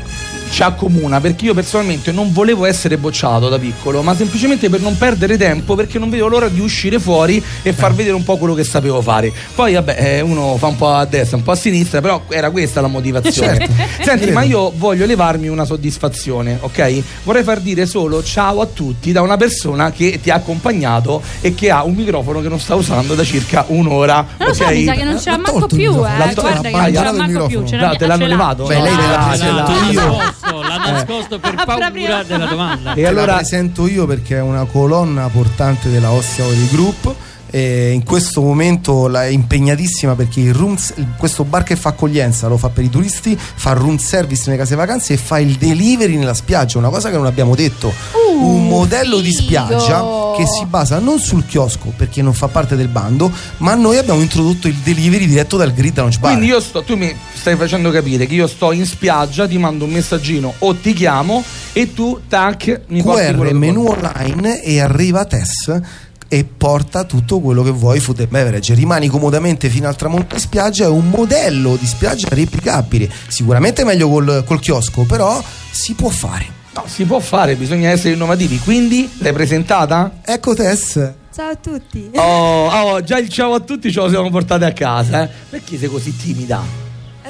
ci 0.53 0.61
accomuna 0.61 1.19
perché 1.19 1.45
io 1.45 1.55
personalmente 1.55 2.11
non 2.11 2.31
volevo 2.31 2.65
essere 2.65 2.99
bocciato 2.99 3.49
da 3.49 3.57
piccolo, 3.57 4.03
ma 4.03 4.15
semplicemente 4.15 4.69
per 4.69 4.81
non 4.81 4.95
perdere 4.95 5.35
tempo 5.35 5.73
perché 5.73 5.97
non 5.97 6.11
vedevo 6.11 6.27
l'ora 6.27 6.47
di 6.47 6.59
uscire 6.59 6.99
fuori 6.99 7.43
e 7.63 7.73
far 7.73 7.95
vedere 7.95 8.13
un 8.13 8.23
po' 8.23 8.37
quello 8.37 8.53
che 8.53 8.63
sapevo 8.63 9.01
fare. 9.01 9.33
Poi 9.55 9.73
vabbè, 9.73 9.95
eh, 9.97 10.21
uno 10.21 10.55
fa 10.57 10.67
un 10.67 10.75
po' 10.75 10.93
a 10.93 11.05
destra, 11.05 11.37
un 11.37 11.43
po' 11.43 11.53
a 11.53 11.55
sinistra, 11.55 12.01
però 12.01 12.25
era 12.29 12.51
questa 12.51 12.81
la 12.81 12.87
motivazione. 12.87 13.57
Certo. 13.57 13.73
Senti, 14.05 14.29
ma 14.29 14.43
io 14.43 14.71
voglio 14.75 15.07
levarmi 15.07 15.47
una 15.47 15.65
soddisfazione, 15.65 16.59
ok? 16.61 17.01
Vorrei 17.23 17.41
far 17.41 17.59
dire 17.59 17.87
solo 17.87 18.21
ciao 18.21 18.61
a 18.61 18.67
tutti 18.67 19.11
da 19.11 19.21
una 19.21 19.37
persona 19.37 19.91
che 19.91 20.19
ti 20.21 20.29
ha 20.29 20.35
accompagnato 20.35 21.19
e 21.41 21.55
che 21.55 21.71
ha 21.71 21.83
un 21.83 21.95
microfono 21.95 22.41
che 22.41 22.49
non 22.49 22.59
sta 22.59 22.75
usando 22.75 23.15
da 23.15 23.23
circa 23.23 23.65
un'ora. 23.69 24.23
Non 24.37 24.49
lo 24.49 24.53
so, 24.53 24.65
ok? 24.65 24.71
mi 24.71 24.85
sa 24.85 24.93
che 24.93 25.03
non 25.03 25.19
ce 25.19 25.31
l'ha 25.31 25.37
manco 25.37 25.65
più, 25.65 25.93
eh. 25.93 25.95
Guarda 25.95 26.43
che 26.61 26.69
non 26.69 26.93
ce 26.93 27.03
l'ha 27.03 27.11
manco 27.11 27.45
più. 27.47 27.65
Ce 27.65 27.95
te 27.97 28.05
l'hanno 28.05 28.27
levato? 28.27 28.65
Beh, 28.65 28.81
lei 28.81 28.95
te 28.95 29.37
ce 29.37 29.51
l'ha. 29.51 29.71
io. 29.89 30.41
Nascosto, 30.51 30.67
l'ha 30.67 30.91
nascosto 30.91 31.39
per 31.39 31.53
Ah, 31.57 31.65
paura 31.65 31.85
proprio. 31.91 32.23
della 32.23 32.45
domanda. 32.45 32.93
E 32.93 33.05
allora 33.05 33.35
presento 33.35 33.87
io 33.87 34.05
perché 34.05 34.37
è 34.37 34.41
una 34.41 34.65
colonna 34.65 35.27
portante 35.29 35.89
della 35.89 36.11
Ostia 36.11 36.45
Ori 36.45 36.67
Group. 36.69 37.13
E 37.55 37.91
in 37.91 38.03
questo 38.03 38.41
momento 38.41 39.07
la- 39.07 39.25
è 39.25 39.27
impegnatissima 39.27 40.15
perché 40.15 40.39
il 40.39 40.55
room, 40.55 40.75
il- 40.95 41.07
questo 41.17 41.43
bar 41.43 41.61
che 41.61 41.75
fa 41.75 41.89
accoglienza 41.89 42.47
lo 42.47 42.57
fa 42.57 42.69
per 42.69 42.83
i 42.83 42.89
turisti, 42.89 43.37
fa 43.37 43.73
room 43.73 43.97
service 43.97 44.43
nelle 44.47 44.57
case 44.57 44.73
vacanze 44.73 45.13
e 45.13 45.17
fa 45.17 45.37
il 45.37 45.53
delivery 45.57 46.15
nella 46.15 46.33
spiaggia, 46.33 46.79
una 46.79 46.89
cosa 46.89 47.11
che 47.11 47.15
non 47.17 47.27
abbiamo 47.27 47.53
detto. 47.53 47.93
Uh, 48.13 48.43
un 48.43 48.67
modello 48.67 49.19
di 49.19 49.29
figo. 49.29 49.41
spiaggia 49.43 50.03
che 50.35 50.47
si 50.47 50.65
basa 50.65 50.97
non 50.97 51.19
sul 51.19 51.45
chiosco 51.45 51.93
perché 51.95 52.23
non 52.23 52.33
fa 52.33 52.47
parte 52.47 52.75
del 52.75 52.87
bando, 52.87 53.31
ma 53.57 53.75
noi 53.75 53.97
abbiamo 53.99 54.21
introdotto 54.21 54.67
il 54.67 54.73
delivery 54.83 55.27
diretto 55.27 55.55
dal 55.55 55.71
grid 55.73 55.95
lounge 55.95 56.17
bar. 56.17 56.31
Quindi 56.31 56.49
io 56.49 56.59
sto, 56.59 56.81
tu 56.81 56.95
mi 56.95 57.15
stai 57.35 57.55
facendo 57.55 57.91
capire 57.91 58.25
che 58.25 58.33
io 58.33 58.47
sto 58.47 58.71
in 58.71 58.87
spiaggia, 58.87 59.47
ti 59.47 59.59
mando 59.59 59.85
un 59.85 59.91
messaggino 59.91 60.55
o 60.57 60.73
ti 60.73 60.93
chiamo 60.93 61.43
e 61.71 61.93
tu 61.93 62.21
tac 62.27 62.81
mi 62.87 63.03
porti 63.03 63.31
QR 63.31 63.45
che 63.45 63.53
menu 63.53 63.85
online 63.85 64.63
e 64.63 64.79
arriva 64.81 65.25
Tess 65.25 65.79
e 66.27 66.43
porta 66.45 67.03
tutto 67.03 67.39
quello 67.39 67.63
che 67.63 67.71
vuoi 67.71 67.99
food 67.99 68.19
and 68.19 68.29
beverage 68.29 68.73
rimani 68.73 69.07
comodamente 69.07 69.69
fino 69.69 69.87
al 69.87 69.95
tramonto 69.95 70.35
in 70.35 70.41
spiaggia 70.41 70.85
è 70.85 70.89
un 70.89 71.09
modello 71.09 71.75
di 71.75 71.85
spiaggia 71.85 72.27
replicabile 72.29 73.09
sicuramente 73.27 73.83
meglio 73.83 74.09
col, 74.09 74.43
col 74.45 74.59
chiosco 74.59 75.03
però 75.03 75.43
si 75.71 75.93
può 75.93 76.09
fare 76.09 76.61
No, 76.75 76.85
si 76.87 77.05
può 77.05 77.19
fare, 77.19 77.55
bisogna 77.55 77.89
essere 77.89 78.15
innovativi. 78.15 78.57
Quindi 78.57 79.07
l'hai 79.19 79.31
presentata? 79.31 80.21
ecco 80.23 80.55
Tess 80.55 81.11
Ciao 81.33 81.49
a 81.49 81.55
tutti. 81.55 82.11
Oh, 82.13 82.67
oh, 82.67 83.01
già 83.01 83.17
il 83.17 83.27
ciao 83.27 83.55
a 83.55 83.59
tutti 83.59 83.91
ce 83.91 83.99
lo 83.99 84.07
siamo 84.07 84.29
portati 84.29 84.65
a 84.65 84.71
casa. 84.71 85.23
Eh? 85.23 85.29
Perché 85.49 85.79
sei 85.79 85.89
così 85.89 86.15
timida? 86.15 86.82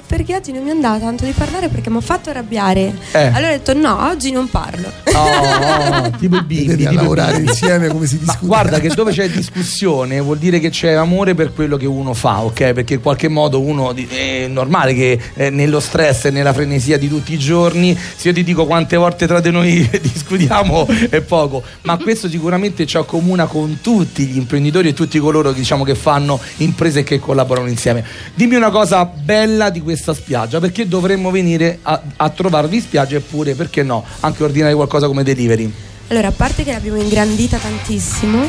È 0.04 0.16
perché 0.16 0.36
oggi 0.36 0.52
non 0.52 0.64
mi 0.64 0.70
andava 0.70 1.00
tanto 1.00 1.26
di 1.26 1.32
parlare 1.32 1.70
perché 1.70 1.90
mi 1.90 1.98
ha 1.98 2.02
fatto 2.02 2.30
arrabbiare. 2.30 2.94
Eh. 3.12 3.26
Allora 3.26 3.48
ho 3.48 3.58
detto 3.58 3.74
no, 3.74 4.08
oggi 4.08 4.32
non 4.32 4.50
parlo. 4.50 4.92
Oh, 5.14 5.18
oh, 5.18 6.10
tipo 6.20 6.38
i 6.38 6.44
bimbi. 6.44 6.68
Vedi 6.68 6.86
a 6.86 6.90
tipo 6.90 7.02
i 7.02 7.04
lavorare 7.04 7.34
bimbi. 7.38 7.50
insieme 7.52 7.88
come 7.88 8.06
si 8.06 8.16
Ma 8.16 8.32
discute 8.32 8.46
guarda 8.46 8.80
che 8.80 8.90
dove 8.90 9.12
c'è 9.12 9.30
discussione 9.30 10.20
vuol 10.20 10.38
dire 10.38 10.60
che 10.60 10.70
c'è 10.70 10.92
amore 10.92 11.36
per 11.36 11.54
quello 11.54 11.78
che 11.78 11.86
uno 11.86 12.14
fa, 12.14 12.42
ok? 12.42 12.74
Perché 12.74 12.96
in 12.96 13.02
qualche 13.02 13.28
modo 13.28 13.62
uno 13.62 13.94
è 13.96 14.48
normale 14.48 14.94
che 14.94 15.20
eh, 15.34 15.50
nello 15.50 15.80
stress 15.80 16.26
e 16.26 16.30
nella 16.32 16.54
frenesia 16.54 16.98
di 16.98 17.08
tutti 17.08 17.34
i 17.34 17.40
giorni, 17.40 17.98
se 18.16 18.30
io 18.30 18.34
ti 18.34 18.44
dico 18.44 18.66
quante 18.66 18.98
volte 18.98 19.28
tra 19.28 19.40
di 19.40 19.52
noi 19.52 19.90
discutiamo 20.02 20.88
è 21.10 21.22
poco, 21.22 21.64
ma 21.82 21.98
questo 21.98 22.30
sicuramente 22.30 22.86
ci 22.86 22.98
accomuna 22.98 23.46
con 23.46 23.80
tutti 23.82 24.26
gli 24.26 24.38
imprenditori 24.38 24.90
e 24.90 24.94
tutti 24.94 25.20
coloro 25.20 25.52
diciamo, 25.52 25.84
che 25.84 25.96
fanno 25.96 26.40
imprese 26.58 27.00
e 27.00 27.04
che 27.04 27.20
collaborano 27.20 27.68
insieme. 27.68 28.04
Dimmi 28.34 28.56
una 28.56 28.70
cosa 28.70 29.06
bella 29.06 29.70
di 29.70 29.82
questa 29.94 30.14
spiaggia, 30.14 30.60
perché 30.60 30.88
dovremmo 30.88 31.32
venire 31.32 31.80
a, 31.84 32.02
a 32.18 32.30
trovarvi 32.30 32.78
in 32.78 32.82
spiaggia 32.82 33.18
eppure 33.18 33.54
perché 33.54 33.84
no, 33.84 34.04
anche 34.22 34.44
ordinare 34.44 34.74
qualcosa 34.74 35.08
come 35.08 35.24
delivery. 35.24 35.72
Allora, 36.08 36.28
a 36.28 36.32
parte 36.32 36.64
che 36.64 36.72
l'abbiamo 36.72 36.98
ingrandita 36.98 37.58
tantissimo, 37.58 38.48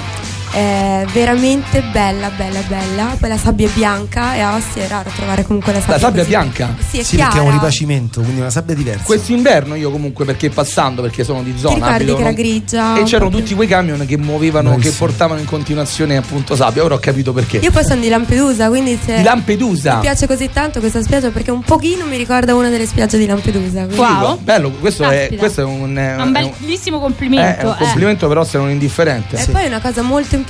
è 0.52 1.04
veramente 1.12 1.82
bella, 1.92 2.30
bella, 2.30 2.60
bella. 2.68 3.16
Poi 3.18 3.28
la 3.28 3.36
sabbia 3.36 3.66
è 3.66 3.70
bianca 3.72 4.34
e 4.34 4.40
a 4.40 4.54
Ostia 4.54 4.84
è 4.84 4.88
raro 4.88 5.10
trovare 5.14 5.42
comunque 5.44 5.72
la 5.72 5.80
sabbia. 5.80 5.94
La 5.94 6.00
sabbia 6.00 6.18
così. 6.22 6.30
bianca? 6.34 6.74
Sì, 6.88 6.98
è 6.98 7.02
sì 7.02 7.16
perché 7.16 7.38
è 7.38 7.40
un 7.40 7.50
ripacimento 7.50 8.20
quindi 8.20 8.40
una 8.40 8.50
sabbia 8.50 8.74
diversa 8.74 9.02
Quest'inverno 9.04 9.74
io 9.74 9.90
comunque 9.90 10.24
perché 10.24 10.50
passando, 10.50 11.02
perché 11.02 11.24
sono 11.24 11.42
di 11.42 11.54
zona, 11.56 11.74
ricordi 11.74 11.94
abito- 12.02 12.16
che 12.16 12.22
era 12.22 12.32
grigia? 12.32 12.96
E 12.98 13.02
c'erano 13.02 13.30
tutti 13.30 13.54
quei 13.54 13.66
camion 13.68 14.04
che 14.06 14.16
muovevano, 14.16 14.68
Bravissimo. 14.70 14.92
che 14.92 14.98
portavano 14.98 15.40
in 15.40 15.46
continuazione 15.46 16.16
appunto 16.16 16.54
sabbia. 16.54 16.84
Ora 16.84 16.94
ho 16.94 16.98
capito 16.98 17.32
perché. 17.32 17.58
Io 17.58 17.70
poi 17.70 17.84
sono 17.84 18.00
di 18.00 18.08
Lampedusa, 18.08 18.68
quindi 18.68 18.98
se 19.04 19.16
Di 19.16 19.22
Lampedusa. 19.22 19.94
mi 19.96 20.00
piace 20.02 20.26
così 20.26 20.48
tanto 20.52 20.78
questa 20.80 21.02
spiaggia 21.02 21.30
perché 21.30 21.50
un 21.50 21.62
pochino 21.62 22.04
mi 22.06 22.16
ricorda 22.16 22.54
una 22.54 22.68
delle 22.68 22.86
spiagge 22.86 23.18
di 23.18 23.26
Lampedusa. 23.26 23.84
quindi- 23.86 23.96
Wow. 23.96 24.38
Bello, 24.40 24.70
questo 24.70 25.08
è, 25.08 25.30
questo 25.36 25.62
è 25.62 25.64
un, 25.64 25.94
è 25.96 26.16
È 26.16 26.22
un 26.22 26.32
bellissimo 26.32 26.98
eh, 26.98 27.00
complimento. 27.00 27.60
è 27.60 27.64
un 27.64 27.72
eh. 27.72 27.84
complimento, 27.84 28.28
però 28.28 28.44
se 28.44 28.58
non 28.58 28.70
indifferente. 28.70 29.36
E 29.36 29.46
poi 29.50 29.64
è 29.64 29.66
una 29.66 29.80
cosa 29.80 30.02
molto 30.02 30.34
importante 30.34 30.42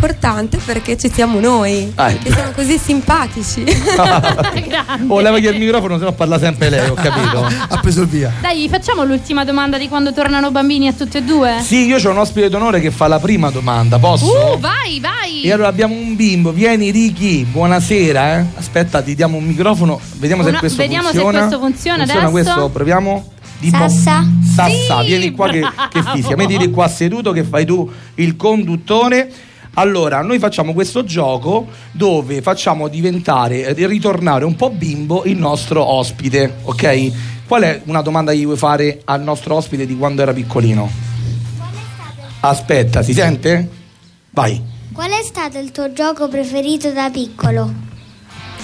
perché 0.65 0.97
ci 0.97 1.11
siamo 1.13 1.41
noi, 1.41 1.93
Ah, 1.95 2.13
che 2.13 2.31
siamo 2.33 2.51
così 2.53 2.79
simpatici. 2.79 3.63
Grande. 3.65 5.05
Oh, 5.13 5.21
levagli 5.21 5.47
il 5.47 5.59
microfono, 5.59 5.99
se 5.99 6.05
no 6.05 6.13
parla 6.13 6.39
sempre 6.39 6.69
lei, 6.71 6.89
ho 6.89 6.95
capito. 6.95 7.45
ha 7.69 7.79
preso 7.81 8.03
il 8.03 8.09
via 8.09 8.33
Dai, 8.41 8.69
facciamo 8.69 9.05
l'ultima 9.05 9.45
domanda 9.45 9.79
di 9.79 9.89
quando 9.89 10.13
tornano 10.13 10.51
bambini 10.51 10.89
a 10.89 10.93
tutte 10.93 11.19
e 11.19 11.23
due? 11.23 11.61
Sì, 11.63 11.87
io 11.87 11.97
ho 11.99 12.11
un 12.11 12.19
ospite 12.19 12.49
d'onore 12.49 12.81
che 12.81 12.91
fa 12.91 13.07
la 13.07 13.19
prima 13.19 13.51
domanda, 13.51 13.99
posso? 13.99 14.27
Uh, 14.55 14.59
vai, 14.59 15.01
vai. 15.01 15.43
E 15.43 15.53
allora 15.53 15.69
abbiamo 15.69 15.95
un 15.95 16.17
bimbo, 16.17 16.53
vieni 16.53 16.91
Ricky, 16.91 17.45
buonasera. 17.45 18.39
Eh. 18.39 18.45
Aspetta, 18.57 19.03
ti 19.03 19.15
diamo 19.15 19.37
un 19.37 19.45
microfono, 19.45 20.01
vediamo 20.17 20.43
Una- 20.43 20.53
se 20.53 20.59
questo 20.59 20.79
vediamo 20.83 21.09
se 21.09 21.19
funziona. 21.19 21.39
questo 21.39 21.59
funziona 21.59 22.03
adesso. 22.05 22.31
questo, 22.31 22.69
proviamo. 22.71 23.29
Sassa. 23.71 24.27
Sassa, 24.55 25.01
Sì, 25.01 25.07
vieni 25.07 25.31
qua 25.31 25.49
che, 25.49 25.61
che 25.61 26.01
bravo. 26.01 26.17
fischia. 26.17 26.37
Mettiti 26.37 26.71
qua 26.71 26.87
seduto 26.87 27.33
che 27.33 27.45
fai 27.45 27.65
tu 27.65 27.91
il 28.17 28.37
conduttore. 28.37 29.31
Allora, 29.75 30.23
noi 30.23 30.39
facciamo 30.39 30.73
questo 30.73 31.05
gioco 31.05 31.67
dove 31.93 32.43
facciamo 32.43 32.89
diventare, 32.89 33.75
eh, 33.75 33.87
ritornare 33.87 34.45
un 34.45 34.55
po' 34.57 34.71
bimbo 34.71 35.25
il 35.25 35.37
nostro 35.37 35.85
ospite, 35.85 36.57
ok? 36.63 37.13
Qual 37.47 37.63
è 37.63 37.83
una 37.85 38.01
domanda 38.01 38.33
che 38.33 38.39
gli 38.39 38.45
vuoi 38.45 38.57
fare 38.57 39.03
al 39.05 39.23
nostro 39.23 39.57
ospite 39.57 39.87
di 39.87 39.97
quando 39.97 40.23
era 40.23 40.33
piccolino? 40.33 40.91
Aspetta, 42.41 43.03
si 43.03 43.13
sente? 43.13 43.69
Vai. 44.31 44.63
Qual 44.93 45.11
è 45.11 45.23
stato 45.25 45.59
il 45.59 45.73
tuo 45.73 45.93
gioco 45.93 46.29
preferito 46.29 46.93
da 46.93 47.11
piccolo? 47.11 47.73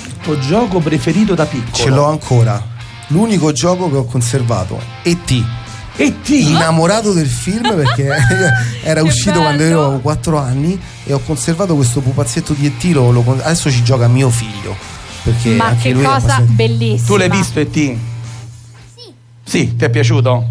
Il 0.07 0.17
tuo 0.23 0.39
gioco 0.39 0.79
preferito 0.79 1.35
da 1.35 1.45
piccolo? 1.45 1.73
ce 1.73 1.89
l'ho 1.89 2.05
ancora 2.05 2.79
l'unico 3.11 3.53
gioco 3.53 3.91
che 3.91 3.97
ho 3.97 4.05
conservato 4.05 4.81
E.T. 5.03 5.60
E.T. 6.03 6.29
innamorato 6.31 7.13
del 7.13 7.27
film 7.29 7.75
perché 7.75 8.09
era 8.83 9.03
uscito 9.03 9.39
quando 9.41 9.65
io 9.65 9.85
avevo 9.85 10.01
4 10.01 10.39
anni 10.39 10.81
e 11.05 11.13
ho 11.13 11.21
conservato 11.21 11.75
questo 11.75 12.01
pupazzetto 12.01 12.55
di 12.55 12.67
E.T. 12.67 12.85
lo- 12.95 13.37
adesso 13.43 13.71
ci 13.71 13.83
gioca 13.83 14.09
mio 14.09 14.31
figlio 14.31 14.75
Perché 15.23 15.51
Ma 15.51 15.67
anche 15.67 15.83
che 15.89 15.91
lui 15.93 16.03
è 16.03 16.07
cosa 16.07 16.17
abbastanza- 16.17 16.53
bellissima. 16.55 17.07
Tu 17.07 17.17
l'hai 17.17 17.29
visto 17.31 17.61
E.T.? 17.61 17.75
Sì. 17.77 19.13
Sì, 19.45 19.77
ti 19.77 19.85
è 19.85 19.91
piaciuto? 19.91 20.47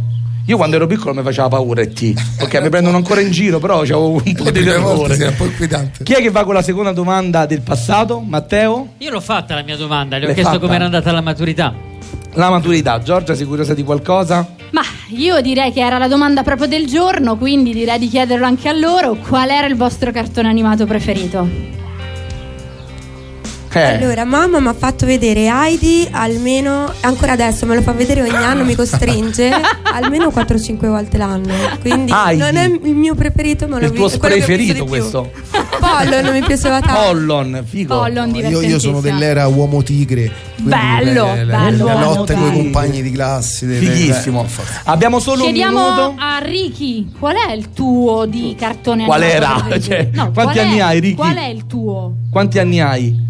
Io 0.45 0.57
quando 0.57 0.75
ero 0.75 0.85
piccolo 0.87 1.13
mi 1.15 1.23
faceva 1.23 1.47
paura 1.47 1.81
E.T. 1.81 2.13
Ok, 2.41 2.61
mi 2.61 2.69
prendono 2.69 2.97
ancora 2.97 3.21
in 3.21 3.31
giro, 3.31 3.57
però 3.59 3.79
avevo 3.79 4.09
un 4.09 4.21
po' 4.21 4.21
di 4.23 4.33
volte 4.33 4.59
sì, 4.59 4.65
terrore. 4.65 5.25
un 5.27 5.35
po' 5.35 5.45
inquietante. 5.45 6.03
Chi 6.03 6.13
è 6.13 6.21
che 6.21 6.29
va 6.29 6.43
con 6.43 6.53
la 6.53 6.61
seconda 6.61 6.91
domanda 6.91 7.45
del 7.47 7.61
passato? 7.61 8.19
Matteo? 8.19 8.93
Io 8.99 9.09
l'ho 9.11 9.21
fatta 9.21 9.55
la 9.55 9.63
mia 9.63 9.77
domanda, 9.77 10.17
le 10.17 10.23
ho 10.23 10.25
L'hai 10.27 10.35
chiesto 10.35 10.59
come 10.59 10.75
era 10.75 10.85
andata 10.85 11.11
la 11.11 11.21
maturità. 11.21 11.73
La 12.33 12.49
maturità. 12.51 12.99
Giorgia, 13.01 13.33
sei 13.35 13.45
curiosa 13.47 13.73
di 13.73 13.83
qualcosa? 13.83 14.55
Ma 14.71 14.81
io 15.09 15.41
direi 15.41 15.71
che 15.71 15.81
era 15.81 15.97
la 15.97 16.07
domanda 16.07 16.43
proprio 16.43 16.67
del 16.67 16.85
giorno, 16.85 17.37
quindi 17.37 17.73
direi 17.73 17.99
di 17.99 18.07
chiederlo 18.07 18.45
anche 18.45 18.69
a 18.69 18.73
loro. 18.73 19.15
Qual 19.15 19.49
era 19.49 19.67
il 19.67 19.75
vostro 19.75 20.11
cartone 20.11 20.47
animato 20.47 20.85
preferito? 20.85 21.78
Eh. 23.71 23.81
Allora, 23.97 24.25
mamma 24.25 24.59
mi 24.59 24.67
ha 24.67 24.73
fatto 24.73 25.05
vedere 25.05 25.45
Heidi 25.47 26.07
almeno, 26.09 26.91
ancora 27.01 27.33
adesso 27.33 27.67
me 27.67 27.75
lo 27.75 27.81
fa 27.83 27.91
vedere 27.91 28.21
ogni 28.23 28.35
anno, 28.35 28.63
mi 28.63 28.73
costringe 28.73 29.51
almeno 29.93 30.29
4-5 30.29 30.87
volte 30.87 31.17
l'anno. 31.17 31.53
Quindi 31.79 32.11
Heidi. 32.11 32.41
non 32.41 32.55
è 32.55 32.65
il 32.65 32.95
mio 32.95 33.13
preferito, 33.13 33.67
ma 33.67 33.77
l'ho 33.79 33.85
Il 33.85 33.91
tuo 33.91 34.05
visto 34.05 34.19
preferito 34.19 34.85
questo? 34.85 35.29
Pollo, 35.79 36.21
non 36.21 36.33
mi 36.33 36.41
piaceva 36.41 36.81
tanto. 36.81 36.99
Pollon, 36.99 37.63
figo. 37.65 37.95
Pollon, 37.99 38.33
Io, 38.35 38.61
io 38.61 38.79
sono 38.79 39.01
dell'era 39.01 39.45
uomo 39.47 39.83
tigre. 39.83 40.31
quindi 40.55 40.71
Bello, 40.71 41.33
le- 41.35 41.45
bello, 41.45 41.85
La 41.85 41.93
uomo 41.93 42.05
lotta 42.15 42.33
con 42.33 42.43
i 42.43 42.45
tigre. 42.47 42.61
compagni 42.63 43.01
di 43.03 43.11
classe. 43.11 43.65
delle- 43.67 43.85
Fighissimo. 43.91 44.43
eh, 44.43 44.47
forza. 44.47 44.81
Abbiamo 44.85 45.19
solo 45.19 45.37
un 45.43 45.51
Chiediamo 45.53 45.79
minuto. 45.79 46.15
a 46.17 46.39
Ricky, 46.39 47.11
qual 47.19 47.35
è 47.35 47.51
il 47.53 47.69
tuo 47.71 48.25
di 48.25 48.55
cartone 48.57 49.05
Qual 49.05 49.21
animato 49.21 49.43
era? 49.45 49.53
preferito? 49.61 49.85
Cioè, 49.89 50.09
No, 50.13 50.31
quanti 50.31 50.53
qual 50.53 50.55
è- 50.55 50.69
anni 50.69 50.79
hai, 50.81 50.99
Ricky? 50.99 51.15
Qual 51.15 51.35
è 51.35 51.45
il 51.47 51.67
tuo? 51.67 52.13
Quanti 52.31 52.59
anni 52.59 52.81
hai? 52.81 53.27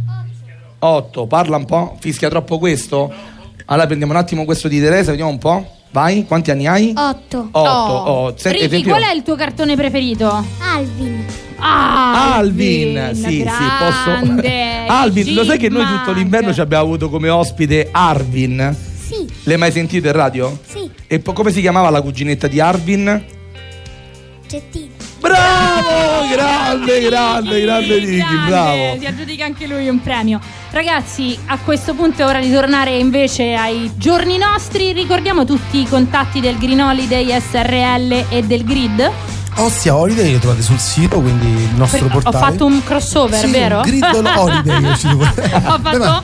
8. 0.80 1.26
Parla 1.28 1.58
un 1.58 1.66
po'. 1.66 1.96
Fischia 2.00 2.30
troppo 2.30 2.58
questo? 2.58 3.12
Allora 3.66 3.86
prendiamo 3.86 4.14
un 4.14 4.20
attimo 4.20 4.46
questo 4.46 4.68
di 4.68 4.80
Teresa, 4.80 5.12
vediamo 5.12 5.30
un 5.32 5.38
po'. 5.38 5.74
Vai, 5.92 6.26
quanti 6.26 6.52
anni 6.52 6.68
hai? 6.68 6.94
Otto. 6.96 7.50
8. 7.52 7.60
Oh. 7.60 7.96
Oh, 8.26 8.34
se- 8.38 8.52
Ricky, 8.52 8.66
esempio- 8.66 8.92
qual 8.96 9.04
è 9.04 9.14
il 9.14 9.24
tuo 9.24 9.36
cartone 9.36 9.76
preferito? 9.76 10.46
Alvin. 10.60 11.26
Ah, 11.58 12.36
Alvin, 12.36 13.12
sì, 13.14 13.22
sì, 13.22 13.44
posso. 13.44 14.12
Alvin, 14.88 15.34
lo 15.34 15.44
sai 15.44 15.58
che 15.58 15.68
noi 15.70 15.86
tutto 15.86 16.12
l'inverno 16.14 16.54
ci 16.54 16.62
abbiamo 16.62 16.84
avuto 16.84 17.10
come 17.10 17.28
ospite 17.30 17.90
Arvin? 17.92 18.76
Sì. 19.08 19.28
L'hai 19.44 19.58
mai 19.58 19.72
sentito 19.72 20.08
in 20.08 20.14
radio? 20.14 20.58
Sì. 20.66 20.90
E 21.08 21.20
po- 21.20 21.34
come 21.34 21.52
si 21.52 21.60
chiamava 21.60 21.90
la 21.90 22.02
cuginetta 22.02 22.48
di 22.48 22.60
Arvin? 22.62 23.24
Gettino. 24.48 24.89
Bravo! 25.20 26.28
Grande, 26.32 27.02
grande, 27.02 27.62
grande 27.62 27.98
Ricky, 27.98 28.46
bravo. 28.46 28.98
Si 29.00 29.06
aggiudica 29.06 29.46
anche 29.46 29.68
lui 29.68 29.88
un 29.90 30.02
premio. 30.02 30.40
Ragazzi, 30.72 31.38
a 31.48 31.58
questo 31.58 31.94
punto 31.94 32.22
è 32.22 32.26
ora 32.26 32.40
di 32.40 32.52
tornare 32.52 32.98
invece 32.98 33.54
ai 33.54 33.92
giorni 33.96 34.38
nostri. 34.38 34.94
Ricordiamo 34.94 35.46
tutti 35.46 35.82
i 35.82 35.88
contatti 35.88 36.40
del 36.40 36.58
Green 36.58 36.80
Holiday 36.80 37.40
SRL 37.40 38.26
e 38.30 38.44
del 38.44 38.64
Grid. 38.64 39.12
Ostia 39.56 39.96
Holiday 39.96 40.32
lo 40.34 40.40
trovate 40.40 40.62
sul 40.62 40.80
sito, 40.80 41.20
quindi 41.20 41.48
il 41.48 41.70
nostro 41.76 42.00
Per- 42.08 42.08
ho 42.16 42.20
portale. 42.22 42.38
fatto 42.52 42.66
un 42.66 42.82
crossover, 42.84 43.40
Sì, 43.44 43.52
vero? 43.52 43.78
un 43.78 43.82
Grid 43.82 44.04
Holiday. 44.04 44.84
è 44.84 44.90
uscito. 44.92 45.16
Ho 45.68 45.78
Beh, 45.80 45.98
ma- 45.98 46.24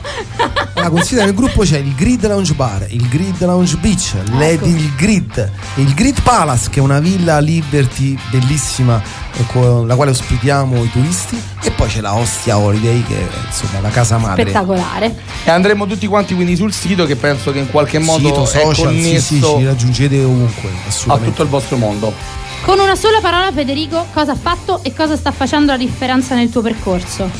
Allora, 0.74 0.90
considera 0.90 1.26
nel 1.26 1.34
gruppo 1.34 1.62
c'è 1.62 1.78
il 1.78 1.94
Grid 1.94 2.26
Lounge 2.26 2.54
Bar, 2.54 2.86
il 2.88 3.08
Grid 3.08 3.40
Lounge 3.44 3.76
Beach, 3.76 4.14
Lady 4.38 4.74
il 4.74 4.92
Grid, 4.96 5.50
il 5.76 5.92
Grid 5.94 6.20
Palace 6.22 6.70
che 6.70 6.80
è 6.80 6.82
una 6.82 6.98
villa 6.98 7.38
Liberty 7.40 8.16
bellissima 8.30 9.00
eh, 9.34 9.44
con 9.52 9.86
la 9.86 9.94
quale 9.96 10.10
ospitiamo 10.12 10.82
i 10.84 10.90
turisti 10.90 11.40
e 11.62 11.70
poi 11.72 11.88
c'è 11.88 12.00
la 12.00 12.14
Ostia 12.14 12.56
Holiday 12.58 13.02
che 13.04 13.16
è 13.18 13.26
insomma 13.46 13.80
la 13.80 13.88
casa 13.90 14.16
madre. 14.18 14.42
spettacolare. 14.42 15.14
E 15.44 15.50
andremo 15.50 15.86
tutti 15.86 16.06
quanti 16.06 16.34
quindi 16.34 16.56
sul 16.56 16.72
sito 16.72 17.04
che 17.06 17.16
penso 17.16 17.52
che 17.52 17.58
in 17.58 17.70
qualche 17.70 17.98
modo 17.98 18.28
Sito, 18.28 18.42
è 18.44 18.46
social, 18.46 18.74
sì, 18.74 18.82
connesso 19.02 19.34
sì, 19.34 19.42
ci 19.42 19.64
raggiungete 19.64 20.22
ovunque, 20.22 20.70
a 21.08 21.16
tutto 21.18 21.42
il 21.42 21.48
vostro 21.48 21.76
mondo. 21.76 22.44
Con 22.66 22.80
una 22.80 22.96
sola 22.96 23.20
parola, 23.20 23.52
Federico, 23.52 24.06
cosa 24.12 24.32
ha 24.32 24.36
fatto 24.36 24.82
e 24.82 24.92
cosa 24.92 25.16
sta 25.16 25.30
facendo 25.30 25.70
la 25.70 25.78
differenza 25.78 26.34
nel 26.34 26.50
tuo 26.50 26.62
percorso? 26.62 27.30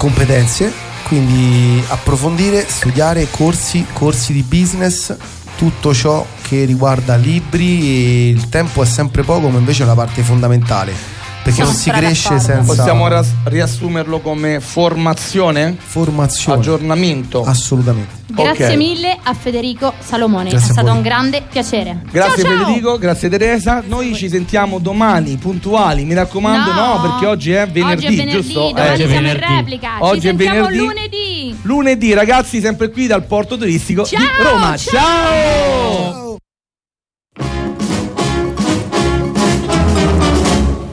competenze, 0.00 0.72
quindi 1.04 1.84
approfondire, 1.88 2.66
studiare 2.66 3.28
corsi, 3.30 3.84
corsi 3.92 4.32
di 4.32 4.42
business, 4.42 5.14
tutto 5.56 5.92
ciò 5.92 6.26
che 6.40 6.64
riguarda 6.64 7.16
libri 7.16 8.30
il 8.30 8.48
tempo 8.48 8.82
è 8.82 8.86
sempre 8.86 9.22
poco, 9.22 9.50
ma 9.50 9.58
invece 9.58 9.82
è 9.82 9.84
una 9.84 9.94
parte 9.94 10.22
fondamentale. 10.22 11.19
Perché 11.50 11.62
non 11.62 11.74
si 11.74 11.90
cresce 11.90 12.38
senza 12.38 12.74
Possiamo 12.74 13.08
ras- 13.08 13.32
riassumerlo 13.44 14.20
come 14.20 14.60
formazione? 14.60 15.76
formazione. 15.78 16.58
Aggiornamento? 16.58 17.42
Assolutamente. 17.44 18.18
Grazie 18.30 18.68
Ok. 18.68 18.74
mille 18.76 19.18
a 19.20 19.34
Federico 19.34 19.92
Salomoni, 19.98 20.50
Grazie 20.50 20.68
è 20.68 20.72
stato 20.72 20.86
voi. 20.88 20.96
un 20.98 21.02
grande 21.02 21.42
piacere. 21.50 22.02
Grazie 22.12 22.44
Ciao, 22.44 22.52
ciao! 22.52 22.64
Federico, 22.66 22.98
grazie 22.98 23.28
Teresa. 23.28 23.82
Noi 23.84 24.14
ci 24.14 24.28
sentiamo 24.28 24.78
domani 24.78 25.36
puntuali, 25.36 26.04
mi 26.04 26.14
raccomando, 26.14 26.72
no, 26.72 26.94
No. 26.94 27.00
perché 27.00 27.26
oggi 27.26 27.50
è 27.52 27.66
venerdì, 27.68 28.06
Oggi 28.06 28.14
è 28.14 28.16
venerdì, 28.24 28.42
giusto? 28.42 28.60
domani 28.68 28.78
Eh, 28.78 28.92
Oggi 28.92 29.02
è 29.02 29.06
siamo 29.08 29.14
in 29.26 29.32
venerdì. 29.34 29.54
replica. 29.54 29.88
Oggi 29.98 30.20
Ci 30.20 30.26
è 30.26 30.30
sentiamo 30.30 30.54
venerdì. 30.66 30.76
lunedì. 30.78 31.58
Lunedì, 31.62 32.14
ragazzi, 32.14 32.60
sempre 32.60 32.90
qui 32.90 33.06
dal 33.08 33.24
porto 33.24 33.56
turistico 33.56 34.02
di 34.02 34.08
Ciao, 34.16 34.52
Roma. 34.52 34.76
ciao! 34.76 35.00
ciao! 35.00 36.19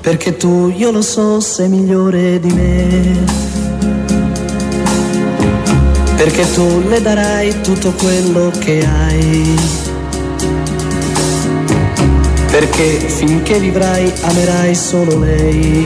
Perché 0.07 0.37
tu, 0.37 0.69
io 0.69 0.89
lo 0.91 1.01
so, 1.01 1.41
sei 1.41 1.67
migliore 1.67 2.39
di 2.39 2.49
me. 2.53 3.25
Perché 6.15 6.49
tu 6.53 6.81
le 6.87 7.01
darai 7.01 7.59
tutto 7.59 7.91
quello 7.91 8.49
che 8.57 8.87
hai. 8.87 9.53
Perché 12.49 12.99
finché 12.99 13.59
vivrai 13.59 14.09
amerai 14.21 14.73
solo 14.75 15.19
lei. 15.19 15.85